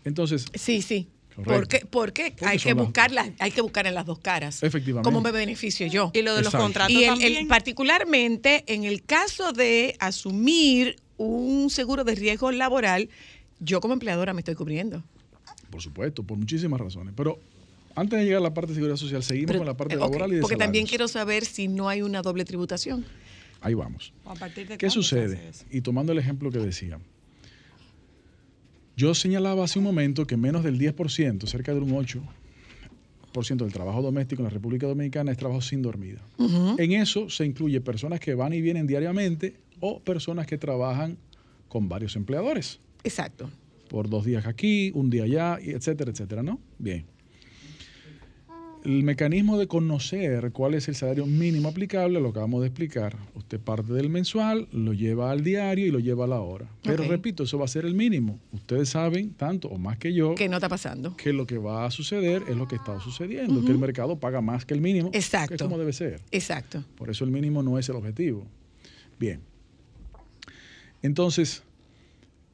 Entonces, 0.05 0.46
Sí, 0.55 0.80
sí. 0.80 1.09
Correcto. 1.36 1.55
Porque, 1.55 1.86
porque 1.88 2.30
Porque 2.30 2.46
hay 2.46 2.59
que 2.59 2.70
son 2.70 2.76
las- 2.78 2.86
buscar 2.86 3.11
las- 3.12 3.30
hay 3.38 3.51
que 3.53 3.61
buscar 3.61 3.86
en 3.86 3.94
las 3.94 4.05
dos 4.07 4.18
caras. 4.18 4.62
Efectivamente. 4.62 5.05
¿Cómo 5.07 5.20
me 5.20 5.30
beneficio 5.30 5.86
yo? 5.86 6.11
Y 6.12 6.22
lo 6.22 6.34
de 6.34 6.42
los 6.42 6.53
contratos 6.55 6.90
Y 6.92 7.05
el- 7.05 7.11
el- 7.12 7.18
también. 7.20 7.48
particularmente 7.48 8.64
en 8.66 8.84
el 8.84 9.03
caso 9.05 9.53
de 9.53 9.96
asumir 10.01 10.96
un 11.18 11.70
seguro 11.70 12.03
de 12.05 12.14
riesgo 12.14 12.51
laboral, 12.51 13.11
yo 13.61 13.80
como 13.80 13.94
empleadora 13.94 14.34
me 14.34 14.40
estoy 14.40 14.54
cubriendo. 14.54 15.02
por 15.70 15.80
supuesto, 15.80 16.22
por 16.22 16.36
muchísimas 16.36 16.80
razones. 16.80 17.14
Pero 17.16 17.38
antes 17.94 18.18
de 18.18 18.24
llegar 18.24 18.38
a 18.38 18.42
la 18.42 18.54
parte 18.54 18.70
de 18.70 18.74
seguridad 18.74 18.96
social, 18.96 19.22
seguimos 19.22 19.48
Pero, 19.48 19.61
con 19.61 19.66
la 19.66 19.76
parte 19.76 19.94
eh, 19.94 19.98
laboral 19.98 20.32
y 20.32 20.36
de 20.36 20.40
porque 20.40 20.56
también 20.56 20.86
quiero 20.86 21.06
saber 21.08 21.44
si 21.44 21.68
no 21.68 21.88
hay 21.88 22.02
una 22.02 22.22
doble 22.22 22.44
tributación. 22.44 23.04
Ahí 23.61 23.74
vamos. 23.74 24.12
¿A 24.24 24.34
partir 24.34 24.66
de 24.66 24.78
¿Qué 24.78 24.90
sucede? 24.90 25.52
Y 25.70 25.82
tomando 25.82 26.12
el 26.12 26.18
ejemplo 26.18 26.50
que 26.50 26.58
decía, 26.58 26.98
yo 28.96 29.14
señalaba 29.14 29.64
hace 29.64 29.78
un 29.78 29.84
momento 29.84 30.26
que 30.26 30.36
menos 30.36 30.64
del 30.64 30.78
10%, 30.78 31.46
cerca 31.46 31.74
de 31.74 31.80
un 31.80 31.90
8% 31.90 33.56
del 33.56 33.72
trabajo 33.72 34.02
doméstico 34.02 34.40
en 34.40 34.44
la 34.44 34.50
República 34.50 34.86
Dominicana 34.86 35.32
es 35.32 35.38
trabajo 35.38 35.61
sin 35.61 35.82
dormida. 35.82 36.20
En 36.78 36.92
eso 36.92 37.28
se 37.28 37.44
incluye 37.44 37.80
personas 37.80 38.20
que 38.20 38.34
van 38.34 38.52
y 38.52 38.61
vienen 38.61 38.86
diariamente 38.86 39.56
o 39.80 40.00
personas 40.00 40.46
que 40.46 40.58
trabajan 40.58 41.18
con 41.68 41.88
varios 41.88 42.16
empleadores, 42.16 42.80
Exacto. 43.05 43.51
por 43.88 44.09
dos 44.09 44.24
días 44.24 44.46
aquí, 44.46 44.92
un 44.94 45.11
día 45.11 45.24
allá, 45.24 45.59
etcétera, 45.61 46.11
etcétera, 46.12 46.42
¿no? 46.42 46.61
Bien. 46.78 47.05
El 48.82 49.03
mecanismo 49.03 49.59
de 49.59 49.66
conocer 49.66 50.53
cuál 50.53 50.72
es 50.72 50.88
el 50.88 50.94
salario 50.94 51.26
mínimo 51.26 51.68
aplicable, 51.68 52.18
lo 52.18 52.30
acabamos 52.30 52.62
de 52.62 52.68
explicar. 52.68 53.14
Usted 53.34 53.61
parte 53.61 53.92
del 53.92 54.09
mensual, 54.09 54.68
lo 54.72 54.94
lleva 54.94 55.30
al 55.30 55.44
diario 55.44 55.86
y 55.86 55.90
lo 55.90 55.98
lleva 55.98 56.24
a 56.24 56.28
la 56.28 56.40
hora. 56.40 56.66
Pero 56.82 57.05
repito, 57.05 57.42
eso 57.42 57.59
va 57.59 57.66
a 57.66 57.68
ser 57.68 57.84
el 57.84 57.94
mínimo. 57.94 58.38
Ustedes 58.53 58.88
saben, 58.88 59.34
tanto 59.34 59.68
o 59.68 59.76
más 59.76 59.98
que 59.98 60.14
yo, 60.14 60.34
¿Qué 60.34 60.48
no 60.48 60.57
está 60.57 60.70
pasando? 60.70 61.14
que 61.16 61.34
lo 61.34 61.46
que 61.46 61.59
va 61.59 61.84
a 61.84 61.90
suceder 61.90 62.42
es 62.48 62.57
lo 62.57 62.68
que 62.68 62.76
está 62.76 62.98
sucediendo, 63.01 63.62
que 63.62 63.70
el 63.72 63.78
mercado 63.78 64.18
paga 64.18 64.40
más 64.40 64.64
que 64.64 64.72
el 64.72 64.80
mínimo. 64.80 65.11
Exacto. 65.12 65.48
Que 65.48 65.55
es 65.57 65.62
como 65.62 65.76
debe 65.76 65.92
ser. 65.92 66.22
Exacto. 66.30 66.82
Por 66.96 67.11
eso 67.11 67.24
el 67.24 67.32
mínimo 67.32 67.62
no 67.62 67.78
es 67.78 67.86
el 67.90 67.96
objetivo. 67.96 68.46
Bien. 69.18 69.40
Entonces, 71.03 71.64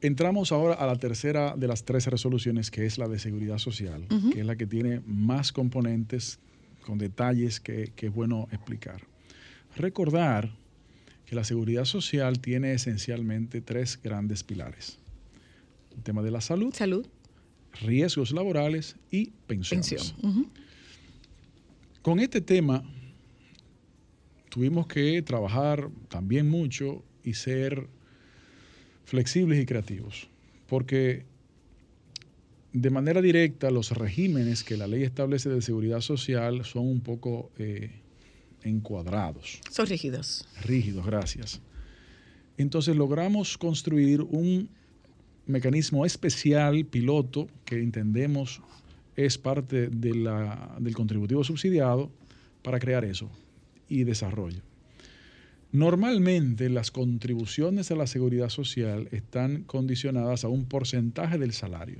entramos 0.01 0.51
ahora 0.51 0.75
a 0.75 0.85
la 0.85 0.95
tercera 0.97 1.55
de 1.57 1.67
las 1.67 1.83
tres 1.83 2.07
resoluciones, 2.07 2.71
que 2.71 2.85
es 2.85 2.97
la 2.97 3.07
de 3.07 3.19
seguridad 3.19 3.57
social, 3.57 4.05
que 4.31 4.39
es 4.41 4.45
la 4.45 4.55
que 4.55 4.67
tiene 4.67 5.01
más 5.05 5.51
componentes 5.51 6.39
con 6.85 6.97
detalles 6.97 7.59
que, 7.59 7.91
que 7.95 8.07
es 8.07 8.13
bueno 8.13 8.47
explicar. 8.51 9.01
Recordar 9.75 10.51
que 11.25 11.35
la 11.35 11.43
seguridad 11.43 11.85
social 11.85 12.39
tiene 12.39 12.73
esencialmente 12.73 13.61
tres 13.61 13.99
grandes 14.01 14.43
pilares. 14.43 14.97
El 15.95 16.03
tema 16.03 16.21
de 16.21 16.31
la 16.31 16.41
salud, 16.41 16.73
Salud, 16.73 17.05
riesgos 17.81 18.31
laborales 18.31 18.95
y 19.11 19.31
pensiones. 19.47 19.89
pensión. 19.89 20.47
Con 22.01 22.19
este 22.19 22.39
tema 22.39 22.83
tuvimos 24.49 24.87
que 24.87 25.21
trabajar 25.21 25.89
también 26.07 26.49
mucho 26.49 27.03
y 27.23 27.33
ser 27.33 27.87
flexibles 29.07 29.59
y 29.61 29.65
creativos. 29.65 30.27
Porque 30.67 31.23
de 32.73 32.89
manera 32.89 33.21
directa 33.21 33.71
los 33.71 33.91
regímenes 33.91 34.63
que 34.63 34.75
la 34.77 34.85
ley 34.85 35.03
establece 35.03 35.49
de 35.49 35.61
seguridad 35.61 36.01
social 36.01 36.63
son 36.65 36.85
un 36.87 36.99
poco 37.01 37.49
eh, 37.57 38.01
encuadrados, 38.63 39.61
Son 39.71 39.87
rígidos. 39.87 40.45
rígidos, 40.63 41.05
gracias. 41.05 41.61
Entonces 42.57 42.95
logramos 42.95 43.57
construir 43.57 44.21
un 44.21 44.69
mecanismo 45.45 46.05
especial, 46.05 46.85
piloto, 46.85 47.47
que 47.63 47.81
entendemos 47.81 48.61
es 49.15 49.37
parte 49.37 49.87
de 49.87 50.13
la- 50.15 50.75
del 50.79 50.93
contributivo 50.93 51.43
subsidiado 51.45 52.11
para 52.61 52.77
crear 52.79 53.05
eso 53.05 53.29
y 53.87 54.03
desarrollo. 54.03 54.61
Normalmente 55.71 56.69
las 56.69 56.91
contribuciones 56.91 57.91
a 57.91 57.95
la 57.95 58.07
seguridad 58.07 58.49
social 58.49 59.09
están 59.11 59.63
condicionadas 59.63 60.43
a 60.43 60.47
un 60.47 60.65
porcentaje 60.65 61.37
del 61.37 61.53
salario. 61.53 61.99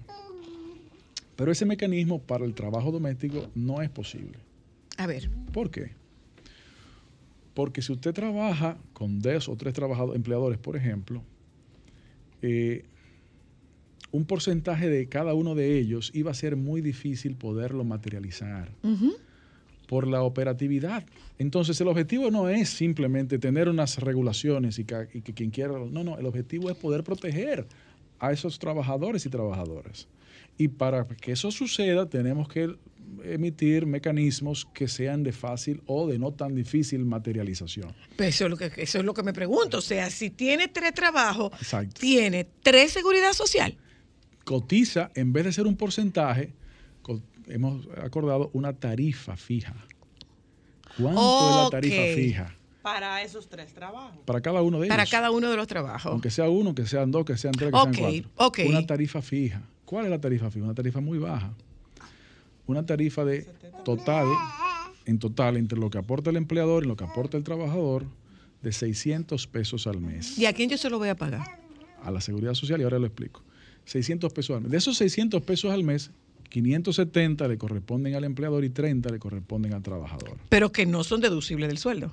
Pero 1.35 1.51
ese 1.51 1.65
mecanismo 1.65 2.21
para 2.21 2.45
el 2.45 2.53
trabajo 2.53 2.91
doméstico 2.91 3.49
no 3.55 3.81
es 3.81 3.89
posible. 3.89 4.39
A 4.97 5.05
ver, 5.05 5.29
¿Por 5.51 5.69
qué? 5.69 5.91
Porque 7.53 7.81
si 7.81 7.91
usted 7.91 8.13
trabaja 8.13 8.77
con 8.93 9.19
dos 9.19 9.49
o 9.49 9.55
tres 9.55 9.73
trabajadores, 9.73 10.15
empleadores, 10.15 10.59
por 10.59 10.75
ejemplo, 10.75 11.23
eh, 12.41 12.85
un 14.11 14.25
porcentaje 14.25 14.89
de 14.89 15.07
cada 15.09 15.33
uno 15.33 15.55
de 15.55 15.77
ellos 15.77 16.11
iba 16.13 16.31
a 16.31 16.35
ser 16.35 16.55
muy 16.55 16.81
difícil 16.81 17.35
poderlo 17.35 17.83
materializar 17.83 18.71
por 19.87 20.07
la 20.07 20.21
operatividad. 20.21 21.05
Entonces 21.39 21.79
el 21.81 21.87
objetivo 21.87 22.29
no 22.29 22.49
es 22.49 22.69
simplemente 22.69 23.39
tener 23.39 23.69
unas 23.69 23.97
regulaciones 23.97 24.77
y 24.79 24.85
que, 24.85 25.07
y 25.13 25.21
que 25.21 25.33
quien 25.33 25.49
quiera, 25.49 25.73
no, 25.73 26.03
no, 26.03 26.17
el 26.17 26.25
objetivo 26.25 26.69
es 26.69 26.77
poder 26.77 27.03
proteger 27.03 27.65
a 28.19 28.31
esos 28.31 28.59
trabajadores 28.59 29.25
y 29.25 29.29
trabajadoras. 29.29 30.07
Y 30.57 30.67
para 30.67 31.07
que 31.07 31.31
eso 31.31 31.51
suceda 31.51 32.09
tenemos 32.09 32.47
que 32.47 32.75
emitir 33.23 33.85
mecanismos 33.85 34.67
que 34.73 34.87
sean 34.87 35.23
de 35.23 35.31
fácil 35.31 35.81
o 35.85 36.07
de 36.07 36.19
no 36.19 36.33
tan 36.33 36.55
difícil 36.55 37.05
materialización. 37.05 37.93
pues 38.15 38.35
eso 38.35 38.45
es, 38.45 38.51
lo 38.51 38.57
que, 38.57 38.71
eso 38.77 38.99
es 38.99 39.05
lo 39.05 39.13
que 39.13 39.23
me 39.23 39.33
pregunto. 39.33 39.77
O 39.77 39.81
sea, 39.81 40.09
si 40.09 40.29
tiene 40.29 40.67
tres 40.67 40.93
trabajos, 40.93 41.51
Exacto. 41.53 41.99
tiene 41.99 42.47
tres 42.61 42.91
seguridad 42.91 43.33
social. 43.33 43.77
Cotiza, 44.43 45.11
en 45.15 45.33
vez 45.33 45.45
de 45.45 45.51
ser 45.53 45.67
un 45.67 45.75
porcentaje, 45.75 46.53
hemos 47.47 47.87
acordado 48.03 48.49
una 48.53 48.73
tarifa 48.73 49.35
fija. 49.37 49.75
¿Cuánto 50.99 51.49
es 51.49 51.55
la 51.63 51.69
tarifa 51.69 52.15
fija? 52.15 52.53
Para 52.81 53.21
esos 53.21 53.47
tres 53.49 53.73
trabajos. 53.73 54.17
Para 54.25 54.41
cada 54.41 54.61
uno 54.61 54.79
de 54.79 54.85
ellos. 54.85 54.95
Para 54.95 55.09
cada 55.09 55.31
uno 55.31 55.49
de 55.51 55.57
los 55.57 55.67
trabajos. 55.67 56.11
Aunque 56.11 56.29
sea 56.31 56.49
uno, 56.49 56.73
que 56.73 56.85
sean 56.85 57.11
dos, 57.11 57.25
que 57.25 57.37
sean 57.37 57.53
tres, 57.53 57.71
que 57.71 57.77
Ok, 57.77 57.93
sean 57.93 58.23
cuatro. 58.23 58.45
ok. 58.47 58.59
Una 58.69 58.85
tarifa 58.85 59.21
fija. 59.21 59.61
¿Cuál 59.85 60.05
es 60.05 60.11
la 60.11 60.19
tarifa 60.21 60.49
fija? 60.49 60.65
Una 60.65 60.73
tarifa 60.73 61.01
muy 61.01 61.17
baja. 61.17 61.53
Una 62.65 62.85
tarifa 62.85 63.23
de 63.25 63.41
total, 63.85 64.27
en 65.05 65.19
total, 65.19 65.57
entre 65.57 65.77
lo 65.79 65.89
que 65.89 65.97
aporta 65.97 66.29
el 66.29 66.37
empleador 66.37 66.83
y 66.83 66.87
lo 66.87 66.95
que 66.97 67.03
aporta 67.05 67.37
el 67.37 67.43
trabajador, 67.43 68.05
de 68.61 68.71
600 68.71 69.47
pesos 69.47 69.87
al 69.87 70.01
mes. 70.01 70.37
¿Y 70.37 70.45
a 70.45 70.53
quién 70.53 70.69
yo 70.69 70.77
se 70.77 70.89
lo 70.89 70.97
voy 70.97 71.09
a 71.09 71.15
pagar? 71.15 71.59
A 72.03 72.11
la 72.11 72.19
seguridad 72.21 72.53
social, 72.55 72.79
y 72.81 72.83
ahora 72.83 72.99
lo 72.99 73.05
explico. 73.07 73.43
600 73.85 74.33
pesos 74.33 74.55
al 74.57 74.63
mes. 74.63 74.71
De 74.71 74.77
esos 74.77 74.97
600 74.97 75.41
pesos 75.43 75.71
al 75.71 75.83
mes, 75.83 76.11
570 76.49 77.47
le 77.47 77.57
corresponden 77.57 78.15
al 78.15 78.23
empleador 78.23 78.63
y 78.63 78.69
30 78.69 79.09
le 79.09 79.19
corresponden 79.19 79.73
al 79.73 79.81
trabajador. 79.83 80.37
Pero 80.49 80.71
que 80.71 80.85
no 80.85 81.03
son 81.03 81.21
deducibles 81.21 81.67
del 81.67 81.77
sueldo. 81.77 82.11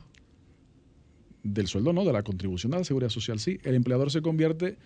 Del 1.43 1.67
sueldo 1.67 1.93
no, 1.93 2.05
de 2.05 2.13
la 2.13 2.23
contribución 2.23 2.73
a 2.75 2.79
la 2.79 2.85
seguridad 2.85 3.11
social 3.11 3.39
sí. 3.39 3.59
El 3.65 3.75
empleador 3.75 4.11
se 4.11 4.23
convierte, 4.23 4.77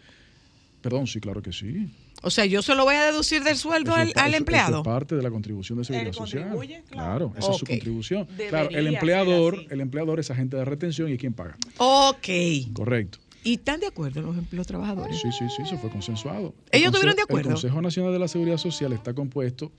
perdón, 0.82 1.06
sí, 1.06 1.20
claro 1.20 1.40
que 1.40 1.52
sí. 1.52 1.88
O 2.22 2.30
sea, 2.30 2.46
yo 2.46 2.62
se 2.62 2.74
lo 2.74 2.82
voy 2.84 2.96
a 2.96 3.04
deducir 3.04 3.44
del 3.44 3.54
sueldo 3.56 3.92
Eso 3.92 4.00
al, 4.00 4.08
es 4.08 4.14
pa- 4.14 4.22
al 4.22 4.26
eso- 4.26 4.34
eso 4.34 4.38
empleado. 4.38 4.78
es 4.78 4.84
parte 4.84 5.14
de 5.14 5.22
la 5.22 5.30
contribución 5.30 5.78
de 5.78 5.84
seguridad 5.84 6.12
social. 6.12 6.42
Claro, 6.50 7.30
claro. 7.30 7.32
esa 7.38 7.50
es 7.52 7.56
su 7.58 7.64
contribución. 7.66 8.26
Debería 8.30 8.48
claro, 8.50 8.68
el 8.70 8.86
empleador, 8.88 9.64
el 9.70 9.80
empleador 9.80 10.18
es 10.18 10.30
agente 10.32 10.56
de 10.56 10.64
retención 10.64 11.08
y 11.08 11.12
es 11.12 11.18
quien 11.20 11.32
paga. 11.32 11.56
Ok. 11.76 12.26
Correcto. 12.72 13.18
¿Y 13.48 13.54
están 13.54 13.80
de 13.80 13.86
acuerdo 13.86 14.20
los, 14.20 14.36
los 14.52 14.66
trabajadores? 14.66 15.18
Sí, 15.18 15.32
sí, 15.32 15.46
sí, 15.48 15.62
eso 15.62 15.78
fue 15.78 15.88
consensuado. 15.88 16.54
¿Ellos 16.70 16.88
El 16.88 16.94
estuvieron 16.94 17.16
de 17.16 17.22
acuerdo? 17.22 17.48
El 17.48 17.54
Consejo 17.54 17.80
Nacional 17.80 18.12
de 18.12 18.18
la 18.18 18.28
Seguridad 18.28 18.58
Social 18.58 18.92
está 18.92 19.14
compuesto 19.14 19.72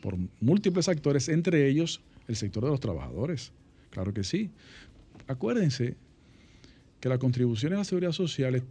por 0.00 0.16
múltiples 0.40 0.88
actores, 0.88 1.28
entre 1.28 1.68
ellos 1.68 2.00
el 2.28 2.36
sector 2.36 2.62
de 2.62 2.70
los 2.70 2.78
trabajadores. 2.78 3.50
Claro 3.90 4.14
que 4.14 4.22
sí. 4.22 4.52
Acuérdense 5.26 5.96
que 7.00 7.08
la 7.08 7.18
contribución 7.18 7.72
a 7.72 7.78
la 7.78 7.84
seguridad 7.84 8.12
social 8.12 8.54
es 8.54 8.62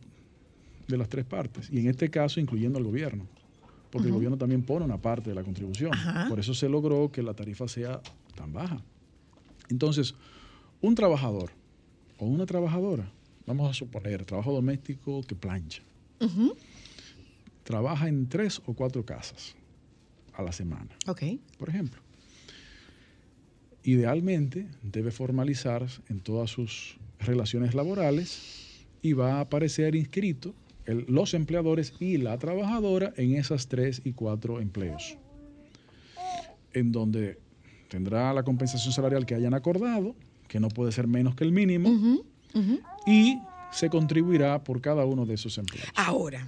de 0.88 0.98
las 0.98 1.10
tres 1.10 1.26
partes, 1.26 1.68
y 1.70 1.80
en 1.80 1.88
este 1.88 2.10
caso 2.10 2.40
incluyendo 2.40 2.78
al 2.78 2.86
gobierno, 2.86 3.28
porque 3.92 4.08
el 4.08 4.14
gobierno 4.14 4.38
también 4.38 4.64
pone 4.64 4.86
una 4.86 4.98
parte 4.98 5.30
de 5.30 5.36
la 5.36 5.44
contribución. 5.44 5.94
Ajá. 5.94 6.30
Por 6.30 6.40
eso 6.40 6.54
se 6.54 6.70
logró 6.70 7.12
que 7.12 7.22
la 7.22 7.34
tarifa 7.34 7.68
sea 7.68 8.00
tan 8.36 8.54
baja. 8.54 8.82
Entonces, 9.68 10.16
un 10.80 10.96
trabajador 10.96 11.52
o 12.18 12.26
una 12.26 12.46
trabajadora, 12.46 13.12
vamos 13.48 13.70
a 13.70 13.74
suponer, 13.74 14.26
trabajo 14.26 14.54
doméstico 14.54 15.22
que 15.24 15.34
plancha, 15.36 15.82
trabaja 17.64 18.08
en 18.08 18.28
tres 18.30 18.62
o 18.66 18.74
cuatro 18.74 19.04
casas 19.06 19.56
a 20.34 20.44
la 20.44 20.52
semana, 20.52 20.90
Ok. 21.08 21.24
por 21.58 21.70
ejemplo. 21.70 22.02
Idealmente 23.84 24.68
debe 24.84 25.12
formalizar 25.12 25.86
en 26.10 26.20
todas 26.20 26.50
sus 26.52 26.98
relaciones 27.20 27.74
laborales 27.74 28.86
y 29.02 29.14
va 29.14 29.36
a 29.38 29.42
aparecer 29.42 29.96
inscrito 29.96 30.54
el- 30.86 31.06
los 31.08 31.34
empleadores 31.34 31.94
y 32.00 32.18
la 32.18 32.38
trabajadora 32.38 33.14
en 33.18 33.36
esas 33.36 33.68
tres 33.68 34.02
y 34.04 34.12
cuatro 34.14 34.60
empleos, 34.60 35.18
en 36.74 36.92
donde 36.92 37.40
tendrá 37.88 38.34
la 38.34 38.44
compensación 38.44 38.94
salarial 38.94 39.26
que 39.26 39.36
hayan 39.36 39.54
acordado, 39.54 40.16
que 40.50 40.60
no 40.60 40.68
puede 40.68 40.92
ser 40.92 41.08
menos 41.08 41.36
que 41.36 41.44
el 41.46 41.52
mínimo, 41.54 41.90
y 43.06 43.40
se 43.72 43.90
contribuirá 43.90 44.64
por 44.64 44.82
cada 44.82 45.06
uno 45.06 45.26
de 45.26 45.36
esos 45.36 45.58
empleos. 45.58 45.88
Ahora, 45.96 46.48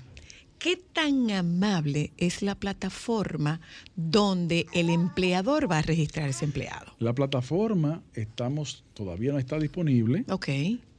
¿qué 0.57 0.77
tan 0.77 1.31
amable 1.31 2.11
es 2.17 2.41
la 2.41 2.55
plataforma 2.55 3.61
donde 3.95 4.65
el 4.73 4.89
empleador 4.89 5.69
va 5.69 5.79
a 5.79 5.81
registrar 5.81 6.29
ese 6.29 6.45
empleado? 6.45 6.93
La 6.99 7.13
plataforma 7.13 8.01
estamos 8.13 8.83
todavía 8.93 9.31
no 9.31 9.39
está 9.39 9.59
disponible. 9.59 10.25
Ok. 10.29 10.49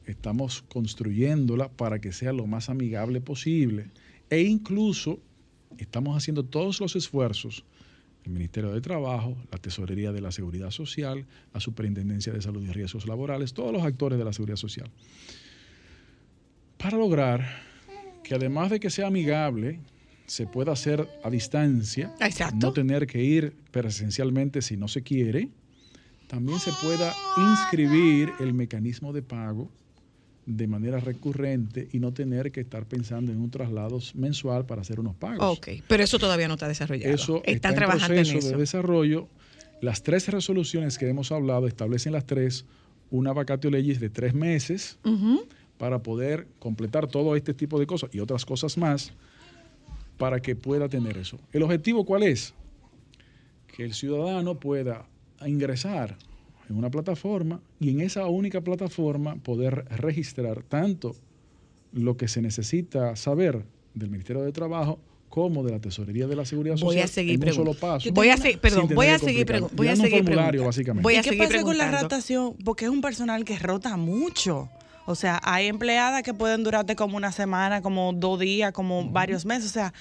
Estamos 0.07 0.63
construyéndola 0.63 1.69
para 1.69 2.01
que 2.01 2.13
sea 2.13 2.33
lo 2.33 2.47
más 2.47 2.69
amigable 2.69 3.21
posible. 3.21 3.91
E 4.29 4.43
incluso 4.43 5.19
estamos 5.79 6.17
haciendo 6.17 6.45
todos 6.45 6.81
los 6.81 6.97
esfuerzos, 6.97 7.65
el 8.25 8.33
Ministerio 8.33 8.71
de 8.71 8.81
Trabajo, 8.81 9.37
la 9.51 9.59
Tesorería 9.59 10.13
de 10.13 10.21
la 10.21 10.33
Seguridad 10.33 10.71
Social, 10.71 11.27
la 11.53 11.61
Superintendencia 11.61 12.33
de 12.33 12.43
Salud 12.43 12.63
y 12.63 12.71
Riesgos 12.73 13.07
Laborales, 13.07 13.55
todos 13.55 13.73
los 13.73 13.83
actores 13.83 14.19
de 14.19 14.25
la 14.25 14.33
seguridad 14.33 14.57
social, 14.57 14.91
para 16.77 16.99
lograr 16.99 17.47
que 18.23 18.35
además 18.35 18.71
de 18.71 18.81
que 18.81 18.91
sea 18.91 19.09
amigable, 19.09 19.81
se 20.27 20.47
pueda 20.47 20.73
hacer 20.73 21.09
a 21.25 21.31
distancia, 21.31 22.15
Exacto. 22.21 22.69
no 22.69 22.73
tener 22.73 23.07
que 23.07 23.23
ir 23.23 23.53
presencialmente 23.73 24.63
si 24.63 24.77
no 24.77 24.87
se 24.87 25.03
quiere, 25.03 25.49
también 26.29 26.61
se 26.61 26.71
pueda 26.81 27.13
inscribir 27.37 28.31
el 28.39 28.55
mecanismo 28.55 29.13
de 29.13 29.23
pago 29.23 29.69
de 30.57 30.67
manera 30.67 30.99
recurrente 30.99 31.89
y 31.93 32.01
no 32.01 32.13
tener 32.13 32.51
que 32.51 32.61
estar 32.61 32.85
pensando 32.87 33.31
en 33.31 33.39
un 33.41 33.51
traslado 33.51 34.01
mensual 34.15 34.67
para 34.67 34.81
hacer 34.83 34.99
unos 34.99 35.15
pagos. 35.15 35.59
Ok. 35.59 35.69
Pero 35.87 36.03
eso 36.03 36.19
todavía 36.19 36.49
no 36.49 36.55
está 36.55 36.67
desarrollado. 36.67 37.15
Eso 37.15 37.37
Están 37.39 37.55
está 37.55 37.69
en 37.71 37.75
trabajando 37.77 38.07
proceso 38.09 38.33
en 38.33 38.39
eso. 38.39 38.49
de 38.49 38.57
desarrollo. 38.57 39.29
Las 39.81 40.03
tres 40.03 40.29
resoluciones 40.29 40.99
que 40.99 41.09
hemos 41.09 41.31
hablado 41.33 41.67
establecen 41.67 42.13
las 42.13 42.27
tres 42.27 42.67
una 43.11 43.33
vacatio 43.33 43.71
legis 43.71 43.99
de 44.01 44.11
tres 44.11 44.35
meses 44.35 44.99
para 45.79 46.01
poder 46.03 46.47
completar 46.59 47.07
todo 47.07 47.35
este 47.37 47.55
tipo 47.55 47.79
de 47.79 47.87
cosas 47.87 48.11
y 48.13 48.21
otras 48.21 48.45
cosas 48.45 48.77
más 48.77 49.13
para 50.19 50.41
que 50.41 50.55
pueda 50.57 50.89
tener 50.89 51.17
eso. 51.17 51.39
¿El 51.53 51.63
objetivo 51.63 52.05
cuál 52.05 52.25
es? 52.25 52.55
Que 53.75 53.85
el 53.85 53.95
ciudadano 53.95 54.59
pueda 54.59 55.07
ingresar 55.47 56.17
en 56.71 56.77
una 56.77 56.91
plataforma 56.91 57.61
y 57.81 57.91
en 57.91 58.01
esa 58.01 58.27
única 58.27 58.61
plataforma 58.61 59.37
poder 59.37 59.85
registrar 59.91 60.63
tanto 60.63 61.15
lo 61.93 62.17
que 62.17 62.29
se 62.29 62.41
necesita 62.41 63.17
saber 63.17 63.65
del 63.95 64.11
Ministerio 64.11 64.43
de 64.43 64.53
Trabajo 64.53 65.01
como 65.29 65.63
de 65.65 65.73
la 65.73 65.81
Tesorería 65.81 66.27
de 66.27 66.37
la 66.37 66.45
Seguridad 66.45 66.77
Social 66.77 66.95
Voy 66.95 67.03
a 67.03 67.07
seguir 67.09 67.43
en 67.43 67.49
un 67.49 67.55
solo 67.55 67.73
preguntando. 67.73 67.99
paso. 67.99 68.13
Voy 68.13 68.29
a 68.29 68.37
seguir, 68.37 68.61
perdón, 68.61 68.89
voy 68.95 69.07
a 69.09 69.19
seguir 69.19 69.47
preguntando. 69.47 69.77
Voy 69.77 69.89
a 69.89 69.97
seguir 69.97 70.19
formulario, 70.19 70.51
preguntando. 70.51 70.67
básicamente. 70.67 71.03
Voy 71.03 71.15
a 71.15 71.21
¿Y 71.21 71.23
qué 71.23 71.37
pasa 71.37 71.63
con 71.63 71.79
la 71.79 72.01
rotación? 72.01 72.57
Porque 72.65 72.85
es 72.85 72.91
un 72.91 73.01
personal 73.01 73.45
que 73.45 73.59
rota 73.59 73.97
mucho. 73.97 74.69
O 75.07 75.15
sea, 75.15 75.41
hay 75.43 75.67
empleadas 75.67 76.23
que 76.23 76.35
pueden 76.35 76.63
durarte 76.63 76.95
como 76.95 77.17
una 77.17 77.33
semana, 77.33 77.83
como 77.83 78.13
dos 78.13 78.39
días, 78.39 78.73
como 78.73 79.11
varios 79.11 79.45
meses. 79.45 79.71
O 79.71 79.73
sea, 79.73 79.93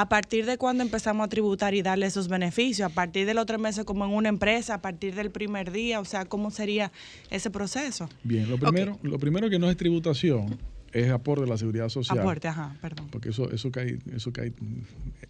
a 0.00 0.08
partir 0.08 0.46
de 0.46 0.58
cuando 0.58 0.84
empezamos 0.84 1.24
a 1.24 1.28
tributar 1.28 1.74
y 1.74 1.82
darle 1.82 2.06
esos 2.06 2.28
beneficios, 2.28 2.88
a 2.88 2.94
partir 2.94 3.26
de 3.26 3.34
los 3.34 3.46
tres 3.46 3.58
meses 3.58 3.84
como 3.84 4.04
en 4.04 4.12
una 4.12 4.28
empresa, 4.28 4.74
a 4.74 4.80
partir 4.80 5.16
del 5.16 5.32
primer 5.32 5.72
día, 5.72 5.98
o 5.98 6.04
sea, 6.04 6.24
¿cómo 6.24 6.52
sería 6.52 6.92
ese 7.30 7.50
proceso? 7.50 8.08
Bien, 8.22 8.48
lo 8.48 8.58
primero, 8.58 8.96
lo 9.02 9.18
primero 9.18 9.50
que 9.50 9.58
no 9.58 9.68
es 9.68 9.76
tributación 9.76 10.56
Es 10.92 11.10
aporte 11.10 11.44
de 11.44 11.50
la 11.50 11.58
seguridad 11.58 11.88
social. 11.88 12.20
Aporte, 12.20 12.46
ajá, 12.46 12.76
perdón. 12.80 13.08
Porque 13.10 13.30
eso, 13.30 13.50
eso 13.50 13.72
cae, 13.72 13.98
eso 14.14 14.32
cae. 14.32 14.52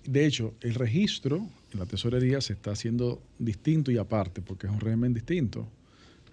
De 0.04 0.26
hecho, 0.26 0.54
el 0.60 0.74
registro 0.74 1.46
en 1.72 1.78
la 1.78 1.86
tesorería 1.86 2.42
se 2.42 2.52
está 2.52 2.72
haciendo 2.72 3.22
distinto 3.38 3.90
y 3.90 3.96
aparte, 3.96 4.42
porque 4.42 4.66
es 4.66 4.72
un 4.72 4.80
régimen 4.80 5.14
distinto 5.14 5.66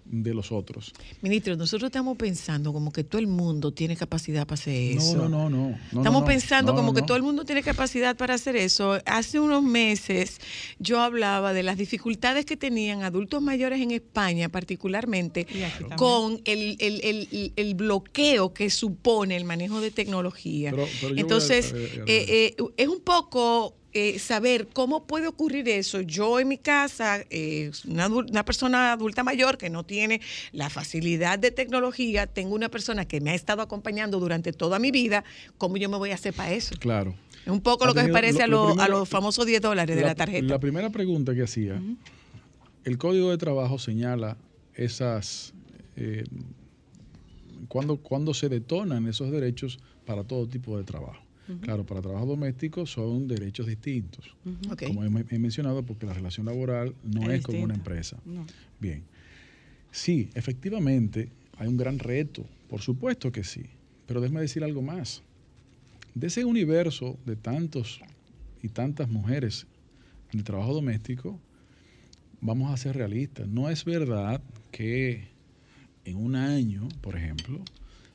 de 0.08 0.32
los 0.34 0.52
otros. 0.52 0.92
Ministro, 1.22 1.56
nosotros 1.56 1.88
estamos 1.88 2.16
pensando 2.16 2.72
como 2.72 2.92
que 2.92 3.04
todo 3.04 3.20
el 3.20 3.26
mundo 3.26 3.72
tiene 3.72 3.96
capacidad 3.96 4.46
para 4.46 4.54
hacer 4.54 4.96
eso. 4.98 5.16
no, 5.16 5.28
no, 5.28 5.50
no. 5.50 5.70
no, 5.92 5.98
Estamos 6.00 6.22
no, 6.22 6.24
pensando 6.26 6.72
no, 6.72 6.76
como 6.76 6.88
no, 6.90 6.94
que 6.94 7.00
no. 7.00 7.06
todo 7.06 7.16
el 7.16 7.22
mundo 7.22 7.44
tiene 7.44 7.62
capacidad 7.62 8.16
para 8.16 8.34
hacer 8.34 8.56
eso. 8.56 8.98
Hace 9.06 9.40
unos 9.40 9.62
meses 9.62 10.38
yo 10.78 11.00
hablaba 11.00 11.52
de 11.52 11.62
las 11.62 11.76
dificultades 11.76 12.44
que 12.44 12.56
tenían 12.56 13.02
adultos 13.02 13.42
mayores 13.42 13.80
en 13.80 13.90
España, 13.90 14.48
particularmente, 14.48 15.46
con 15.96 16.40
el, 16.44 16.76
el- 16.78 17.00
el- 17.02 17.52
el 17.56 17.74
bloqueo 17.74 18.52
que 18.54 18.70
supone 18.70 19.36
el 19.36 19.44
manejo 19.44 19.80
de 19.80 19.90
tecnología. 19.90 20.70
Pero- 20.70 20.84
pero 21.00 21.00
yo 21.00 21.08
voy 21.08 21.18
a- 21.18 21.20
Entonces, 21.20 21.72
a- 21.72 21.76
a- 21.76 21.78
a- 21.78 21.82
eh, 22.06 22.54
eh, 22.56 22.56
es 22.76 22.88
un 22.88 23.00
poco 23.00 23.76
eh, 23.98 24.18
saber 24.18 24.68
cómo 24.74 25.06
puede 25.06 25.26
ocurrir 25.26 25.66
eso. 25.70 26.02
Yo 26.02 26.38
en 26.38 26.48
mi 26.48 26.58
casa, 26.58 27.24
eh, 27.30 27.70
una, 27.88 28.08
una 28.08 28.44
persona 28.44 28.92
adulta 28.92 29.24
mayor 29.24 29.56
que 29.56 29.70
no 29.70 29.86
tiene 29.86 30.20
la 30.52 30.68
facilidad 30.68 31.38
de 31.38 31.50
tecnología, 31.50 32.26
tengo 32.26 32.54
una 32.54 32.68
persona 32.68 33.06
que 33.08 33.22
me 33.22 33.30
ha 33.30 33.34
estado 33.34 33.62
acompañando 33.62 34.20
durante 34.20 34.52
toda 34.52 34.78
mi 34.78 34.90
vida, 34.90 35.24
¿cómo 35.56 35.78
yo 35.78 35.88
me 35.88 35.96
voy 35.96 36.10
a 36.10 36.14
hacer 36.16 36.34
para 36.34 36.52
eso? 36.52 36.74
Claro. 36.78 37.14
Es 37.46 37.50
un 37.50 37.62
poco 37.62 37.84
Ha 37.84 37.86
lo 37.86 37.94
que 37.94 38.02
se 38.02 38.08
parece 38.08 38.42
a, 38.42 38.46
lo- 38.46 38.78
a 38.78 38.86
los 38.88 39.08
famosos 39.08 39.46
10 39.46 39.62
dólares 39.62 39.96
de 39.96 40.02
la, 40.02 40.14
tarjeta. 40.14 40.46
La 40.46 40.58
primera 40.60 40.90
pregunta 40.90 41.34
que 41.34 41.42
hacía, 41.44 41.80
el 42.84 42.98
Código 42.98 43.30
de 43.30 43.38
Trabajo 43.38 43.78
señala 43.78 44.36
esas, 44.74 45.54
eh, 45.96 46.24
cuando, 47.68 47.96
cuando 47.96 48.34
se 48.34 48.50
detonan 48.50 49.06
esos 49.08 49.30
derechos 49.30 49.78
para 50.04 50.22
todo 50.22 50.46
tipo 50.46 50.76
de 50.76 50.84
trabajo. 50.84 51.25
Claro, 51.60 51.86
para 51.86 52.02
trabajo 52.02 52.26
doméstico 52.26 52.86
son 52.86 53.28
derechos 53.28 53.66
distintos, 53.66 54.34
como 54.86 55.04
he, 55.04 55.24
he 55.30 55.38
mencionado, 55.38 55.84
porque 55.84 56.06
la 56.06 56.12
relación 56.12 56.46
laboral 56.46 56.94
no 57.04 57.30
Es 57.30 57.38
es, 57.38 57.44
como 57.44 57.62
una 57.62 57.74
empresa. 57.74 58.18
No. 58.24 58.46
Bien. 58.80 59.04
Sí, 59.92 60.28
efectivamente, 60.34 61.30
hay 61.56 61.68
un 61.68 61.76
gran 61.76 61.98
reto, 61.98 62.44
por 62.68 62.82
supuesto 62.82 63.30
que 63.32 63.44
sí, 63.44 63.64
pero 64.06 64.20
déjeme 64.20 64.40
decir 64.40 64.64
algo 64.64 64.82
más. 64.82 65.22
De 66.14 66.26
ese 66.26 66.44
universo 66.44 67.18
de 67.24 67.36
tantos 67.36 68.00
y 68.62 68.68
tantas 68.68 69.08
mujeres 69.08 69.66
en 70.32 70.40
el 70.40 70.44
trabajo 70.44 70.74
doméstico, 70.74 71.40
vamos 72.40 72.72
a 72.72 72.76
ser 72.76 72.96
realistas. 72.96 73.48
No 73.48 73.70
es 73.70 73.84
verdad 73.84 74.42
que 74.70 75.28
en 76.04 76.16
un 76.16 76.36
año, 76.36 76.88
por 77.00 77.16
ejemplo, 77.16 77.60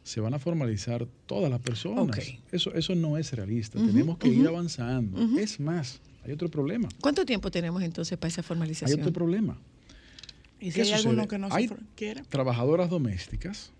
se 0.04 0.20
van 0.20 0.34
a 0.34 0.39
formalizar 0.39 1.08
todas 1.26 1.49
las 1.52 1.60
personas. 1.60 2.18
Eso, 2.52 2.74
eso 2.74 2.95
no 2.95 3.18
es 3.18 3.32
realista. 3.34 3.80
Tenemos 3.80 4.18
que 4.18 4.28
ir 4.30 4.47
avanzando. 4.47 5.20
Es 5.39 5.60
más, 5.60 6.02
hay 6.24 6.32
otro 6.32 6.49
problema. 6.49 6.89
¿Cuánto 6.99 7.26
tiempo 7.26 7.52
tenemos 7.52 7.82
entonces 7.84 8.18
para 8.18 8.30
esa 8.30 8.41
Hay 8.41 8.47
formalización? 8.47 8.99
otro 8.99 9.14
problema. 9.14 9.58
¿Y 10.60 10.72
si 10.72 10.76
¿Qué 10.76 10.82
hay 10.84 10.93
alguno 10.93 11.28
que 11.28 11.38
no 11.39 11.47
Hay 11.52 11.68
se 11.68 11.76
quiere? 11.95 12.24
trabajadoras 12.30 12.89
domésticas 12.89 13.72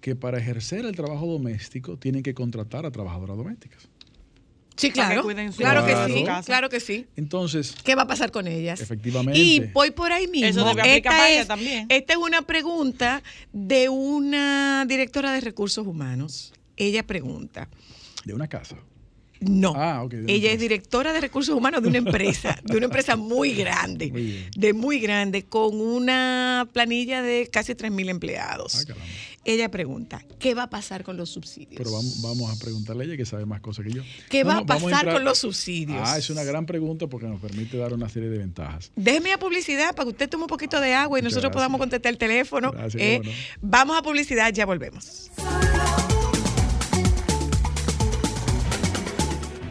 que 0.00 0.14
para 0.14 0.38
ejercer 0.38 0.84
el 0.84 0.94
trabajo 0.94 1.26
doméstico 1.26 1.96
tienen 1.96 2.22
que 2.22 2.34
contratar 2.34 2.86
a 2.86 2.90
trabajadoras 2.90 3.36
domésticas. 3.36 3.88
Sí, 4.78 4.90
Para 4.90 5.08
que 5.08 5.14
claro. 5.14 5.22
cuiden 5.24 5.52
su 5.52 5.58
Claro 5.58 5.84
que 5.84 6.14
sí, 6.14 6.24
claro 6.46 6.68
que 6.68 6.78
sí. 6.80 7.06
Entonces, 7.16 7.74
¿Qué 7.84 7.96
va 7.96 8.02
a 8.02 8.06
pasar 8.06 8.30
con 8.30 8.46
ellas? 8.46 8.80
Efectivamente. 8.80 9.38
Y 9.38 9.60
voy 9.72 9.90
por 9.90 10.12
ahí 10.12 10.28
mismo. 10.28 10.48
Eso 10.48 10.70
esta, 10.84 11.28
es, 11.28 11.48
también. 11.48 11.86
esta 11.88 12.12
es 12.12 12.18
una 12.18 12.42
pregunta 12.42 13.22
de 13.52 13.88
una 13.88 14.84
directora 14.86 15.32
de 15.32 15.40
recursos 15.40 15.84
humanos. 15.86 16.52
Ella 16.76 17.04
pregunta. 17.04 17.68
de 18.24 18.34
una 18.34 18.46
casa. 18.46 18.76
No. 19.40 19.72
Ah, 19.76 20.06
Ella 20.26 20.52
es 20.52 20.58
directora 20.60 21.12
de 21.12 21.20
recursos 21.20 21.54
humanos 21.54 21.82
de 21.82 21.88
una 21.88 21.98
empresa, 21.98 22.58
de 22.64 22.76
una 22.76 22.86
empresa 22.86 23.16
muy 23.16 23.54
grande, 23.54 24.10
Muy 24.10 24.46
de 24.56 24.72
muy 24.72 24.98
grande, 25.00 25.44
con 25.44 25.80
una 25.80 26.68
planilla 26.72 27.22
de 27.22 27.48
casi 27.52 27.74
3.000 27.74 28.08
empleados. 28.08 28.86
Ah. 28.90 28.94
Ella 29.44 29.70
pregunta, 29.70 30.22
¿qué 30.38 30.52
va 30.54 30.64
a 30.64 30.70
pasar 30.70 31.04
con 31.04 31.16
los 31.16 31.30
subsidios? 31.30 31.76
Pero 31.78 31.92
vamos, 31.92 32.20
vamos 32.20 32.54
a 32.54 32.58
preguntarle 32.62 33.04
a 33.04 33.06
ella 33.06 33.16
que 33.16 33.24
sabe 33.24 33.46
más 33.46 33.60
cosas 33.62 33.86
que 33.86 33.92
yo. 33.92 34.02
¿Qué 34.28 34.44
va 34.44 34.58
a 34.58 34.66
pasar 34.66 34.90
entrar- 35.04 35.14
con 35.14 35.24
los 35.24 35.38
subsidios? 35.38 36.02
Ah, 36.04 36.18
es 36.18 36.28
una 36.28 36.44
gran 36.44 36.66
pregunta 36.66 37.06
porque 37.06 37.26
nos 37.28 37.40
permite 37.40 37.78
dar 37.78 37.94
una 37.94 38.08
serie 38.10 38.28
de 38.28 38.36
ventajas. 38.38 38.90
Déjeme 38.94 39.32
a 39.32 39.38
publicidad 39.38 39.94
para 39.94 40.04
que 40.04 40.10
usted 40.10 40.28
tome 40.28 40.44
un 40.44 40.48
poquito 40.48 40.78
de 40.80 40.92
agua 40.92 41.18
y 41.18 41.22
Muchas 41.22 41.32
nosotros 41.36 41.50
gracias. 41.52 41.56
podamos 41.56 41.78
contestar 41.78 42.12
el 42.12 42.18
teléfono. 42.18 42.72
Gracias, 42.72 43.02
Eh, 43.02 43.20
no. 43.24 43.30
Vamos 43.62 43.96
a 43.96 44.02
publicidad, 44.02 44.52
ya 44.52 44.66
volvemos. 44.66 45.30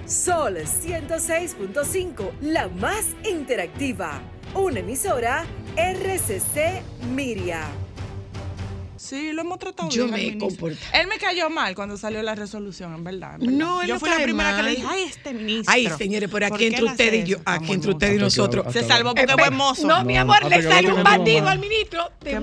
Sol 0.07 0.55
106.5, 0.57 2.31
la 2.41 2.67
más 2.69 3.05
interactiva. 3.29 4.21
Una 4.53 4.79
emisora 4.79 5.45
RCC 5.75 6.81
Miria. 7.13 7.67
Sí, 8.95 9.31
lo 9.31 9.41
hemos 9.41 9.59
tratado 9.59 9.89
Yo 9.89 10.05
bien 10.05 10.15
me 10.15 10.27
he 10.27 10.37
comportado. 10.37 10.81
Él 10.93 11.07
me 11.07 11.17
cayó 11.17 11.49
mal 11.49 11.75
cuando 11.75 11.97
salió 11.97 12.21
la 12.23 12.35
resolución, 12.35 12.93
en 12.95 13.03
verdad. 13.03 13.35
en 13.35 13.39
verdad. 13.41 13.53
No, 13.53 13.81
él 13.81 13.87
Yo 13.89 13.93
no 13.95 13.99
fui 13.99 14.09
la 14.09 14.15
primera 14.17 14.55
que 14.57 14.63
le 14.63 14.69
dije, 14.71 14.85
ay, 14.89 15.03
este 15.03 15.33
ministro. 15.33 15.73
Ay, 15.73 15.89
señores, 15.97 16.29
por 16.29 16.43
aquí 16.43 16.49
¿por 16.51 16.59
qué 16.59 16.67
entre 16.67 16.81
él 16.81 16.87
hace 16.87 17.03
usted 17.03 17.13
y 17.13 17.23
yo, 17.27 17.37
aquí 17.45 17.73
entre 17.73 17.91
usted 17.91 18.13
y 18.13 18.17
nosotros. 18.17 18.73
Se 18.73 18.83
salvó 18.83 19.13
porque 19.13 19.31
Eh, 19.31 19.35
buen 19.37 19.55
mozo. 19.55 19.87
No, 19.87 20.03
mi 20.03 20.15
No, 20.15 20.21
amor, 20.21 20.45
le 20.49 20.61
no 20.61 20.95
un 20.95 21.03
más. 21.03 21.19
al 21.51 21.59
ministro. 21.59 22.11
Te 22.19 22.31
¿Qué 22.31 22.39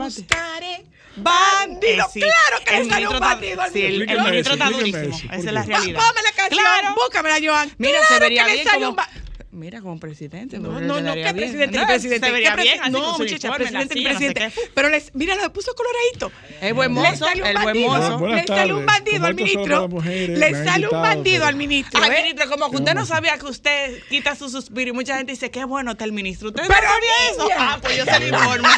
bandido? 1.16 2.08
claro 2.12 2.64
que 2.64 2.78
le 2.84 2.90
sale 2.90 3.08
un 3.08 3.20
bandido 3.20 3.62
al 3.62 3.72
sí, 3.72 3.82
el, 3.84 4.08
el 4.08 4.20
ministro 4.22 4.52
está 4.54 4.70
durísimo. 4.70 5.16
Esa 5.16 5.26
¿por 5.28 5.34
es 5.36 5.44
la 5.52 5.62
realidad. 5.62 6.00
Ponme 6.00 6.22
la 6.22 6.32
canción, 6.32 6.60
Claro. 6.60 6.94
búscamela, 6.94 7.36
Joan. 7.42 7.72
Mira, 7.78 7.98
Claro 8.00 8.14
se 8.14 8.20
vería 8.20 8.42
que 8.44 8.48
le 8.50 8.54
bien 8.56 8.66
sale 8.66 8.78
como... 8.78 8.90
un 8.90 8.96
ba- 8.96 9.08
Mira, 9.55 9.80
como 9.80 10.00
presidente. 10.00 10.59
No, 10.59 10.80
no, 10.80 11.00
no, 11.00 11.14
¿qué 11.14 11.22
bien. 11.22 11.36
presidente, 11.36 11.76
No, 11.78 11.86
qué 11.86 11.92
presidente? 11.92 12.26
Se 12.26 12.32
vería 12.32 12.57
¿Qué 12.57 12.62
bien 12.62 12.78
presi- 12.78 12.82
así 12.82 12.90
No, 12.90 13.18
muchacha, 13.18 13.48
la 13.48 13.55
presidente, 13.55 14.02
presidente. 14.02 14.52
Pero 14.74 14.88
les, 14.88 15.14
mira, 15.14 15.36
lo 15.36 15.52
puso 15.52 15.72
coloradito. 15.74 16.32
Es 16.61 16.74
buen 16.74 16.92
mozo, 16.92 17.28
el 17.28 17.40
buen 17.40 17.55
bandido, 17.55 17.88
mozo. 17.88 18.26
Le 18.26 18.46
sale 18.46 18.72
un 18.74 18.84
bandido 18.86 19.26
al 19.26 19.34
ministro. 19.34 19.88
Le 20.02 20.64
sale 20.64 20.88
un 20.88 21.02
bandido 21.02 21.46
al 21.46 21.55
ministro. 21.55 22.05
¿eh? 22.05 22.22
ministro, 22.22 22.50
como 22.50 22.70
que 22.70 22.76
usted 22.78 22.94
no 22.94 23.07
sabía 23.07 23.38
que 23.38 23.46
usted 23.46 24.02
quita 24.09 24.34
su 24.34 24.48
suspiro 24.48 24.90
y 24.90 24.92
mucha 24.92 25.16
gente 25.16 25.32
dice, 25.32 25.50
qué 25.52 25.64
bueno 25.64 25.92
está 25.92 26.05
el 26.05 26.12
ministro. 26.12 26.48
¿Usted 26.48 26.62
Pero, 26.66 26.80
no 26.80 26.88
sabía 26.88 27.30
eso? 27.30 27.48
Ah, 27.57 27.78
pues 27.80 27.96
yo 27.96 28.05
se 28.05 28.20
lo 28.20 28.26
informo. 28.36 28.68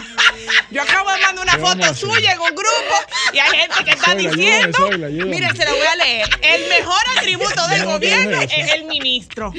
Yo 0.70 0.83
acabo 0.83 1.11
de 1.11 1.20
mandar 1.22 1.43
una 1.43 1.53
¿Qué 1.57 1.62
vamos 1.62 1.85
a 1.87 1.95
foto 1.95 1.95
suya 1.95 2.33
en 2.33 2.41
un 2.41 2.49
grupo 2.49 2.95
y 3.33 3.39
hay 3.39 3.59
gente 3.61 3.85
que 3.85 3.91
está 3.93 4.14
diciendo, 4.14 4.91
miren, 5.27 5.57
se 5.57 5.64
lo 5.64 5.70
voy 5.74 5.87
a 5.87 5.97
leer. 5.97 6.29
El 6.43 6.68
mejor 6.68 7.03
atributo 7.16 7.68
del 7.68 7.79
No, 7.81 7.85
no 7.87 7.93
gobierno 7.93 8.41
es 8.43 8.72
el 8.74 8.85
ministro. 8.85 9.53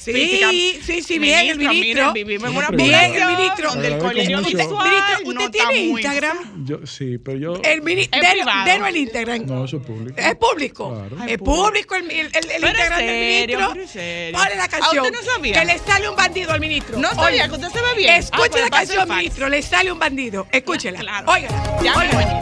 Sí, 0.00 0.80
sí, 0.82 1.02
sí, 1.02 1.18
bien, 1.18 1.40
el 1.48 1.58
Ministro, 1.58 1.72
ministro. 1.74 2.12
miren, 2.12 2.26
vivimos 2.26 2.50
en 2.50 2.56
una 2.56 2.68
Bien, 2.70 3.14
el 3.14 3.26
ministro. 3.36 3.70
donde 3.70 3.86
el 3.88 3.94
Agradezco 3.94 4.08
colegio 4.08 4.38
Ministro, 4.38 4.78
¿usted 4.78 5.34
no 5.34 5.40
está 5.40 5.50
tiene 5.50 5.76
Instagram? 5.86 6.64
Yo, 6.64 6.86
sí, 6.86 7.18
pero 7.18 7.38
yo. 7.38 7.54
El 7.62 7.82
mini, 7.82 8.02
Es 8.02 8.10
deno- 8.10 8.32
privado. 8.32 8.64
deno 8.64 8.86
el 8.86 8.96
Instagram. 8.96 9.46
No, 9.46 9.64
eso 9.66 9.76
es 9.76 9.82
público. 9.84 10.18
Es 10.20 10.34
público. 10.36 11.06
Claro. 11.08 11.24
Es 11.30 11.38
público 11.38 11.94
el, 11.96 12.10
el, 12.10 12.18
el- 12.34 12.64
Instagram 12.64 12.98
del 12.98 13.46
ministro. 13.46 13.68
Ponle 13.68 14.56
la 14.56 14.64
¿A 14.64 14.68
canción. 14.68 15.04
usted 15.06 15.18
no 15.18 15.32
sabía? 15.34 15.60
Que 15.60 15.64
le 15.66 15.78
sale 15.78 16.08
un 16.08 16.16
bandido 16.16 16.52
al 16.52 16.60
ministro. 16.60 16.98
No 16.98 17.08
sabía 17.10 17.24
Oiga, 17.44 17.48
que 17.48 17.54
usted 17.54 17.68
se 17.68 17.80
ve 17.82 17.94
bien. 17.96 18.14
Escuche 18.14 18.42
Ah, 18.42 18.48
pues 18.50 18.62
la 18.62 18.70
canción, 18.70 19.08
ministro. 19.08 19.48
Le 19.48 19.62
sale 19.62 19.92
un 19.92 19.98
bandido. 19.98 20.46
Escúchela. 20.50 21.00
Claro. 21.00 21.30
Oiga. 21.30 21.48
Ya 21.82 21.94
me 21.96 22.08
oiga. 22.08 22.40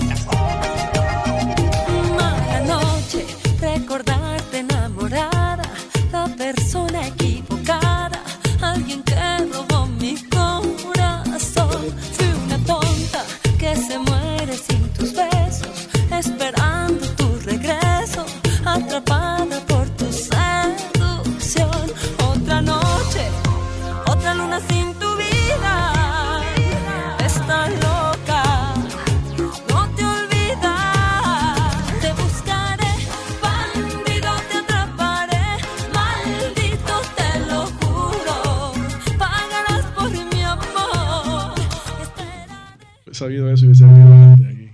Sabido 43.18 43.52
eso 43.52 43.66
y 43.66 43.70
he 43.72 43.74
salido 43.74 44.12
antes 44.14 44.46
aquí. 44.46 44.70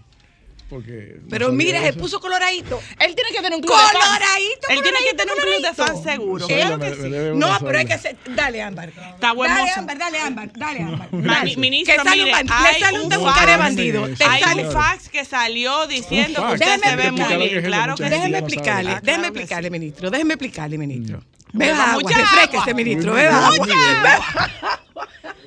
porque... 0.68 1.16
no 1.22 1.28
Pero 1.30 1.46
sabía 1.46 1.58
mira, 1.58 1.82
se 1.82 1.92
puso 1.94 2.20
coloradito. 2.20 2.80
Él 3.00 3.14
tiene 3.14 3.30
que 3.30 3.36
tener 3.42 3.54
un 3.54 3.60
club 3.60 3.74
de 3.76 3.82
fans. 3.82 3.92
Coloradito, 3.92 4.68
Él 4.70 4.82
tiene 4.82 4.98
que 5.08 5.16
tener 5.16 5.34
un 5.34 5.40
club 5.42 5.62
de 5.62 5.74
fans 5.74 6.02
seguro. 6.02 6.46
Claro 6.46 6.78
que 6.80 6.94
sí. 6.94 7.10
No, 7.38 7.58
pero 7.60 7.78
hay 7.78 7.84
que 7.86 7.92
hacer. 7.94 8.16
Dale, 8.34 8.62
Ámbar. 8.62 8.88
Está 8.88 9.32
buen 9.32 9.50
Dale. 9.54 9.70
Ámbar, 9.76 9.98
dale, 9.98 10.18
Ámbar, 10.18 10.50
dale, 10.54 10.80
Ámbar. 10.82 11.08
Dale. 11.12 11.56
ministro, 11.56 11.94
que 11.94 12.02
sale 12.08 12.22
un 12.22 12.24
mire, 12.28 12.36
bandi- 12.38 12.52
hay 12.54 12.74
le 12.74 12.80
sale 12.80 13.00
un 13.00 13.04
un 13.14 13.24
fax. 13.24 13.58
bandido. 13.58 14.08
Te 14.08 14.24
Hay 14.24 14.42
sale 14.42 14.66
un 14.66 14.72
fax 14.72 15.08
que 15.08 15.24
salió 15.24 15.86
diciendo 15.86 16.40
Un 16.42 16.48
que 16.48 16.54
usted 16.54 16.66
Déjeme 16.66 16.90
se 16.90 16.96
ve 16.96 17.10
muy 17.12 17.48
bien. 17.48 17.64
Claro 17.64 17.94
que 17.94 18.02
Déjeme 18.04 18.24
sí. 18.26 18.30
no 18.32 18.38
sabe. 18.38 18.38
explicarle, 18.38 19.00
déjeme 19.02 19.26
explicarle, 19.28 19.68
sí. 19.68 19.72
ministro. 19.72 20.10
Déjeme 20.10 20.34
explicarle, 20.34 20.78
ministro. 20.78 21.22
Beba 21.56 21.90
agua, 21.92 22.02
mucha 22.02 22.18
refresquese, 22.18 22.74
ministro. 22.74 23.12
Beba 23.14 23.46
agua. 23.46 23.66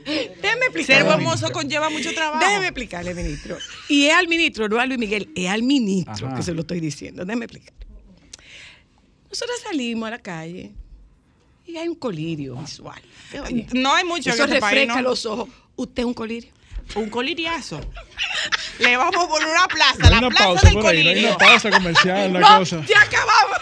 Déjeme 0.08 0.42
Ser 0.42 0.66
explicarle. 0.68 1.04
buen 1.04 1.24
mozo 1.24 1.52
conlleva 1.52 1.90
mucho 1.90 2.14
trabajo. 2.14 2.40
Déjeme 2.40 2.68
explicarle, 2.68 3.14
ministro. 3.14 3.58
Y 3.90 4.06
es 4.08 4.14
al 4.16 4.28
ministro, 4.28 4.70
no 4.70 4.80
a 4.80 4.86
Luis 4.86 5.00
Miguel, 5.00 5.30
es 5.36 5.50
al 5.50 5.64
ministro 5.64 6.28
Ajá. 6.28 6.38
que 6.38 6.44
se 6.44 6.54
lo 6.54 6.62
estoy 6.62 6.80
diciendo. 6.80 7.26
Déjeme 7.26 7.46
explicar. 7.46 7.74
Nosotros 9.30 9.60
salimos 9.62 10.08
a 10.08 10.12
la 10.12 10.20
calle 10.20 10.72
y 11.66 11.76
hay 11.78 11.88
un 11.88 11.96
colirio 11.96 12.56
visual. 12.56 13.02
Oye, 13.44 13.68
No 13.74 13.94
hay 13.94 14.06
mucho 14.06 14.30
eso 14.30 14.44
en 14.46 14.50
país, 14.52 14.64
refresca 14.64 14.96
¿no? 14.96 15.10
los 15.10 15.26
ojos. 15.26 15.50
¿Usted 15.76 16.02
es 16.04 16.06
un 16.06 16.14
colirio? 16.14 16.52
Un 16.96 17.10
coliriazo. 17.10 17.82
Le 18.80 18.96
vamos 18.96 19.26
a 19.26 19.28
poner 19.28 19.48
una 19.50 19.68
plaza, 19.68 19.98
No 20.04 20.10
la 20.10 20.18
una 20.20 20.30
plaza 20.30 20.44
pausa 20.46 20.68
del 20.70 20.76
por 20.76 20.86
ahí, 20.88 21.04
no 21.04 21.10
hay 21.10 21.26
una 21.26 21.38
pausa 21.38 21.70
comercial, 21.70 22.30
una 22.30 22.40
no, 22.40 22.60
cosa. 22.60 22.86
ya 22.88 23.02
acabamos. 23.02 23.58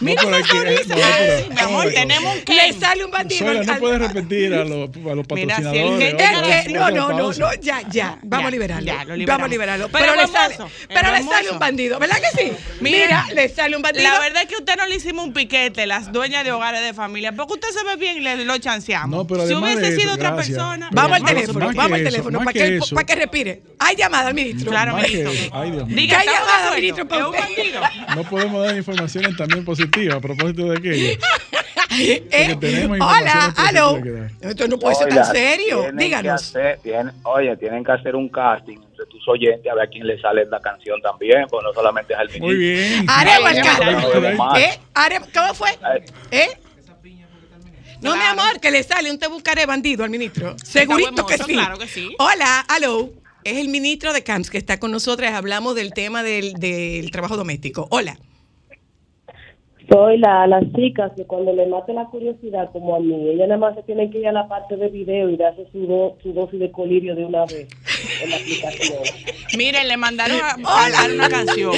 No, 0.00 0.06
Mira 0.06 0.22
pero 0.24 0.36
esa 0.36 0.46
hay 0.56 0.58
sonrisa. 0.58 0.94
no, 0.96 1.02
Sí, 1.44 1.50
mi 1.54 1.60
amor, 1.60 1.84
no, 1.84 1.84
no, 1.84 1.90
tenemos 1.94 2.34
un 2.34 2.54
Le 2.56 2.72
sale 2.72 3.04
un 3.04 3.10
bandido. 3.10 3.48
Al- 3.48 3.66
no 3.66 3.72
al- 3.72 3.78
puedes 3.78 3.98
repetir 4.00 4.54
a 4.54 4.64
los, 4.64 4.90
a 4.90 5.14
los 5.14 5.26
Mira, 5.30 5.56
si 5.56 5.62
el 5.78 6.06
patrocinadores. 6.16 6.64
que, 6.66 6.72
no, 6.72 6.90
no, 6.90 7.08
no, 7.12 7.32
no, 7.32 7.54
ya, 7.60 7.80
ya, 7.88 8.18
vamos 8.22 8.42
Ya, 8.44 8.48
a 8.48 8.50
liberarlo. 8.50 8.86
ya, 8.86 8.92
lo 8.92 8.98
vamos 8.98 9.18
liberamos. 9.18 9.44
a 9.44 9.48
liberarlo. 9.48 9.88
Pero 9.90 10.16
le 10.16 10.26
sale, 10.26 10.56
pero 10.88 11.12
le 11.12 11.50
un 11.50 11.58
bandido, 11.58 11.98
¿verdad 11.98 12.16
que 12.16 12.42
sí? 12.42 12.52
Mira, 12.80 13.24
Mira, 13.24 13.26
le 13.34 13.48
sale 13.48 13.76
un 13.76 13.82
bandido. 13.82 14.04
La 14.04 14.18
verdad 14.18 14.42
es 14.42 14.48
que 14.48 14.56
usted 14.56 14.74
no 14.76 14.86
le 14.86 14.96
hicimos 14.96 15.24
un 15.26 15.32
piquete, 15.32 15.86
las 15.86 16.10
dueñas 16.12 16.44
de 16.44 16.52
hogares 16.52 16.82
de 16.82 16.92
familia, 16.94 17.32
porque 17.32 17.54
usted 17.54 17.68
se 17.68 17.84
ve 17.84 17.96
bien 17.96 18.16
y 18.16 18.20
le 18.20 18.44
lo 18.44 18.58
chanceamos. 18.58 19.16
No, 19.16 19.26
pero 19.26 19.46
si 19.46 19.52
además 19.52 19.74
hubiese 19.76 19.88
eso, 19.92 20.00
sido 20.00 20.14
otra 20.14 20.30
gracias. 20.30 20.56
persona. 20.56 20.88
Pero 20.90 21.02
Vamos 21.02 21.16
al 21.20 21.24
teléfono, 21.24 21.66
vamos 21.72 21.92
al 21.92 22.04
teléfono, 22.04 22.38
para 22.40 22.52
que 22.52 22.80
para 22.94 23.06
que 23.06 23.14
respire. 23.14 23.62
Hay 23.78 23.96
llamada 23.96 24.28
al 24.28 24.34
ministro. 24.34 24.70
Claro, 24.70 24.96
ministro. 24.96 25.30
Ay, 25.52 25.70
Dios 25.72 25.86
mío. 25.86 25.96
Diga, 25.96 26.18
¿Qué 26.20 26.24
¿estamos 26.24 26.26
de 26.26 26.32
llamada, 26.32 26.56
acuerdo? 26.56 26.76
ministro, 26.76 27.08
para 27.08 27.20
Es 27.20 27.26
un 27.28 27.34
usted? 27.34 27.54
bandido. 27.56 27.80
No 28.16 28.30
podemos 28.30 28.66
dar 28.66 28.76
informaciones 28.76 29.36
también 29.36 29.64
positivas 29.76 30.16
a 30.16 30.20
propósito 30.20 30.64
de 30.70 30.76
aquello. 30.78 31.18
Eh, 31.96 32.88
hola, 33.00 33.54
aló. 33.56 34.00
Esto 34.40 34.66
no 34.66 34.78
puede 34.80 34.96
ser 34.96 35.06
Oiga, 35.06 35.22
tan 35.22 35.32
serio. 35.32 35.86
Díganos. 35.92 36.42
hacer- 36.42 36.80
tienen- 36.82 37.12
oye, 37.22 37.56
tienen 37.56 37.84
que 37.84 37.92
hacer 37.92 38.16
un 38.16 38.28
casting 38.30 38.78
entre 38.78 39.06
tus 39.06 39.28
oyentes 39.28 39.70
a 39.70 39.74
ver 39.76 39.84
a 39.84 39.86
quién 39.86 40.04
le 40.04 40.20
sale 40.20 40.44
la 40.46 40.58
canción 40.60 41.00
también, 41.00 41.44
pues 41.48 41.62
no 41.62 41.72
solamente 41.72 42.14
es 42.14 42.18
el 42.18 42.26
ministro. 42.40 42.46
Muy 42.48 42.56
bien. 42.56 43.04
Más. 44.36 44.58
¿Eh? 44.58 44.80
Haremos- 44.94 45.28
¿Cómo 45.32 45.54
fue? 45.54 45.68
¿Eh? 46.32 46.48
No, 48.00 48.12
mi 48.14 48.18
Claro. 48.20 48.40
amor, 48.40 48.60
que 48.60 48.70
le 48.72 48.82
sale 48.82 49.10
un 49.12 49.18
te 49.20 49.28
buscaré 49.28 49.64
bandido 49.66 50.02
al 50.02 50.10
ministro. 50.10 50.56
Segurito 50.64 51.24
que 51.26 51.38
sí. 51.38 51.52
claro 51.52 51.78
que 51.78 51.86
sí. 51.86 52.14
Hola, 52.18 52.60
aló. 52.68 53.10
Es 53.44 53.58
el 53.58 53.68
ministro 53.68 54.12
de 54.12 54.24
CAMS 54.24 54.50
que 54.50 54.58
está 54.58 54.80
con 54.80 54.90
nosotros. 54.90 55.30
Hablamos 55.30 55.76
del 55.76 55.92
tema 55.94 56.24
del, 56.24 56.54
del 56.54 57.10
trabajo 57.12 57.36
doméstico. 57.36 57.86
Hola. 57.90 58.16
Soy 59.90 60.18
la, 60.18 60.46
las 60.46 60.64
chicas 60.74 61.12
que 61.14 61.24
cuando 61.26 61.52
le 61.52 61.66
mate 61.66 61.92
la 61.92 62.06
curiosidad 62.06 62.70
como 62.72 62.96
a 62.96 63.00
mí, 63.00 63.28
ella 63.28 63.46
nada 63.46 63.58
más 63.58 63.74
se 63.74 63.82
tiene 63.82 64.10
que 64.10 64.18
ir 64.18 64.28
a 64.28 64.32
la 64.32 64.48
parte 64.48 64.76
de 64.76 64.88
video 64.88 65.28
y 65.28 65.36
darse 65.36 65.66
su, 65.72 65.86
do- 65.86 66.16
su 66.22 66.32
dosis 66.32 66.58
de 66.58 66.70
colirio 66.72 67.14
de 67.14 67.24
una 67.26 67.44
vez 67.44 67.68
en 68.22 68.30
la 68.30 68.36
aplicación. 68.36 68.98
Miren, 69.58 69.86
le 69.88 69.96
mandaron 69.96 70.38
a 70.40 70.54
cantar 70.56 71.12
una 71.12 71.28
canción. 71.28 71.72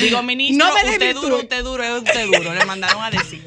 Digo, 0.00 0.22
ministro, 0.22 0.66
No 0.66 0.72
me 0.74 0.80
usted 0.80 0.98
desvirtúe. 0.98 1.20
duro, 1.22 1.36
usted 1.36 1.62
duro, 1.64 1.82
es 1.84 1.90
usted 2.02 2.26
duro. 2.26 2.54
Le 2.54 2.64
mandaron 2.64 3.02
a 3.02 3.10
decir. 3.10 3.42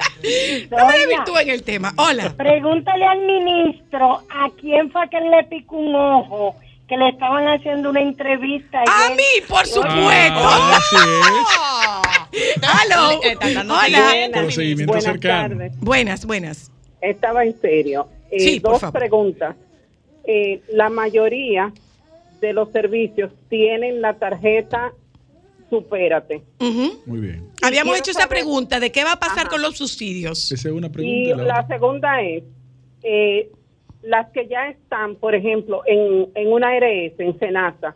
No 0.72 0.86
me 0.86 0.98
desvirtúen 1.00 1.50
el 1.50 1.64
tema. 1.64 1.92
Hola. 1.98 2.34
Pregúntale 2.38 3.06
al 3.06 3.20
ministro 3.26 4.22
a 4.30 4.50
quién 4.62 4.92
fue 4.92 5.10
que 5.10 5.20
le 5.22 5.44
picó 5.46 5.78
un 5.78 5.96
ojo, 5.96 6.56
que 6.90 6.98
le 6.98 7.10
estaban 7.10 7.48
haciendo 7.48 7.92
una 7.92 8.02
entrevista. 8.02 8.80
A 8.82 9.10
mí, 9.16 9.24
por 9.48 9.66
supuesto. 9.68 9.94
Ah, 10.42 10.78
así 10.78 10.96
es. 12.32 12.62
Dando 12.62 13.74
Hola. 13.76 14.42
Buenas 14.86 15.04
cercano. 15.04 15.50
tardes. 15.56 15.80
Buenas, 15.80 16.26
buenas. 16.26 16.72
Estaba 17.02 17.46
en 17.46 17.60
serio. 17.62 18.08
Eh, 18.32 18.40
Sí, 18.40 18.60
por 18.60 18.74
dos 18.74 18.82
favor. 18.82 19.00
preguntas. 19.00 19.56
Eh, 20.26 20.62
la 20.74 20.90
mayoría 20.90 21.72
de 22.42 22.54
los 22.54 22.72
servicios 22.72 23.32
tienen 23.50 24.02
la 24.02 24.14
tarjeta 24.16 24.92
Supérate. 25.70 26.42
Muy 27.06 27.20
bien. 27.20 27.48
Habíamos 27.62 27.96
hecho 28.00 28.10
esa 28.10 28.28
pregunta 28.28 28.80
de 28.80 28.92
qué 28.92 29.04
va 29.04 29.12
a 29.12 29.20
pasar 29.20 29.42
Ajá. 29.42 29.50
con 29.50 29.62
los 29.62 29.78
subsidios. 29.78 30.52
Esa 30.52 30.70
es 30.70 30.74
una 30.74 30.88
Y 30.88 30.90
pregunta. 30.90 31.36
la 31.38 31.44
la 31.44 31.54
otra. 31.62 31.68
segunda 31.68 32.22
es, 32.24 32.44
eh, 33.04 33.52
las 34.02 34.30
que 34.32 34.48
ya 34.48 34.70
están, 34.70 35.16
por 35.16 35.36
ejemplo, 35.36 35.82
en, 35.86 36.30
en 36.36 36.52
una 36.52 36.70
ARS, 36.70 37.20
en 37.20 37.38
Senasa, 37.40 37.96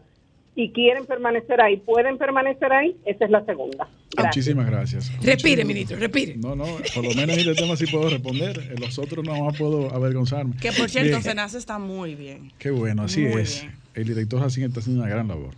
y 0.55 0.69
quieren 0.71 1.05
permanecer 1.05 1.59
ahí, 1.61 1.77
¿pueden 1.77 2.17
permanecer 2.17 2.71
ahí? 2.71 2.95
Esa 3.05 3.25
es 3.25 3.31
la 3.31 3.43
segunda. 3.45 3.87
Gracias. 4.15 4.35
Muchísimas 4.35 4.67
gracias. 4.67 5.23
Respire, 5.23 5.65
ministro, 5.65 5.97
respire. 5.97 6.35
No, 6.37 6.55
no, 6.55 6.65
por 6.93 7.03
lo 7.03 7.15
menos 7.15 7.35
en 7.37 7.49
este 7.49 7.55
tema 7.55 7.75
sí 7.75 7.87
puedo 7.87 8.09
responder. 8.09 8.71
En 8.71 8.79
los 8.79 8.99
otros 8.99 9.25
no 9.25 9.45
más 9.45 9.57
puedo 9.57 9.91
avergonzarme. 9.91 10.55
Que 10.57 10.71
por 10.71 10.89
cierto, 10.89 11.09
Bien. 11.09 11.23
Senasa 11.23 11.57
está 11.57 11.79
muy 11.79 12.13
bien. 12.13 12.51
Qué 12.59 12.69
bueno, 12.69 13.03
así 13.03 13.21
Muy 13.21 13.41
es. 13.41 13.61
bien. 13.61 13.75
El 13.95 14.05
director 14.05 14.39
Jacín 14.41 14.65
está 14.65 14.79
haciendo 14.81 15.01
una 15.01 15.09
gran 15.09 15.27
labor. 15.27 15.55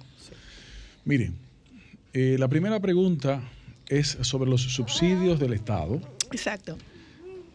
Miren, 1.04 1.36
eh, 2.14 2.38
la 2.40 2.48
primera 2.48 2.80
pregunta 2.80 3.42
es 3.90 4.18
sobre 4.22 4.50
los 4.50 4.62
subsidios 4.62 5.40
del 5.40 5.54
Estado. 5.54 6.00
Exacto. 6.32 6.78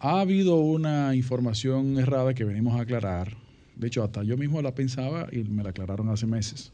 Ha 0.00 0.20
habido 0.20 0.56
una 0.56 1.14
información 1.14 1.98
errada 1.98 2.32
que 2.32 2.44
venimos 2.44 2.74
a 2.78 2.82
aclarar. 2.82 3.36
De 3.76 3.86
hecho, 3.86 4.02
hasta 4.02 4.22
yo 4.22 4.38
mismo 4.38 4.62
la 4.62 4.74
pensaba 4.74 5.28
y 5.30 5.44
me 5.44 5.62
la 5.62 5.70
aclararon 5.70 6.08
hace 6.08 6.26
meses. 6.26 6.72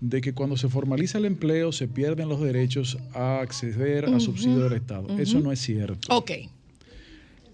De 0.00 0.20
que 0.20 0.34
cuando 0.34 0.58
se 0.58 0.68
formaliza 0.68 1.16
el 1.18 1.24
empleo 1.24 1.72
se 1.72 1.88
pierden 1.88 2.28
los 2.28 2.40
derechos 2.40 2.98
a 3.14 3.40
acceder 3.40 4.04
a 4.04 4.20
subsidios 4.20 4.62
del 4.62 4.74
Estado. 4.74 5.18
Eso 5.18 5.40
no 5.40 5.52
es 5.52 5.60
cierto. 5.60 6.14
Ok. 6.14 6.32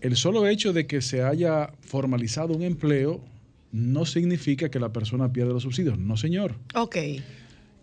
El 0.01 0.17
solo 0.17 0.47
hecho 0.49 0.73
de 0.73 0.87
que 0.87 1.01
se 1.01 1.23
haya 1.23 1.73
formalizado 1.81 2.53
un 2.53 2.63
empleo 2.63 3.21
no 3.71 4.05
significa 4.07 4.69
que 4.71 4.81
la 4.81 4.93
persona 4.93 5.33
pierda 5.33 5.53
los 5.53 5.63
subsidios. 5.63 5.99
No, 5.99 6.17
señor. 6.17 6.57
Ok. 6.75 6.97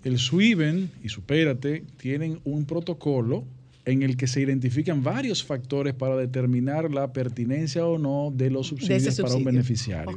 El 0.03 0.19
SWIBEN 0.19 0.91
y 1.03 1.09
Supérate 1.09 1.85
tienen 1.97 2.41
un 2.43 2.65
protocolo 2.65 3.45
en 3.85 4.03
el 4.03 4.17
que 4.17 4.27
se 4.27 4.41
identifican 4.41 5.03
varios 5.03 5.43
factores 5.43 5.93
para 5.93 6.15
determinar 6.15 6.91
la 6.91 7.11
pertinencia 7.11 7.85
o 7.85 7.97
no 7.97 8.31
de 8.35 8.49
los 8.49 8.69
De 8.69 8.77
subsidios 8.77 9.19
para 9.19 9.35
un 9.35 9.43
beneficiario. 9.43 10.15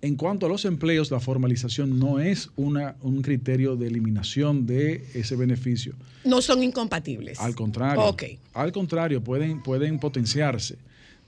En 0.00 0.16
cuanto 0.16 0.46
a 0.46 0.48
los 0.48 0.64
empleos, 0.64 1.12
la 1.12 1.20
formalización 1.20 2.00
no 2.00 2.18
es 2.18 2.50
una, 2.56 2.96
un 3.02 3.22
criterio 3.22 3.76
de 3.76 3.86
eliminación 3.86 4.66
de 4.66 5.04
ese 5.14 5.36
beneficio. 5.36 5.94
No 6.24 6.42
son 6.42 6.64
incompatibles. 6.64 7.38
Al 7.38 7.54
contrario. 7.54 8.16
Al 8.52 8.72
contrario, 8.72 9.22
pueden, 9.22 9.62
pueden 9.62 10.00
potenciarse. 10.00 10.76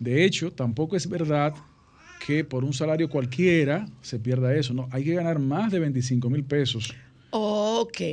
De 0.00 0.24
hecho, 0.24 0.50
tampoco 0.50 0.96
es 0.96 1.08
verdad 1.08 1.54
que 2.26 2.42
por 2.42 2.64
un 2.64 2.72
salario 2.72 3.08
cualquiera 3.08 3.86
se 4.02 4.18
pierda 4.18 4.54
eso. 4.56 4.74
No, 4.74 4.88
hay 4.90 5.04
que 5.04 5.14
ganar 5.14 5.38
más 5.38 5.70
de 5.70 5.78
25 5.78 6.28
mil 6.28 6.42
pesos, 6.42 6.92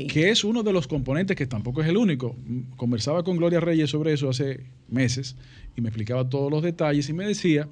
Que 0.08 0.30
es 0.30 0.44
uno 0.44 0.64
de 0.64 0.74
los 0.74 0.88
componentes 0.88 1.38
que 1.38 1.46
tampoco 1.46 1.82
es 1.82 1.88
el 1.88 1.98
único. 1.98 2.36
Conversaba 2.76 3.24
con 3.24 3.38
Gloria 3.38 3.60
Reyes 3.60 3.92
sobre 3.92 4.14
eso 4.14 4.30
hace 4.30 4.66
meses 4.88 5.36
y 5.76 5.82
me 5.82 5.90
explicaba 5.90 6.28
todos 6.28 6.52
los 6.52 6.64
detalles 6.64 7.08
y 7.08 7.14
me 7.14 7.26
decía 7.28 7.70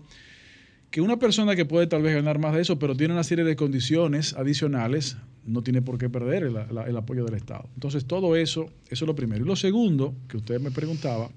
que 0.92 1.02
una 1.02 1.18
persona 1.18 1.56
que 1.56 1.66
puede 1.66 1.88
tal 1.88 2.04
vez 2.04 2.14
ganar 2.14 2.40
más 2.40 2.54
de 2.54 2.62
eso, 2.62 2.78
pero 2.78 2.96
tiene 2.96 3.14
una 3.14 3.24
serie 3.24 3.46
de 3.46 3.56
condiciones 3.56 4.34
adicionales, 4.34 5.18
no 5.46 5.62
tiene 5.62 5.82
por 5.82 5.98
qué 5.98 6.10
perder 6.10 6.44
el, 6.44 6.56
el 6.56 6.98
apoyo 6.98 7.26
del 7.26 7.36
Estado. 7.36 7.68
Entonces, 7.76 8.06
todo 8.06 8.36
eso, 8.36 8.72
eso 8.90 9.06
es 9.06 9.08
lo 9.08 9.16
primero. 9.16 9.44
Y 9.44 9.48
lo 9.48 9.56
segundo, 9.56 10.16
que 10.28 10.38
usted 10.38 10.60
me 10.60 10.72
preguntaba, 10.72 11.30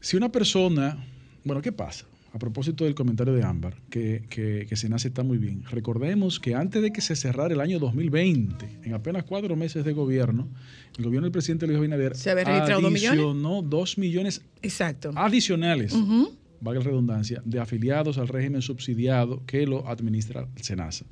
si 0.00 0.16
una 0.16 0.32
persona, 0.32 1.04
bueno, 1.44 1.62
¿qué 1.62 1.72
pasa? 1.72 2.06
A 2.32 2.38
propósito 2.38 2.84
del 2.84 2.94
comentario 2.94 3.34
de 3.34 3.42
Ámbar, 3.42 3.74
que, 3.90 4.24
que, 4.30 4.64
que 4.68 4.76
Senasa 4.76 5.08
está 5.08 5.24
muy 5.24 5.36
bien. 5.38 5.64
Recordemos 5.68 6.38
que 6.38 6.54
antes 6.54 6.80
de 6.80 6.92
que 6.92 7.00
se 7.00 7.16
cerrara 7.16 7.52
el 7.52 7.60
año 7.60 7.80
2020, 7.80 8.78
en 8.84 8.94
apenas 8.94 9.24
cuatro 9.24 9.56
meses 9.56 9.84
de 9.84 9.92
gobierno, 9.92 10.48
el 10.96 11.04
gobierno 11.04 11.24
del 11.26 11.32
presidente 11.32 11.66
Luis 11.66 11.78
Abinader 11.78 12.14
¿Se 12.16 12.30
había 12.30 12.44
registrado 12.44 12.82
dos 12.82 12.92
millones? 12.92 13.18
adicionó 13.18 13.62
dos 13.62 13.98
millones 13.98 14.42
Exacto. 14.62 15.10
adicionales, 15.16 15.92
Ujú. 15.92 16.32
valga 16.60 16.78
la 16.80 16.86
redundancia, 16.86 17.42
de 17.44 17.58
afiliados 17.58 18.16
al 18.16 18.28
régimen 18.28 18.62
subsidiado 18.62 19.42
que 19.44 19.66
lo 19.66 19.88
administra 19.88 20.46
el 20.54 20.62
SENASA. 20.62 21.06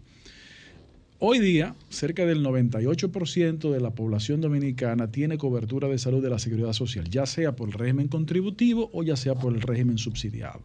Hoy 1.20 1.40
día, 1.40 1.74
cerca 1.88 2.24
del 2.26 2.44
98% 2.44 3.72
de 3.72 3.80
la 3.80 3.90
población 3.90 4.40
dominicana 4.40 5.10
tiene 5.10 5.36
cobertura 5.36 5.88
de 5.88 5.98
salud 5.98 6.22
de 6.22 6.30
la 6.30 6.38
seguridad 6.38 6.72
social, 6.74 7.10
ya 7.10 7.26
sea 7.26 7.56
por 7.56 7.70
el 7.70 7.74
régimen 7.74 8.06
contributivo 8.06 8.88
o 8.92 9.02
ya 9.02 9.16
sea 9.16 9.34
por 9.34 9.52
el 9.52 9.60
régimen 9.60 9.98
subsidiado. 9.98 10.60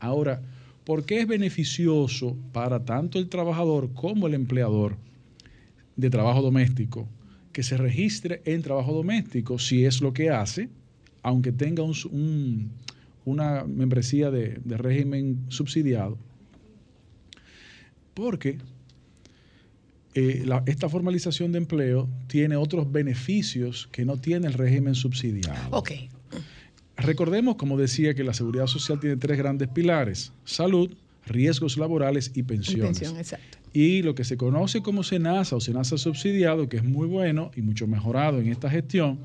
Ahora, 0.00 0.42
¿por 0.84 1.04
qué 1.04 1.20
es 1.20 1.26
beneficioso 1.26 2.36
para 2.52 2.84
tanto 2.84 3.18
el 3.18 3.28
trabajador 3.28 3.92
como 3.92 4.26
el 4.26 4.34
empleador 4.34 4.96
de 5.98 6.10
trabajo 6.10 6.40
doméstico, 6.42 7.08
que 7.52 7.64
se 7.64 7.76
registre 7.76 8.40
en 8.44 8.62
trabajo 8.62 8.92
doméstico 8.92 9.58
si 9.58 9.84
es 9.84 10.00
lo 10.00 10.12
que 10.12 10.30
hace, 10.30 10.68
aunque 11.22 11.50
tenga 11.50 11.82
un, 11.82 11.92
un, 12.12 12.70
una 13.24 13.64
membresía 13.64 14.30
de, 14.30 14.60
régimen 14.64 15.44
subsidiado, 15.48 16.16
porque 18.14 18.58
eh, 20.14 20.46
esta 20.66 20.88
formalización 20.88 21.50
de 21.50 21.58
empleo 21.58 22.08
tiene 22.28 22.54
otros 22.54 22.90
beneficios 22.90 23.88
que 23.90 24.04
no 24.04 24.18
tiene 24.18 24.46
el 24.46 24.54
régimen 24.54 24.94
subsidiado. 24.94 25.76
Ok. 25.76 25.90
Recordemos, 26.98 27.56
como 27.56 27.78
decía, 27.78 28.14
que 28.14 28.24
la 28.24 28.34
seguridad 28.34 28.66
social 28.66 28.98
tiene 29.00 29.16
tres 29.16 29.38
grandes 29.38 29.68
pilares: 29.68 30.32
salud, 30.44 30.90
riesgos 31.26 31.76
laborales 31.76 32.32
y 32.34 32.42
pensiones. 32.42 32.98
Pensión, 32.98 33.16
exacto. 33.16 33.58
Y 33.72 34.02
lo 34.02 34.14
que 34.14 34.24
se 34.24 34.36
conoce 34.36 34.82
como 34.82 35.02
SENASA 35.02 35.56
o 35.56 35.60
SENASA 35.60 35.98
subsidiado, 35.98 36.68
que 36.68 36.78
es 36.78 36.84
muy 36.84 37.06
bueno 37.06 37.50
y 37.54 37.62
mucho 37.62 37.86
mejorado 37.86 38.40
en 38.40 38.48
esta 38.48 38.68
gestión, 38.68 39.18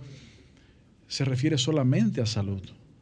se 1.07 1.25
refiere 1.25 1.57
solamente 1.57 2.21
a 2.21 2.25
salud. 2.25 2.61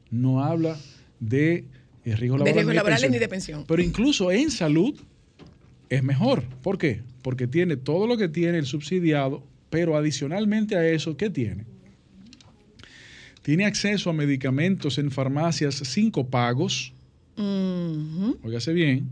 No 0.09 0.43
habla 0.43 0.77
de 1.19 1.65
eh, 2.05 2.15
riesgos 2.15 2.19
De 2.19 2.45
laborales, 2.45 2.55
riesgos 2.55 2.75
laborales 2.75 3.01
pensión. 3.01 3.11
ni 3.11 3.19
de 3.19 3.27
pensión. 3.27 3.65
Pero 3.67 3.81
incluso 3.81 4.31
en 4.31 4.51
salud 4.51 4.99
es 5.89 6.03
mejor. 6.03 6.43
¿Por 6.61 6.77
qué? 6.77 7.01
Porque 7.21 7.47
tiene 7.47 7.75
todo 7.75 8.07
lo 8.07 8.17
que 8.17 8.29
tiene 8.29 8.57
el 8.57 8.65
subsidiado, 8.65 9.43
pero 9.69 9.97
adicionalmente 9.97 10.75
a 10.75 10.87
eso, 10.87 11.17
¿qué 11.17 11.29
tiene? 11.29 11.65
Tiene 13.41 13.65
acceso 13.65 14.09
a 14.09 14.13
medicamentos 14.13 14.97
en 14.97 15.11
farmacias 15.11 15.75
sin 15.75 16.11
copagos, 16.11 16.93
Ujú. 17.37 18.37
óigase 18.43 18.73
bien, 18.73 19.09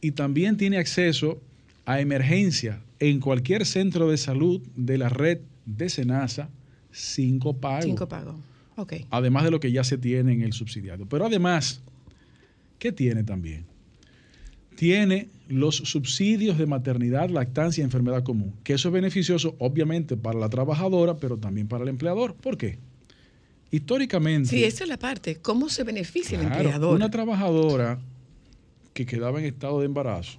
y 0.00 0.12
también 0.12 0.56
tiene 0.56 0.78
acceso 0.78 1.40
a 1.84 2.00
emergencia 2.00 2.80
en 2.98 3.20
cualquier 3.20 3.66
centro 3.66 4.10
de 4.10 4.16
salud 4.16 4.62
de 4.76 4.96
la 4.98 5.08
red 5.08 5.40
de 5.66 5.88
SENASA 5.88 6.48
sin 6.90 7.38
copago. 7.38 7.82
Cinco 7.82 8.08
pagos. 8.08 8.36
Ok. 8.76 8.94
Además 9.10 9.44
de 9.44 9.50
lo 9.50 9.60
que 9.60 9.70
ya 9.70 9.84
se 9.84 9.98
tiene 9.98 10.32
en 10.32 10.42
el 10.42 10.52
subsidiado. 10.52 11.06
Pero 11.06 11.26
además, 11.26 11.82
¿qué 12.78 12.90
tiene 12.92 13.22
también? 13.22 13.66
Tiene 14.76 15.28
los 15.48 15.76
subsidios 15.76 16.56
de 16.56 16.66
maternidad, 16.66 17.28
lactancia 17.28 17.82
y 17.82 17.84
enfermedad 17.84 18.22
común, 18.22 18.54
que 18.64 18.72
eso 18.74 18.88
es 18.88 18.94
beneficioso 18.94 19.54
obviamente 19.58 20.16
para 20.16 20.38
la 20.38 20.48
trabajadora, 20.48 21.18
pero 21.18 21.36
también 21.36 21.68
para 21.68 21.82
el 21.82 21.90
empleador. 21.90 22.34
¿Por 22.34 22.56
qué? 22.56 22.78
Históricamente, 23.72 24.50
Sí, 24.50 24.64
esa 24.64 24.84
es 24.84 24.88
la 24.88 24.98
parte. 24.98 25.36
¿Cómo 25.36 25.70
se 25.70 25.82
beneficia 25.82 26.38
el 26.38 26.44
empleador? 26.44 26.94
una 26.94 27.10
trabajadora 27.10 27.98
que 28.92 29.06
quedaba 29.06 29.40
en 29.40 29.46
estado 29.46 29.80
de 29.80 29.86
embarazo 29.86 30.38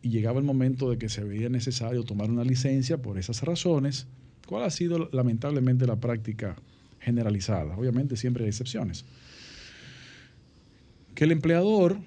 y 0.00 0.08
llegaba 0.08 0.38
el 0.38 0.46
momento 0.46 0.90
de 0.90 0.96
que 0.96 1.10
se 1.10 1.22
veía 1.22 1.50
necesario 1.50 2.04
tomar 2.04 2.30
una 2.30 2.42
licencia 2.42 2.96
por 2.96 3.18
esas 3.18 3.42
razones, 3.42 4.06
¿cuál 4.46 4.64
ha 4.64 4.70
sido 4.70 5.10
lamentablemente 5.12 5.86
la 5.86 5.96
práctica 5.96 6.56
generalizada? 7.00 7.76
Obviamente 7.76 8.16
siempre 8.16 8.44
hay 8.44 8.48
excepciones. 8.48 9.04
Que 11.14 11.24
el 11.24 11.32
empleador 11.32 11.98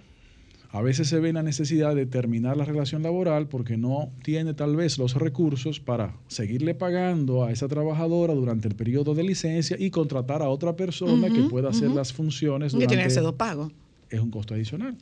a 0.69 0.81
veces 0.81 1.07
se 1.07 1.19
ve 1.19 1.31
la 1.31 1.43
necesidad 1.43 1.95
de 1.95 2.05
terminar 2.05 2.57
la 2.57 2.65
relación 2.65 3.01
laboral 3.01 3.47
porque 3.47 3.77
no 3.77 4.11
tiene 4.23 4.53
tal 4.53 4.75
vez 4.75 4.97
los 4.97 5.15
recursos 5.15 5.79
para 5.79 6.15
seguirle 6.27 6.75
pagando 6.75 7.45
a 7.45 7.51
esa 7.51 7.67
trabajadora 7.67 8.33
durante 8.33 8.67
el 8.67 8.75
periodo 8.75 9.15
de 9.15 9.23
licencia 9.23 9.77
y 9.79 9.89
contratar 9.91 10.41
a 10.41 10.49
otra 10.49 10.75
persona 10.75 11.29
que 11.29 11.43
pueda 11.43 11.69
hacer 11.69 11.89
las 11.91 12.11
funciones 12.11 12.73
que 12.73 12.79
tiene 12.79 12.89
que 12.89 12.95
durante 12.95 13.07
hacer 13.07 13.23
dos 13.23 13.35
pagos. 13.35 13.71
es 14.09 14.19
un 14.19 14.29
costo 14.29 14.53
adicional. 14.53 14.97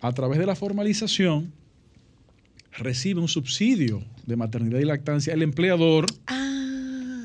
A 0.00 0.12
través 0.12 0.38
de 0.38 0.46
la 0.46 0.54
formalización, 0.54 1.52
recibe 2.78 3.20
un 3.20 3.28
subsidio 3.28 4.02
de 4.26 4.36
maternidad 4.36 4.78
y 4.78 4.84
lactancia 4.84 5.34
el 5.34 5.42
empleador 5.42 6.06
Ah. 6.26 6.49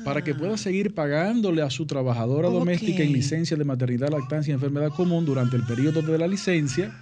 Para 0.06 0.22
que 0.22 0.36
pueda 0.36 0.56
seguir 0.56 0.94
pagándole 0.94 1.62
a 1.62 1.68
su 1.68 1.84
trabajadora 1.84 2.48
doméstica 2.48 3.02
en 3.02 3.12
licencia 3.12 3.56
de 3.56 3.64
maternidad, 3.64 4.08
lactancia 4.08 4.52
y 4.52 4.54
enfermedad 4.54 4.90
común 4.90 5.24
durante 5.24 5.56
el 5.56 5.64
periodo 5.64 6.00
de 6.00 6.16
la 6.16 6.28
licencia 6.28 6.96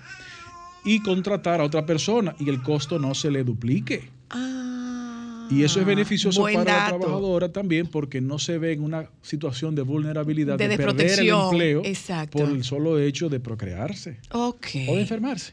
y 0.86 1.00
contratar 1.00 1.61
a 1.61 1.64
otra 1.64 1.84
persona 1.84 2.34
y 2.38 2.48
el 2.48 2.62
costo 2.62 2.98
no 2.98 3.14
se 3.14 3.30
le 3.30 3.44
duplique. 3.44 4.09
Ah. 4.30 5.48
Y 5.50 5.64
eso 5.64 5.80
es 5.80 5.86
beneficioso 5.86 6.44
para 6.44 6.64
la 6.64 6.86
trabajadora 6.88 7.52
también 7.52 7.88
porque 7.88 8.22
no 8.22 8.38
se 8.38 8.57
ve 8.57 8.72
en 8.72 8.82
una 8.82 9.11
situación 9.20 9.74
de 9.74 9.82
vulnerabilidad 9.82 10.57
De 10.57 10.66
de, 10.66 10.78
perder 10.78 11.20
el 11.20 11.28
empleo 11.28 11.82
exacto. 11.84 12.38
por 12.38 12.48
el 12.48 12.64
solo 12.64 12.98
hecho 12.98 13.28
de 13.28 13.38
procrearse 13.38 14.16
o 14.30 14.57
de 14.62 15.00
enfermarse. 15.02 15.52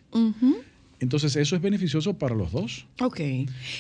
Entonces 1.01 1.35
eso 1.35 1.55
es 1.55 1.61
beneficioso 1.61 2.13
para 2.17 2.35
los 2.35 2.51
dos. 2.51 2.85
Ok. 3.01 3.19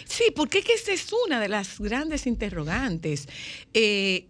Sí, 0.05 0.25
porque 0.35 0.57
es 0.59 0.65
que 0.65 0.73
esa 0.73 0.91
es 0.91 1.07
una 1.25 1.39
de 1.39 1.49
las 1.49 1.79
grandes 1.79 2.25
interrogantes. 2.25 3.29
Eh, 3.75 4.25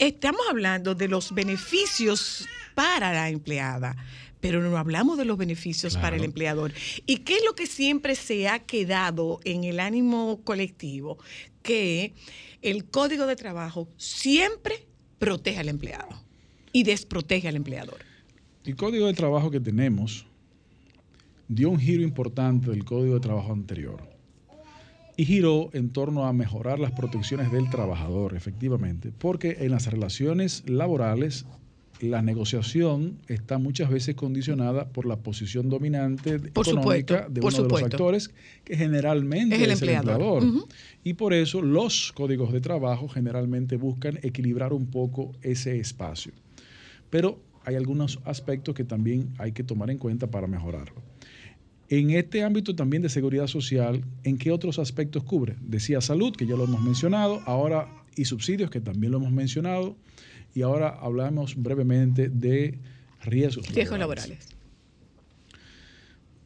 estamos 0.00 0.42
hablando 0.50 0.96
de 0.96 1.06
los 1.06 1.32
beneficios 1.32 2.46
para 2.74 3.12
la 3.12 3.30
empleada, 3.30 3.96
pero 4.40 4.60
no 4.60 4.76
hablamos 4.76 5.16
de 5.16 5.24
los 5.24 5.38
beneficios 5.38 5.96
para 5.96 6.16
el 6.16 6.24
empleador. 6.24 6.72
¿Y 7.06 7.18
qué 7.18 7.36
es 7.36 7.44
lo 7.44 7.54
que 7.54 7.68
siempre 7.68 8.16
se 8.16 8.48
ha 8.48 8.58
quedado 8.58 9.38
en 9.44 9.62
el 9.62 9.78
ánimo 9.78 10.40
colectivo? 10.42 11.18
Que 11.62 12.14
el 12.62 12.84
código 12.84 13.26
de 13.26 13.36
trabajo 13.36 13.88
siempre 13.96 14.86
protege 15.20 15.60
al 15.60 15.68
empleado 15.68 16.20
y 16.72 16.82
desprotege 16.82 17.46
al 17.46 17.54
empleador. 17.54 17.98
El 18.64 18.74
código 18.74 19.06
de 19.06 19.14
trabajo 19.14 19.52
que 19.52 19.60
tenemos 19.60 20.26
dio 21.48 21.70
un 21.70 21.78
giro 21.78 22.02
importante 22.02 22.70
del 22.70 22.84
código 22.84 23.14
de 23.14 23.20
trabajo 23.20 23.52
anterior 23.52 24.14
y 25.16 25.24
giró 25.24 25.70
en 25.72 25.90
torno 25.90 26.26
a 26.26 26.32
mejorar 26.32 26.80
las 26.80 26.92
protecciones 26.92 27.52
del 27.52 27.70
trabajador, 27.70 28.34
efectivamente, 28.34 29.12
porque 29.16 29.58
en 29.60 29.70
las 29.70 29.86
relaciones 29.86 30.64
laborales 30.68 31.46
la 32.00 32.22
negociación 32.22 33.18
está 33.28 33.58
muchas 33.58 33.88
veces 33.88 34.14
condicionada 34.16 34.88
por 34.88 35.06
la 35.06 35.16
posición 35.16 35.68
dominante 35.68 36.38
Por 36.38 36.66
económica 36.66 37.24
supuesto, 37.24 37.32
de 37.32 37.40
uno 37.40 37.62
de 37.62 37.68
los 37.68 37.82
actores, 37.82 38.30
que 38.64 38.76
generalmente 38.76 39.56
Es 39.56 39.62
es 39.62 39.82
el 39.82 39.88
empleador. 39.90 40.42
Y 41.04 41.14
por 41.14 41.32
eso 41.32 41.62
los 41.62 42.12
códigos 42.12 42.52
de 42.52 42.60
trabajo 42.60 43.08
generalmente 43.08 43.76
buscan 43.76 44.18
equilibrar 44.22 44.72
un 44.72 44.86
poco 44.86 45.32
ese 45.42 45.78
espacio. 45.78 46.32
Pero 47.10 47.38
hay 47.64 47.76
algunos 47.76 48.18
aspectos 48.24 48.74
que 48.74 48.84
también 48.84 49.32
hay 49.38 49.52
que 49.52 49.62
tomar 49.62 49.90
en 49.90 49.98
cuenta 49.98 50.30
para 50.30 50.46
mejorarlo. 50.46 51.13
En 51.90 52.10
este 52.10 52.42
ámbito 52.42 52.74
también 52.74 53.02
de 53.02 53.08
seguridad 53.08 53.46
social, 53.46 54.02
¿en 54.22 54.38
qué 54.38 54.50
otros 54.50 54.78
aspectos 54.78 55.22
cubre? 55.24 55.56
Decía 55.60 56.00
salud, 56.00 56.34
que 56.34 56.46
ya 56.46 56.56
lo 56.56 56.64
hemos 56.64 56.82
mencionado, 56.82 57.42
ahora 57.44 57.88
y 58.16 58.24
subsidios, 58.24 58.70
que 58.70 58.80
también 58.80 59.12
lo 59.12 59.18
hemos 59.18 59.32
mencionado, 59.32 59.96
y 60.54 60.62
ahora 60.62 60.88
hablamos 60.88 61.56
brevemente 61.56 62.28
de 62.28 62.78
riesgos, 63.22 63.68
Riesgos 63.68 63.98
laborales. 63.98 64.48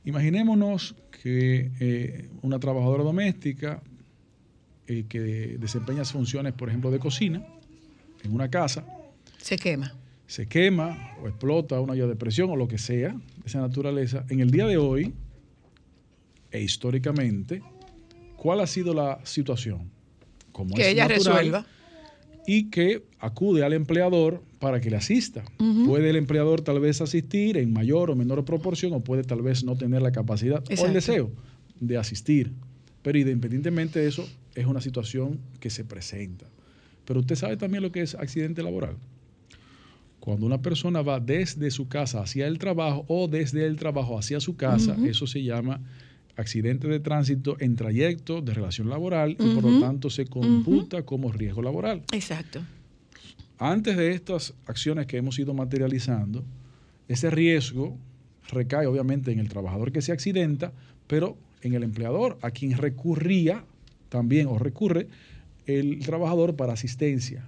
Imaginémonos 0.05 0.95
que 1.23 1.71
eh, 1.81 2.29
una 2.43 2.59
trabajadora 2.59 3.05
doméstica 3.05 3.83
eh, 4.87 5.05
que 5.09 5.57
desempeña 5.59 6.05
funciones, 6.05 6.55
por 6.55 6.69
ejemplo, 6.69 6.91
de 6.91 6.99
cocina 6.99 7.45
en 8.25 8.33
una 8.33 8.49
casa, 8.49 8.85
Se 9.39 9.57
quema. 9.57 9.95
se 10.27 10.47
quema 10.47 11.13
o 11.23 11.29
explota 11.29 11.81
una 11.81 11.93
olla 11.93 12.07
de 12.07 12.17
presión 12.17 12.51
o 12.51 12.57
lo 12.57 12.67
que 12.69 12.79
sea 12.79 13.11
de 13.11 13.47
esa 13.47 13.61
naturaleza, 13.61 14.25
en 14.31 14.41
el 14.41 14.51
día 14.51 14.67
de 14.67 14.79
hoy 14.79 15.15
e 16.51 16.63
históricamente, 16.63 17.63
¿cuál 18.37 18.61
ha 18.61 18.67
sido 18.67 18.95
la 18.95 19.21
situación? 19.25 19.91
Como 20.53 20.75
Que 20.75 20.83
es 20.83 20.89
ella 20.89 21.09
natural, 21.09 21.37
resuelva. 21.37 21.67
Y 22.47 22.71
que 22.71 23.05
acude 23.19 23.63
al 23.65 23.75
empleador 23.75 24.43
para 24.59 24.81
que 24.81 24.91
le 24.91 24.97
asista. 24.97 25.45
Puede 25.87 26.09
el 26.09 26.17
empleador 26.17 26.63
tal 26.63 26.81
vez 26.81 27.01
asistir 27.03 27.59
en 27.59 27.73
mayor 27.73 28.11
o 28.11 28.17
menor 28.17 28.45
proporción 28.45 28.95
o 28.95 29.01
puede 29.01 29.23
tal 29.23 29.43
vez 29.43 29.65
no 29.65 29.77
tener 29.77 30.01
la 30.01 30.13
capacidad 30.13 30.65
o 30.67 30.87
el 30.87 30.95
deseo 30.95 31.31
de 31.79 31.99
asistir. 31.99 32.53
Pero 33.03 33.19
independientemente 33.19 34.01
de 34.01 34.09
eso, 34.09 34.27
es 34.55 34.67
una 34.67 34.81
situación 34.81 35.39
que 35.61 35.69
se 35.71 35.85
presenta. 35.85 36.47
Pero 37.05 37.21
usted 37.21 37.37
sabe 37.37 37.57
también 37.57 37.83
lo 37.83 37.93
que 37.93 38.01
es 38.01 38.15
accidente 38.15 38.63
laboral. 38.63 38.97
Cuando 40.21 40.47
una 40.47 40.61
persona 40.61 41.01
va 41.03 41.21
desde 41.21 41.71
su 41.71 41.89
casa 41.89 42.21
hacia 42.21 42.47
el 42.47 42.59
trabajo 42.59 43.05
o 43.09 43.29
desde 43.29 43.67
el 43.67 43.77
trabajo 43.77 44.19
hacia 44.19 44.41
su 44.41 44.57
casa, 44.57 44.97
eso 45.05 45.27
se 45.27 45.43
llama 45.43 45.81
accidente 46.39 46.87
de 46.87 47.01
tránsito 47.01 47.57
en 47.59 47.75
trayecto 47.75 48.41
de 48.41 48.55
relación 48.55 48.89
laboral 48.89 49.33
y 49.33 49.55
por 49.55 49.65
lo 49.65 49.81
tanto 49.81 50.09
se 50.09 50.25
computa 50.27 51.03
como 51.03 51.33
riesgo 51.33 51.63
laboral. 51.63 52.05
Exacto. 52.13 52.63
Antes 53.59 53.97
de 53.97 54.13
estas 54.13 54.55
acciones 54.67 55.07
que 55.07 55.17
hemos 55.17 55.37
ido 55.39 55.53
materializando, 55.53 56.45
ese 57.09 57.29
riesgo 57.31 57.99
recae 58.51 58.87
obviamente 58.87 59.33
en 59.33 59.41
el 59.41 59.49
trabajador 59.49 59.91
que 59.91 60.01
se 60.01 60.13
accidenta, 60.13 60.73
pero 61.09 61.37
en 61.63 61.75
el 61.75 61.83
empleador, 61.83 62.39
a 62.41 62.53
quien 62.53 62.79
recurría 62.79 63.65
también 64.09 64.47
o 64.47 64.59
recurre 64.59 65.09
el 65.67 65.99
trabajador 65.99 66.55
para 66.55 66.73
asistencia. 66.73 67.45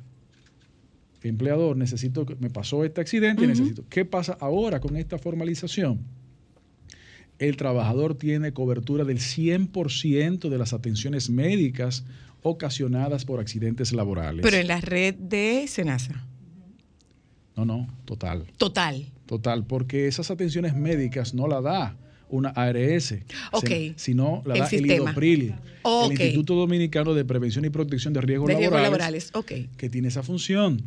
Empleador, 1.22 1.76
necesito 1.76 2.26
que 2.26 2.34
me 2.36 2.50
pasó 2.50 2.84
este 2.84 3.00
accidente 3.00 3.42
y 3.44 3.46
Ujú. 3.46 3.52
necesito. 3.52 3.84
¿Qué 3.88 4.04
pasa 4.04 4.36
ahora 4.40 4.80
con 4.80 4.96
esta 4.96 5.16
formalización? 5.18 6.00
El 7.40 7.56
trabajador 7.56 8.14
tiene 8.14 8.52
cobertura 8.52 9.04
del 9.04 9.18
100% 9.18 10.48
de 10.48 10.58
las 10.58 10.72
atenciones 10.72 11.28
médicas 11.30 12.04
ocasionadas 12.42 13.24
por 13.24 13.40
accidentes 13.40 13.92
laborales. 13.92 14.42
Pero 14.42 14.56
en 14.58 14.68
la 14.68 14.80
red 14.80 15.14
de 15.14 15.64
Senasa. 15.66 16.24
No, 17.56 17.64
no, 17.64 17.88
total. 18.04 18.46
Total. 18.56 19.06
Total, 19.26 19.64
porque 19.66 20.06
esas 20.06 20.30
atenciones 20.30 20.74
médicas 20.74 21.34
no 21.34 21.46
la 21.48 21.60
da 21.60 21.96
una 22.28 22.50
ARS, 22.50 23.14
Ok. 23.52 23.66
se- 23.66 23.92
sino 23.96 24.42
la 24.46 24.54
El 24.54 24.60
da 24.60 24.68
el. 24.70 24.86
IDOPRIL, 24.86 25.54
el 25.84 26.10
Instituto 26.12 26.54
Dominicano 26.54 27.12
de 27.14 27.24
Prevención 27.24 27.64
y 27.64 27.70
Protección 27.70 28.12
de 28.14 28.20
Riesgos 28.20 28.48
De 28.48 28.54
riesgos 28.56 28.80
Laborales, 28.80 29.30
laborales. 29.32 29.66
Ok. 29.68 29.76
que 29.76 29.90
tiene 29.90 30.08
esa 30.08 30.22
función. 30.22 30.82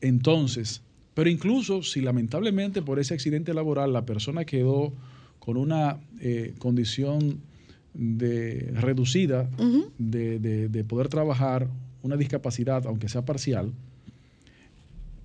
Entonces, 0.00 0.82
pero 1.14 1.30
incluso 1.30 1.82
si 1.82 2.00
lamentablemente 2.00 2.82
por 2.82 2.98
ese 2.98 3.14
accidente 3.14 3.54
laboral 3.54 3.92
la 3.92 4.04
persona 4.06 4.44
quedó 4.44 4.92
con 5.48 5.56
una 5.56 5.98
eh, 6.20 6.52
condición 6.58 7.40
de, 7.94 8.70
reducida 8.74 9.48
de, 9.96 10.38
de- 10.38 10.68
de 10.68 10.84
poder 10.84 11.08
trabajar, 11.08 11.68
una 12.02 12.18
discapacidad, 12.18 12.86
aunque 12.86 13.08
sea 13.08 13.24
parcial, 13.24 13.72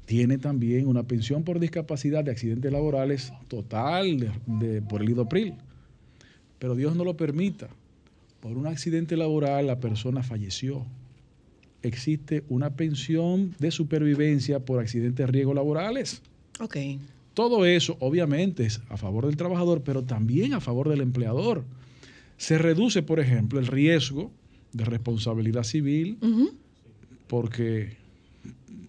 tiene 0.06 0.38
también 0.38 0.88
una 0.88 1.04
pensión 1.04 1.44
por 1.44 1.60
discapacidad 1.60 2.24
de 2.24 2.32
accidentes 2.32 2.72
laborales 2.72 3.34
total 3.50 4.32
de- 4.46 4.82
por 4.82 5.02
el 5.02 5.10
IDOPRIL. 5.10 5.56
Pero 6.58 6.76
Dios 6.76 6.96
no 6.96 7.04
lo 7.04 7.18
permita. 7.18 7.68
Por 8.40 8.58
un 8.58 8.68
accidente 8.68 9.18
laboral 9.18 9.68
la 9.68 9.82
persona 9.82 10.24
falleció. 10.24 10.86
Existe 11.82 12.46
una 12.48 12.70
pensión 12.78 13.54
de 13.60 13.72
supervivencia 13.72 14.60
por 14.62 14.80
accidentes 14.80 15.26
de 15.26 15.30
riesgos 15.34 15.56
laborales. 15.56 16.22
Ok. 16.62 16.78
Todo 17.34 17.66
eso 17.66 17.98
obviamente 18.00 18.66
es 18.66 18.82
a 18.90 18.98
favor 18.98 19.26
del 19.26 19.38
trabajador, 19.38 19.82
pero 19.84 20.04
también 20.04 20.54
a 20.54 20.60
favor 20.60 20.90
del 20.90 21.02
empleador. 21.02 21.64
Se 22.38 22.58
reduce, 22.58 23.02
por 23.02 23.20
ejemplo, 23.20 23.60
el 23.60 23.68
riesgo 23.68 24.32
de 24.74 24.86
responsabilidad 24.86 25.64
civil 25.64 26.18
porque, 27.28 27.98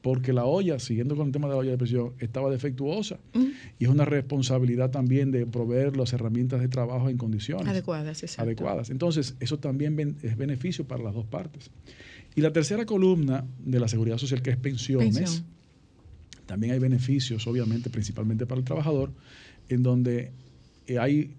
porque 0.03 0.33
la 0.33 0.45
olla, 0.45 0.79
siguiendo 0.79 1.17
con 1.17 1.29
el 1.29 1.33
tema 1.33 1.49
de 1.49 1.55
la 1.55 1.59
olla 1.61 1.71
de 1.71 1.79
presión, 1.79 2.13
estaba 2.19 2.51
defectuosa. 2.51 3.19
Y 3.79 3.85
es 3.85 3.91
una 3.91 4.05
responsabilidad 4.05 4.91
también 4.91 5.31
de 5.31 5.47
proveer 5.47 5.97
las 5.97 6.13
herramientas 6.13 6.61
de 6.61 6.69
trabajo 6.69 7.09
en 7.09 7.17
condiciones 7.17 7.67
Adecuadas, 7.69 8.23
exacto. 8.23 8.43
adecuadas. 8.43 8.91
Entonces, 8.91 9.37
eso 9.41 9.59
también 9.59 10.17
es 10.23 10.37
beneficio 10.37 10.87
para 10.87 11.03
las 11.03 11.15
dos 11.15 11.27
partes. 11.27 11.71
Y 12.35 12.41
la 12.41 12.53
tercera 12.53 12.85
columna 12.85 13.47
de 13.65 13.81
la 13.81 13.89
seguridad 13.89 14.19
social, 14.19 14.43
que 14.43 14.51
es 14.51 14.57
pensiones, 14.57 15.17
Pensión. 15.17 15.54
También 16.47 16.73
hay 16.73 16.79
beneficios, 16.79 17.47
obviamente, 17.47 17.91
principalmente 17.91 18.47
para 18.47 18.59
el 18.59 18.65
trabajador, 18.65 19.13
en 19.69 19.83
donde 19.83 20.33
eh, 20.87 20.99
hay 20.99 21.35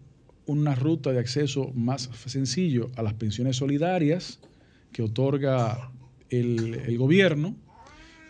una 0.46 0.76
ruta 0.76 1.12
de 1.12 1.20
acceso 1.20 1.72
más 1.74 2.10
sencillo 2.26 2.92
a 2.96 3.04
las 3.04 3.14
pensiones 3.14 3.58
solidarias 3.58 4.40
que 4.92 5.02
otorga 5.02 5.92
el, 6.30 6.76
el 6.76 6.98
gobierno, 6.98 7.56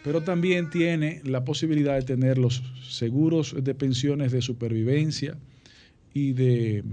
pero 0.03 0.21
también 0.21 0.69
tiene 0.69 1.21
la 1.23 1.43
posibilidad 1.43 1.95
de 1.95 2.03
tener 2.03 2.37
los 2.37 2.63
seguros 2.87 3.55
de 3.61 3.73
pensiones 3.73 4.31
de 4.31 4.41
supervivencia 4.41 5.37
y 6.13 6.33
de 6.33 6.83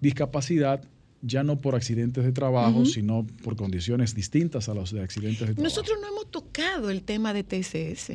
discapacidad, 0.00 0.82
ya 1.22 1.44
no 1.44 1.60
por 1.60 1.74
accidentes 1.74 2.24
de 2.24 2.32
trabajo, 2.32 2.86
sino 2.86 3.26
por 3.44 3.56
condiciones 3.56 4.14
distintas 4.14 4.68
a 4.68 4.74
los 4.74 4.90
de 4.92 5.02
accidentes 5.02 5.40
de 5.40 5.54
trabajo. 5.54 5.62
Nosotros 5.62 5.98
no 6.00 6.08
hemos 6.08 6.30
tocado 6.30 6.90
el 6.90 7.02
tema 7.02 7.34
de 7.34 7.44
TCS, 7.44 8.12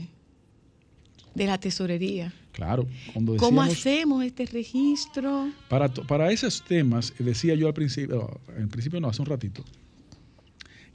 de 1.36 1.45
la 1.45 1.59
tesorería. 1.59 2.33
Claro, 2.53 2.88
cuando 3.13 3.36
¿Cómo 3.36 3.61
hacemos 3.61 4.23
este 4.23 4.45
registro? 4.45 5.51
Para, 5.69 5.89
para 5.89 6.31
esos 6.31 6.63
temas, 6.63 7.13
eh, 7.19 7.23
decía 7.23 7.53
yo 7.55 7.67
al 7.67 7.73
principio, 7.73 8.39
en 8.57 8.69
principio 8.69 8.99
no, 9.01 9.09
hace 9.09 9.21
un 9.21 9.27
ratito, 9.27 9.63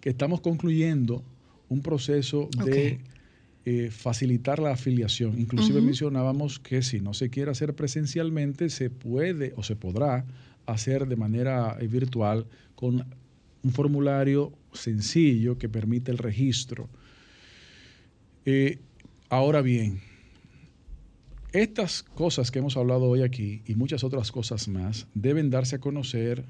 que 0.01 0.11
estamos 0.11 0.41
concluyendo 0.41 1.23
un 1.69 1.83
proceso 1.83 2.49
de 2.65 3.01
eh, 3.67 3.91
facilitar 3.91 4.59
la 4.59 4.73
afiliación. 4.73 5.39
Inclusive 5.39 5.83
mencionábamos 5.83 6.59
que 6.59 6.83
si 6.83 7.01
no 7.01 7.13
se 7.13 7.29
quiere 7.29 7.51
hacer 7.51 7.75
presencialmente, 7.75 8.71
se 8.71 8.89
puede 8.89 9.53
o 9.57 9.63
se 9.63 9.77
podrá 9.77 10.25
hacer 10.67 11.07
de 11.07 11.17
manera 11.17 11.77
eh, 11.79 11.87
virtual 11.87 12.47
con 12.75 13.05
un 13.63 13.73
formulario 13.73 14.53
sencillo 14.73 15.59
que 15.59 15.69
permite 15.69 16.11
el 16.11 16.19
registro. 16.19 16.89
Eh, 18.47 18.79
ahora 19.29 19.61
bien, 19.61 20.01
estas 21.53 22.03
cosas 22.03 22.51
que 22.51 22.61
hemos 22.61 22.77
hablado 22.77 23.05
hoy 23.05 23.23
aquí 23.23 23.63
y 23.67 23.75
muchas 23.75 24.05
otras 24.05 24.31
cosas 24.31 24.69
más 24.69 25.07
deben 25.15 25.51
darse 25.51 25.77
a 25.77 25.81
conocer 25.81 26.45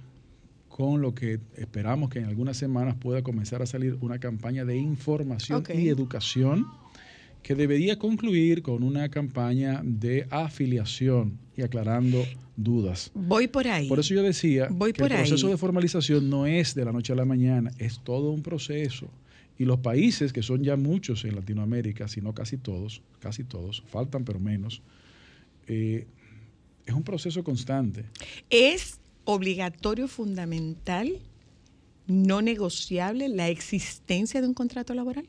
con 0.69 1.01
lo 1.01 1.15
que 1.15 1.41
esperamos 1.57 2.11
que 2.11 2.21
en 2.21 2.27
algunas 2.27 2.57
semanas 2.57 2.97
pueda 2.97 3.23
comenzar 3.23 3.63
a 3.63 3.67
salir 3.67 3.97
una 4.01 4.19
campaña 4.19 4.65
de 4.65 4.77
información 4.77 5.63
y 5.75 5.89
educación 5.89 6.67
que 7.43 7.55
debería 7.55 7.99
concluir 7.99 8.63
con 8.63 8.83
una 8.83 9.09
campaña 9.09 9.81
de 9.83 10.27
afiliación 10.31 11.39
y 11.57 11.63
aclarando 11.63 12.23
dudas. 12.57 13.11
Voy 13.15 13.49
por 13.49 13.67
ahí. 13.67 13.89
Por 13.89 13.99
eso 13.99 14.15
yo 14.15 14.23
decía 14.23 14.69
Voy 14.71 14.93
que 14.93 15.01
por 15.03 15.13
el 15.13 15.19
proceso 15.19 15.47
ahí. 15.47 15.53
de 15.53 15.59
formalización 15.59 16.29
no 16.29 16.47
es 16.47 16.75
de 16.75 16.85
la 16.85 16.93
noche 16.93 17.13
a 17.15 17.17
la 17.17 17.25
mañana, 17.25 17.71
es 17.79 18.01
todo 18.05 18.31
un 18.31 18.43
proceso. 18.43 19.09
Y 19.61 19.67
los 19.67 19.81
países, 19.81 20.33
que 20.33 20.43
son 20.43 20.65
ya 20.65 20.75
muchos 20.79 21.23
en 21.27 21.37
Latinoamérica, 21.37 22.09
si 22.09 22.23
no 22.23 22.33
casi 22.33 22.57
todos, 22.57 23.03
casi 23.19 23.45
todos, 23.45 23.83
faltan 23.89 24.25
pero 24.25 24.41
menos, 24.41 24.81
eh, 25.67 26.07
es 26.87 26.95
un 26.95 27.03
proceso 27.03 27.45
constante. 27.45 28.07
¿Es 28.49 29.01
obligatorio, 29.27 30.09
fundamental, 30.09 31.13
no 32.07 32.41
negociable 32.41 33.29
la 33.29 33.51
existencia 33.51 34.41
de 34.41 34.49
un 34.49 34.55
contrato 34.55 34.95
laboral? 34.95 35.27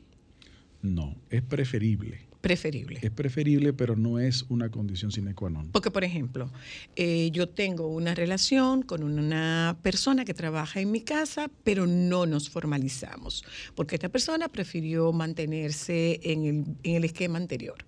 No, 0.80 1.14
es 1.28 1.42
preferible. 1.42 2.20
Preferible. 2.42 2.98
Es 3.00 3.12
preferible, 3.12 3.72
pero 3.72 3.94
no 3.94 4.18
es 4.18 4.44
una 4.48 4.68
condición 4.68 5.12
sine 5.12 5.32
qua 5.32 5.48
non. 5.48 5.70
Porque, 5.70 5.92
por 5.92 6.02
ejemplo, 6.02 6.50
eh, 6.96 7.30
yo 7.32 7.48
tengo 7.48 7.86
una 7.86 8.16
relación 8.16 8.82
con 8.82 9.04
una 9.04 9.78
persona 9.80 10.24
que 10.24 10.34
trabaja 10.34 10.80
en 10.80 10.90
mi 10.90 11.02
casa, 11.02 11.48
pero 11.62 11.86
no 11.86 12.26
nos 12.26 12.50
formalizamos, 12.50 13.44
porque 13.76 13.94
esta 13.94 14.08
persona 14.08 14.48
prefirió 14.48 15.12
mantenerse 15.12 16.18
en 16.24 16.44
el, 16.44 16.64
en 16.82 16.96
el 16.96 17.04
esquema 17.04 17.38
anterior. 17.38 17.86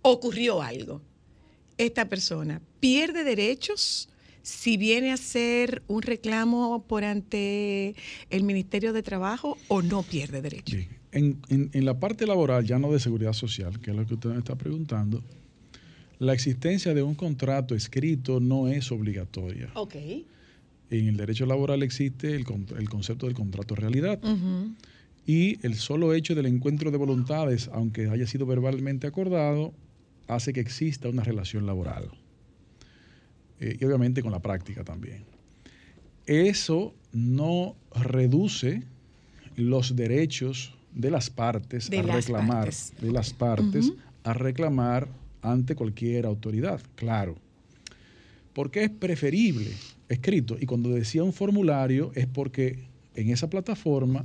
Ocurrió 0.00 0.62
algo. 0.62 1.02
Esta 1.76 2.08
persona 2.08 2.62
pierde 2.80 3.22
derechos 3.22 4.08
si 4.40 4.78
viene 4.78 5.10
a 5.10 5.14
hacer 5.14 5.82
un 5.88 6.00
reclamo 6.00 6.86
por 6.86 7.04
ante 7.04 7.94
el 8.30 8.44
Ministerio 8.44 8.94
de 8.94 9.02
Trabajo 9.02 9.58
o 9.68 9.82
no 9.82 10.02
pierde 10.02 10.40
derechos. 10.40 10.74
Bien. 10.74 10.99
En, 11.12 11.38
en- 11.48 11.70
en 11.72 11.84
la 11.84 11.98
parte 11.98 12.26
laboral, 12.26 12.64
ya 12.64 12.78
no 12.78 12.92
de 12.92 13.00
seguridad 13.00 13.32
social, 13.32 13.80
que 13.80 13.90
es 13.90 13.96
lo 13.96 14.06
que 14.06 14.14
usted 14.14 14.30
me 14.30 14.38
está 14.38 14.54
preguntando, 14.56 15.22
la 16.18 16.32
existencia 16.34 16.94
de 16.94 17.02
un 17.02 17.14
contrato 17.14 17.74
escrito 17.74 18.40
no 18.40 18.68
es 18.68 18.92
obligatoria. 18.92 19.70
Ok. 19.74 19.94
En 20.90 21.08
el 21.08 21.16
derecho 21.16 21.46
laboral 21.46 21.82
existe 21.82 22.34
el, 22.34 22.44
con- 22.44 22.66
el 22.78 22.88
concepto 22.88 23.26
del 23.26 23.34
contrato 23.34 23.74
realidad. 23.74 24.20
Y 25.26 25.64
el 25.64 25.74
solo 25.76 26.12
hecho 26.14 26.34
del 26.34 26.46
encuentro 26.46 26.90
de 26.90 26.96
voluntades, 26.98 27.68
aunque 27.72 28.08
haya 28.08 28.26
sido 28.26 28.46
verbalmente 28.46 29.06
acordado, 29.06 29.72
hace 30.28 30.52
que 30.52 30.60
exista 30.60 31.08
una 31.08 31.22
relación 31.24 31.66
laboral. 31.66 32.08
Eh, 33.60 33.76
y 33.80 33.84
obviamente 33.84 34.22
con 34.22 34.32
la 34.32 34.40
práctica 34.40 34.82
también. 34.84 35.24
Eso 36.26 36.94
no 37.12 37.76
reduce 37.94 38.82
los 39.56 39.94
derechos 39.96 40.74
de 40.94 41.10
las 41.10 41.30
partes 41.30 41.88
De 41.90 41.98
a 42.00 42.02
las 42.02 42.16
reclamar, 42.16 42.64
partes. 42.64 42.92
de 43.00 43.12
las 43.12 43.32
partes 43.32 43.92
a 44.24 44.32
reclamar 44.34 45.08
ante 45.42 45.74
cualquier 45.74 46.26
autoridad, 46.26 46.80
claro. 46.96 47.36
Porque 48.52 48.84
es 48.84 48.90
preferible 48.90 49.70
escrito. 50.08 50.56
Y 50.60 50.66
cuando 50.66 50.90
decía 50.90 51.22
un 51.22 51.32
formulario 51.32 52.10
es 52.14 52.26
porque 52.26 52.78
en 53.14 53.30
esa 53.30 53.48
plataforma 53.48 54.24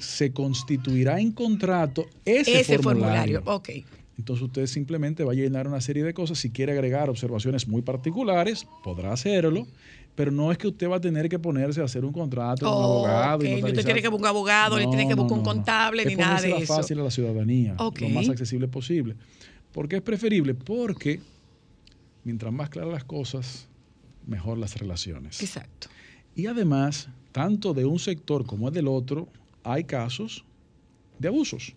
se 0.00 0.32
constituirá 0.32 1.20
en 1.20 1.30
contrato 1.32 2.06
ese, 2.24 2.60
Ese 2.60 2.78
formulario. 2.78 3.42
formulario. 3.42 3.84
Entonces 4.16 4.44
usted 4.44 4.66
simplemente 4.66 5.24
va 5.24 5.32
a 5.32 5.34
llenar 5.34 5.66
una 5.68 5.80
serie 5.80 6.02
de 6.04 6.14
cosas. 6.14 6.38
Si 6.38 6.50
quiere 6.50 6.72
agregar 6.72 7.10
observaciones 7.10 7.66
muy 7.68 7.82
particulares, 7.82 8.66
podrá 8.84 9.12
hacerlo. 9.12 9.66
Pero 10.14 10.30
no 10.30 10.52
es 10.52 10.58
que 10.58 10.68
usted 10.68 10.88
va 10.88 10.96
a 10.96 11.00
tener 11.00 11.28
que 11.28 11.38
ponerse 11.38 11.80
a 11.80 11.84
hacer 11.84 12.04
un 12.04 12.12
contrato 12.12 12.66
con 12.66 12.76
un 12.76 12.84
abogado. 12.84 13.36
ok. 13.38 13.44
y 13.44 13.64
Usted 13.64 13.84
tiene 13.84 14.00
que 14.02 14.08
buscar 14.08 14.30
un 14.30 14.36
abogado, 14.36 14.78
ni 14.78 14.86
tiene 14.86 15.08
que 15.08 15.14
buscar 15.14 15.38
un 15.38 15.44
contable, 15.44 16.02
Es 16.02 16.08
ni 16.08 16.14
nada 16.16 16.40
de 16.40 16.56
eso. 16.58 16.72
fácil 16.74 17.00
a 17.00 17.02
la 17.04 17.10
ciudadanía, 17.10 17.74
Ok. 17.78 18.00
lo 18.02 18.08
más 18.10 18.28
accesible 18.28 18.68
posible. 18.68 19.16
¿Por 19.72 19.88
qué 19.88 19.96
es 19.96 20.02
preferible? 20.02 20.54
Porque 20.54 21.20
mientras 22.22 22.52
más 22.52 22.70
claras 22.70 22.92
las 22.92 23.04
cosas, 23.04 23.66
mejor 24.26 24.56
las 24.58 24.76
relaciones. 24.78 25.42
Exacto. 25.42 25.88
Y 26.36 26.46
además, 26.46 27.08
tanto 27.32 27.74
de 27.74 27.84
un 27.84 27.98
sector 27.98 28.46
como 28.46 28.70
del 28.70 28.86
otro, 28.86 29.28
hay 29.64 29.82
casos 29.82 30.44
de 31.18 31.26
abusos. 31.28 31.74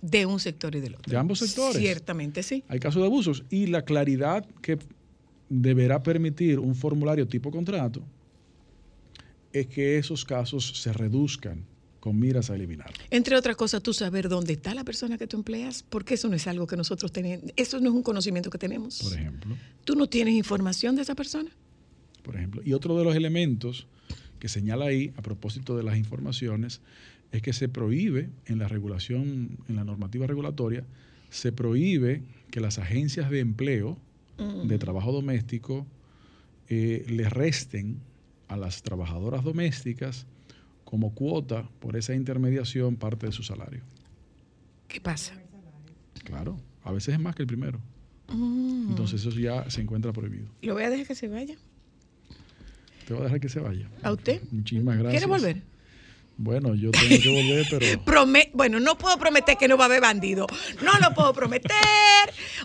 De 0.00 0.26
un 0.26 0.40
sector 0.40 0.74
y 0.74 0.80
del 0.80 0.96
otro. 0.96 1.08
De 1.10 1.16
ambos 1.16 1.38
sectores. 1.38 1.76
Ciertamente, 1.80 2.42
sí. 2.42 2.64
Hay 2.68 2.80
casos 2.80 3.00
de 3.02 3.06
abusos. 3.06 3.44
Y 3.50 3.66
la 3.66 3.82
claridad 3.82 4.44
que 4.60 4.78
deberá 5.60 6.02
permitir 6.02 6.58
un 6.58 6.74
formulario 6.74 7.28
tipo 7.28 7.50
contrato 7.50 8.02
es 9.52 9.66
que 9.66 9.98
esos 9.98 10.24
casos 10.24 10.80
se 10.80 10.94
reduzcan 10.94 11.64
con 12.00 12.18
miras 12.18 12.48
a 12.48 12.54
eliminar. 12.54 12.90
Entre 13.10 13.36
otras 13.36 13.54
cosas, 13.54 13.82
tú 13.82 13.92
saber 13.92 14.30
dónde 14.30 14.54
está 14.54 14.74
la 14.74 14.82
persona 14.82 15.18
que 15.18 15.26
tú 15.26 15.36
empleas, 15.36 15.84
porque 15.88 16.14
eso 16.14 16.28
no 16.28 16.36
es 16.36 16.46
algo 16.46 16.66
que 16.66 16.76
nosotros 16.76 17.12
tenemos, 17.12 17.52
eso 17.54 17.78
no 17.80 17.90
es 17.90 17.94
un 17.94 18.02
conocimiento 18.02 18.48
que 18.48 18.56
tenemos. 18.56 19.02
Por 19.02 19.12
ejemplo. 19.12 19.56
Tú 19.84 19.94
no 19.94 20.08
tienes 20.08 20.34
información 20.34 20.96
de 20.96 21.02
esa 21.02 21.14
persona. 21.14 21.50
Por 22.22 22.36
ejemplo. 22.36 22.62
Y 22.64 22.72
otro 22.72 22.96
de 22.96 23.04
los 23.04 23.14
elementos 23.14 23.86
que 24.40 24.48
señala 24.48 24.86
ahí, 24.86 25.12
a 25.16 25.22
propósito 25.22 25.76
de 25.76 25.82
las 25.82 25.98
informaciones, 25.98 26.80
es 27.30 27.42
que 27.42 27.52
se 27.52 27.68
prohíbe 27.68 28.30
en 28.46 28.58
la 28.58 28.68
regulación, 28.68 29.58
en 29.68 29.76
la 29.76 29.84
normativa 29.84 30.26
regulatoria, 30.26 30.84
se 31.28 31.52
prohíbe 31.52 32.22
que 32.50 32.60
las 32.60 32.78
agencias 32.78 33.30
de 33.30 33.40
empleo 33.40 33.98
de 34.64 34.78
trabajo 34.78 35.12
doméstico 35.12 35.86
eh, 36.68 37.04
le 37.08 37.28
resten 37.28 37.98
a 38.48 38.56
las 38.56 38.82
trabajadoras 38.82 39.44
domésticas 39.44 40.26
como 40.84 41.14
cuota 41.14 41.68
por 41.80 41.96
esa 41.96 42.14
intermediación 42.14 42.96
parte 42.96 43.26
de 43.26 43.32
su 43.32 43.42
salario. 43.42 43.80
¿Qué 44.88 45.00
pasa? 45.00 45.34
Claro, 46.24 46.58
a 46.84 46.92
veces 46.92 47.14
es 47.14 47.20
más 47.20 47.34
que 47.34 47.42
el 47.42 47.46
primero. 47.48 47.80
Mm. 48.28 48.90
Entonces 48.90 49.24
eso 49.24 49.38
ya 49.38 49.68
se 49.70 49.80
encuentra 49.80 50.12
prohibido. 50.12 50.46
Lo 50.62 50.74
voy 50.74 50.84
a 50.84 50.90
dejar 50.90 51.06
que 51.06 51.14
se 51.14 51.28
vaya. 51.28 51.56
Te 53.06 53.14
voy 53.14 53.22
a 53.22 53.24
dejar 53.24 53.40
que 53.40 53.48
se 53.48 53.60
vaya. 53.60 53.88
¿A 54.02 54.12
usted? 54.12 54.40
Muchísimas 54.50 54.96
gracias. 54.98 55.22
¿Quiere 55.24 55.26
volver? 55.26 55.62
Bueno, 56.36 56.74
yo 56.74 56.90
tengo 56.92 57.22
que 57.22 57.28
volver, 57.28 57.66
pero... 57.68 58.04
Prome- 58.04 58.50
bueno, 58.54 58.80
no 58.80 58.96
puedo 58.96 59.18
prometer 59.18 59.56
que 59.56 59.68
no 59.68 59.76
va 59.76 59.84
a 59.84 59.86
haber 59.86 60.00
bandido. 60.00 60.46
No 60.82 60.92
lo 61.00 61.14
puedo 61.14 61.32
prometer. 61.32 61.72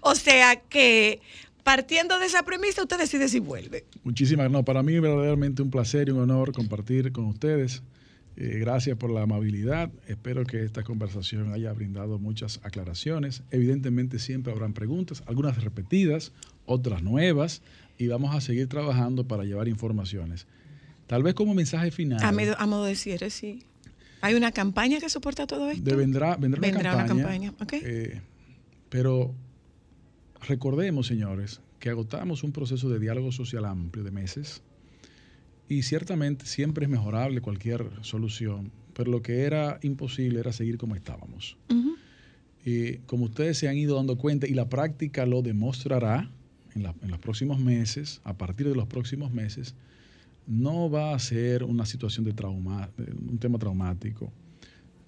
O 0.01 0.15
sea 0.15 0.61
que 0.61 1.21
partiendo 1.67 2.17
de 2.17 2.27
esa 2.27 2.43
premisa, 2.43 2.81
usted 2.83 2.97
decide 2.97 3.27
si 3.27 3.39
vuelve. 3.39 3.83
Muchísimas, 4.05 4.49
no, 4.49 4.63
para 4.63 4.83
mí 4.83 4.97
verdaderamente 4.99 5.61
un 5.61 5.69
placer 5.69 6.07
y 6.07 6.11
un 6.11 6.19
honor 6.21 6.53
compartir 6.53 7.11
con 7.11 7.25
ustedes. 7.25 7.83
Eh, 8.37 8.57
gracias 8.59 8.95
por 8.97 9.09
la 9.11 9.23
amabilidad. 9.23 9.91
Espero 10.07 10.45
que 10.45 10.63
esta 10.63 10.83
conversación 10.83 11.51
haya 11.51 11.73
brindado 11.73 12.19
muchas 12.19 12.61
aclaraciones. 12.63 13.43
Evidentemente 13.51 14.17
siempre 14.17 14.53
habrán 14.53 14.71
preguntas, 14.71 15.23
algunas 15.25 15.61
repetidas, 15.61 16.31
otras 16.65 17.03
nuevas, 17.03 17.61
y 17.97 18.07
vamos 18.07 18.33
a 18.33 18.39
seguir 18.39 18.69
trabajando 18.69 19.27
para 19.27 19.43
llevar 19.43 19.67
informaciones. 19.67 20.47
Tal 21.05 21.21
vez 21.21 21.33
como 21.33 21.53
mensaje 21.53 21.91
final. 21.91 22.19
A, 22.23 22.65
modo 22.65 22.85
de 22.85 22.95
cierre, 22.95 23.29
sí. 23.29 23.63
¿Hay 24.21 24.35
una 24.35 24.53
campaña 24.53 24.99
que 25.01 25.09
soporta 25.09 25.45
todo 25.47 25.69
esto? 25.69 25.83
de- 25.83 25.95
vendrá, 25.97 26.37
vendrá, 26.37 26.61
Vendrá 26.61 26.91
una 26.93 26.95
una 27.03 27.07
campaña. 27.07 27.51
campaña, 27.51 27.53
ok. 27.59 27.73
eh, 27.85 28.21
pero 28.87 29.35
recordemos, 30.41 31.07
señores, 31.07 31.61
que 31.79 31.89
agotamos 31.89 32.43
un 32.43 32.51
proceso 32.51 32.89
de 32.89 32.99
diálogo 32.99 33.31
social 33.31 33.65
amplio 33.65 34.03
de 34.03 34.11
meses 34.11 34.61
y 35.69 35.83
ciertamente 35.83 36.45
siempre 36.45 36.85
es 36.85 36.89
mejorable 36.89 37.41
cualquier 37.41 37.89
solución, 38.01 38.71
pero 38.93 39.11
lo 39.11 39.21
que 39.21 39.41
era 39.41 39.79
imposible 39.83 40.39
era 40.39 40.51
seguir 40.53 40.77
como 40.77 40.95
estábamos. 40.95 41.57
Ujú. 41.69 41.95
Eh, 42.65 43.01
como 43.05 43.25
ustedes 43.25 43.57
se 43.57 43.67
han 43.67 43.77
ido 43.77 43.95
dando 43.95 44.17
cuenta 44.17 44.47
y 44.47 44.53
la 44.53 44.67
práctica 44.69 45.25
lo 45.25 45.41
demostrará 45.41 46.29
en, 46.75 46.83
la- 46.83 46.95
en 47.01 47.09
los 47.11 47.19
próximos 47.19 47.59
meses, 47.59 48.21
a 48.23 48.37
partir 48.37 48.67
de 48.67 48.75
los 48.75 48.87
próximos 48.87 49.31
meses, 49.31 49.75
no 50.47 50.89
va 50.89 51.13
a 51.13 51.19
ser 51.19 51.63
una 51.63 51.85
situación 51.85 52.23
de 52.25 52.33
trauma, 52.33 52.89
un 53.29 53.37
tema 53.37 53.57
traumático. 53.59 54.31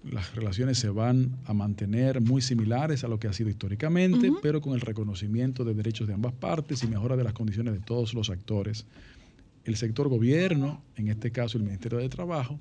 Las 0.03 0.33
relaciones 0.33 0.77
se 0.77 0.89
van 0.89 1.37
a 1.45 1.53
mantener 1.53 2.21
muy 2.21 2.41
similares 2.41 3.03
a 3.03 3.07
lo 3.07 3.19
que 3.19 3.27
ha 3.27 3.33
sido 3.33 3.49
históricamente, 3.49 4.31
pero 4.41 4.61
con 4.61 4.73
el 4.73 4.81
reconocimiento 4.81 5.65
de 5.65 5.73
derechos 5.73 6.07
de 6.07 6.13
ambas 6.13 6.33
partes 6.33 6.83
y 6.83 6.87
mejora 6.87 7.17
de 7.17 7.23
las 7.23 7.33
condiciones 7.33 7.73
de 7.73 7.81
todos 7.81 8.13
los 8.13 8.29
actores. 8.29 8.85
El 9.65 9.75
sector 9.75 10.07
gobierno, 10.07 10.81
en 10.95 11.09
este 11.09 11.31
caso 11.31 11.57
el 11.57 11.65
Ministerio 11.65 11.99
de 11.99 12.07
Trabajo, 12.07 12.59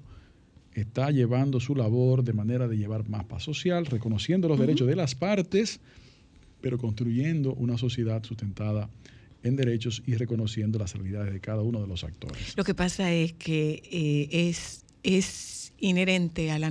está 0.74 1.10
llevando 1.10 1.60
su 1.60 1.74
labor 1.74 2.24
de 2.24 2.32
manera 2.32 2.68
de 2.68 2.76
llevar 2.76 3.08
más 3.08 3.24
paz 3.24 3.44
social, 3.44 3.86
reconociendo 3.86 4.48
los 4.48 4.58
derechos 4.58 4.86
de 4.88 4.96
las 4.96 5.14
partes, 5.14 5.80
pero 6.60 6.76
construyendo 6.78 7.54
una 7.54 7.78
sociedad 7.78 8.22
sustentada 8.24 8.90
en 9.42 9.56
derechos 9.56 10.02
y 10.06 10.14
reconociendo 10.14 10.78
las 10.78 10.94
realidades 10.94 11.32
de 11.32 11.40
cada 11.40 11.62
uno 11.62 11.80
de 11.80 11.86
los 11.86 12.04
actores. 12.04 12.56
Lo 12.56 12.64
que 12.64 12.74
pasa 12.74 13.12
es 13.12 13.32
que 13.34 13.82
eh, 13.90 14.48
es, 14.48 14.84
es 15.02 15.72
inherente 15.80 16.50
a 16.50 16.58
la, 16.58 16.68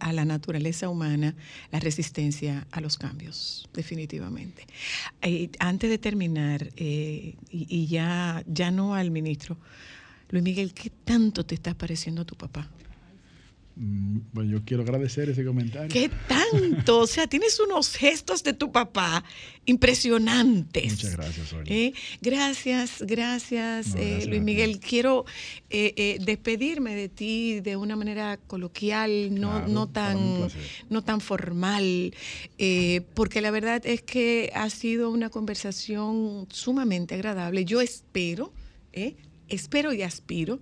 a 0.00 0.12
la 0.12 0.24
naturaleza 0.24 0.88
humana 0.88 1.34
la 1.70 1.80
resistencia 1.80 2.66
a 2.70 2.80
los 2.80 2.96
cambios, 2.96 3.68
definitivamente. 3.74 4.66
Eh, 5.22 5.50
antes 5.58 5.90
de 5.90 5.98
terminar, 5.98 6.70
eh, 6.76 7.34
y, 7.50 7.66
y 7.68 7.86
ya, 7.86 8.42
ya 8.46 8.70
no 8.70 8.94
al 8.94 9.10
ministro, 9.10 9.58
Luis 10.30 10.42
Miguel, 10.42 10.74
¿qué 10.74 10.90
tanto 10.90 11.44
te 11.44 11.54
está 11.54 11.74
pareciendo 11.74 12.22
a 12.22 12.24
tu 12.24 12.34
papá? 12.34 12.68
Mm, 13.76 14.20
Bueno, 14.32 14.50
yo 14.52 14.64
quiero 14.64 14.82
agradecer 14.82 15.28
ese 15.28 15.44
comentario. 15.44 15.88
¿Qué 15.90 16.10
tanto? 16.26 17.00
O 17.00 17.06
sea, 17.06 17.26
tienes 17.26 17.60
unos 17.60 17.94
gestos 17.94 18.42
de 18.42 18.54
tu 18.54 18.72
papá 18.72 19.22
impresionantes. 19.66 20.92
Muchas 20.92 21.16
gracias, 21.16 21.48
Sonia. 21.48 21.72
¿Eh? 21.74 21.92
Gracias, 22.22 23.02
gracias, 23.06 23.94
No, 23.94 24.00
eh, 24.00 24.24
Luis. 24.26 24.40
Miguel. 24.42 24.80
Quiero 24.80 25.26
eh, 25.68 26.16
despedirme 26.24 26.94
de 26.94 27.10
ti 27.10 27.60
de 27.60 27.76
una 27.76 27.96
manera 27.96 28.38
coloquial, 28.38 29.34
no, 29.34 29.50
Claro, 29.50 29.68
no, 29.68 29.88
tan, 29.88 30.18
no 30.88 31.02
tan 31.02 31.20
formal, 31.20 32.14
porque 33.14 33.40
la 33.42 33.50
verdad 33.50 33.82
es 33.84 34.00
que 34.02 34.50
ha 34.54 34.70
sido 34.70 35.10
una 35.10 35.28
conversación 35.28 36.46
sumamente 36.50 37.14
agradable. 37.14 37.64
Yo 37.66 37.82
espero, 37.82 38.52
espero 39.48 39.92
y 39.92 40.02
aspiro 40.02 40.60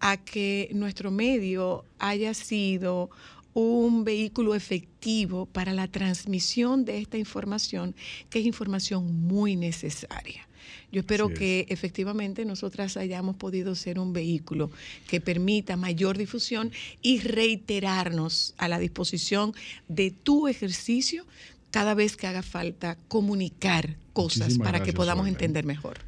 a 0.00 0.16
que 0.16 0.70
nuestro 0.72 1.10
medio 1.10 1.84
haya 1.98 2.34
sido 2.34 3.10
un 3.54 4.04
vehículo 4.04 4.54
efectivo 4.54 5.46
para 5.46 5.72
la 5.72 5.88
transmisión 5.88 6.84
de 6.84 6.98
esta 6.98 7.16
información, 7.16 7.94
que 8.28 8.40
es 8.40 8.46
información 8.46 9.26
muy 9.26 9.56
necesaria. 9.56 10.46
Yo 10.92 11.00
espero 11.00 11.30
es. 11.30 11.38
que 11.38 11.66
efectivamente 11.68 12.44
nosotras 12.44 12.96
hayamos 12.96 13.36
podido 13.36 13.74
ser 13.74 13.98
un 13.98 14.12
vehículo 14.12 14.70
que 15.08 15.20
permita 15.20 15.76
mayor 15.76 16.18
difusión 16.18 16.70
y 17.02 17.20
reiterarnos 17.20 18.54
a 18.58 18.68
la 18.68 18.78
disposición 18.78 19.54
de 19.88 20.10
tu 20.10 20.48
ejercicio 20.48 21.24
cada 21.70 21.94
vez 21.94 22.16
que 22.16 22.26
haga 22.26 22.42
falta 22.42 22.96
comunicar 23.08 23.96
cosas 24.12 24.40
Muchísimas 24.40 24.66
para 24.72 24.84
que 24.84 24.92
podamos 24.92 25.24
Sonia. 25.24 25.32
entender 25.32 25.64
mejor. 25.64 25.98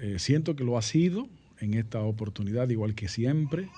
Eh, 0.00 0.18
siento 0.18 0.56
que 0.56 0.64
lo 0.64 0.78
ha 0.78 0.82
sido 0.82 1.28
en 1.60 1.74
esta 1.74 2.00
oportunidad, 2.00 2.68
igual 2.68 2.94
que 2.94 3.08
siempre, 3.08 3.68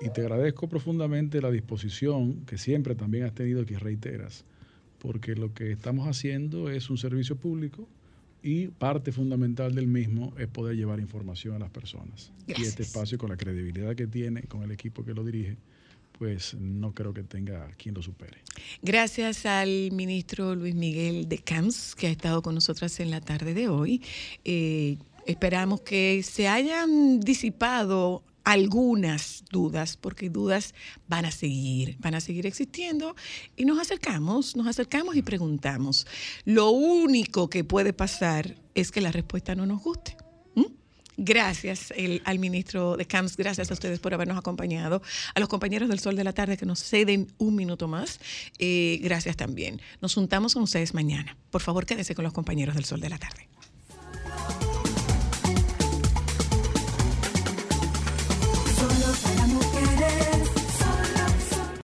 y 0.00 0.10
te 0.10 0.20
agradezco 0.20 0.68
profundamente 0.68 1.40
la 1.40 1.50
disposición 1.50 2.44
que 2.46 2.58
siempre 2.58 2.94
también 2.94 3.24
has 3.24 3.34
tenido 3.34 3.64
que 3.64 3.78
reiteras, 3.78 4.44
porque 4.98 5.34
lo 5.34 5.54
que 5.54 5.72
estamos 5.72 6.06
haciendo 6.08 6.70
es 6.70 6.90
un 6.90 6.98
servicio 6.98 7.36
público 7.36 7.88
y 8.42 8.68
parte 8.68 9.10
fundamental 9.12 9.74
del 9.74 9.86
mismo 9.86 10.34
es 10.38 10.46
poder 10.48 10.76
llevar 10.76 11.00
información 11.00 11.54
a 11.54 11.58
las 11.58 11.70
personas. 11.70 12.32
Y 12.46 12.62
este 12.62 12.82
espacio, 12.82 13.18
con 13.18 13.30
la 13.30 13.36
credibilidad 13.36 13.96
que 13.96 14.06
tiene, 14.06 14.42
con 14.42 14.62
el 14.62 14.70
equipo 14.70 15.04
que 15.04 15.14
lo 15.14 15.24
dirige, 15.24 15.56
pues 16.18 16.54
no 16.54 16.92
creo 16.92 17.12
que 17.12 17.22
tenga 17.22 17.68
quien 17.76 17.94
lo 17.94 18.02
supere. 18.02 18.38
Gracias 18.82 19.46
al 19.46 19.90
ministro 19.92 20.54
Luis 20.54 20.74
Miguel 20.74 21.28
de 21.28 21.38
Camps, 21.38 21.94
que 21.94 22.06
ha 22.06 22.10
estado 22.10 22.42
con 22.42 22.54
nosotras 22.54 23.00
en 23.00 23.10
la 23.10 23.20
tarde 23.20 23.54
de 23.54 23.68
hoy. 23.68 24.02
Eh, 24.44 24.96
esperamos 25.26 25.80
que 25.82 26.22
se 26.22 26.48
hayan 26.48 27.20
disipado 27.20 28.22
algunas 28.46 29.44
dudas, 29.50 29.96
porque 29.96 30.30
dudas 30.30 30.72
van 31.08 31.24
a 31.24 31.32
seguir, 31.32 31.96
van 31.98 32.14
a 32.14 32.20
seguir 32.20 32.46
existiendo 32.46 33.16
y 33.56 33.64
nos 33.64 33.80
acercamos, 33.80 34.54
nos 34.54 34.68
acercamos 34.68 35.16
y 35.16 35.22
preguntamos. 35.22 36.06
Lo 36.44 36.70
único 36.70 37.50
que 37.50 37.64
puede 37.64 37.92
pasar 37.92 38.54
es 38.76 38.92
que 38.92 39.00
la 39.00 39.10
respuesta 39.10 39.56
no 39.56 39.66
nos 39.66 39.82
guste. 39.82 40.16
¿m? 40.54 40.66
Gracias 41.16 41.92
al 42.24 42.38
ministro 42.38 42.96
de 42.96 43.04
Camps, 43.04 43.36
gracias 43.36 43.68
a 43.72 43.74
ustedes 43.74 43.98
por 43.98 44.14
habernos 44.14 44.38
acompañado, 44.38 45.02
a 45.34 45.40
los 45.40 45.48
compañeros 45.48 45.88
del 45.88 45.98
Sol 45.98 46.14
de 46.14 46.22
la 46.22 46.32
Tarde 46.32 46.56
que 46.56 46.66
nos 46.66 46.78
ceden 46.78 47.26
un 47.38 47.56
minuto 47.56 47.88
más, 47.88 48.20
eh, 48.60 49.00
gracias 49.02 49.36
también. 49.36 49.80
Nos 50.00 50.14
juntamos 50.14 50.54
con 50.54 50.62
ustedes 50.62 50.94
mañana. 50.94 51.36
Por 51.50 51.62
favor, 51.62 51.84
quédense 51.84 52.14
con 52.14 52.22
los 52.22 52.32
compañeros 52.32 52.76
del 52.76 52.84
Sol 52.84 53.00
de 53.00 53.08
la 53.08 53.18
Tarde. 53.18 53.48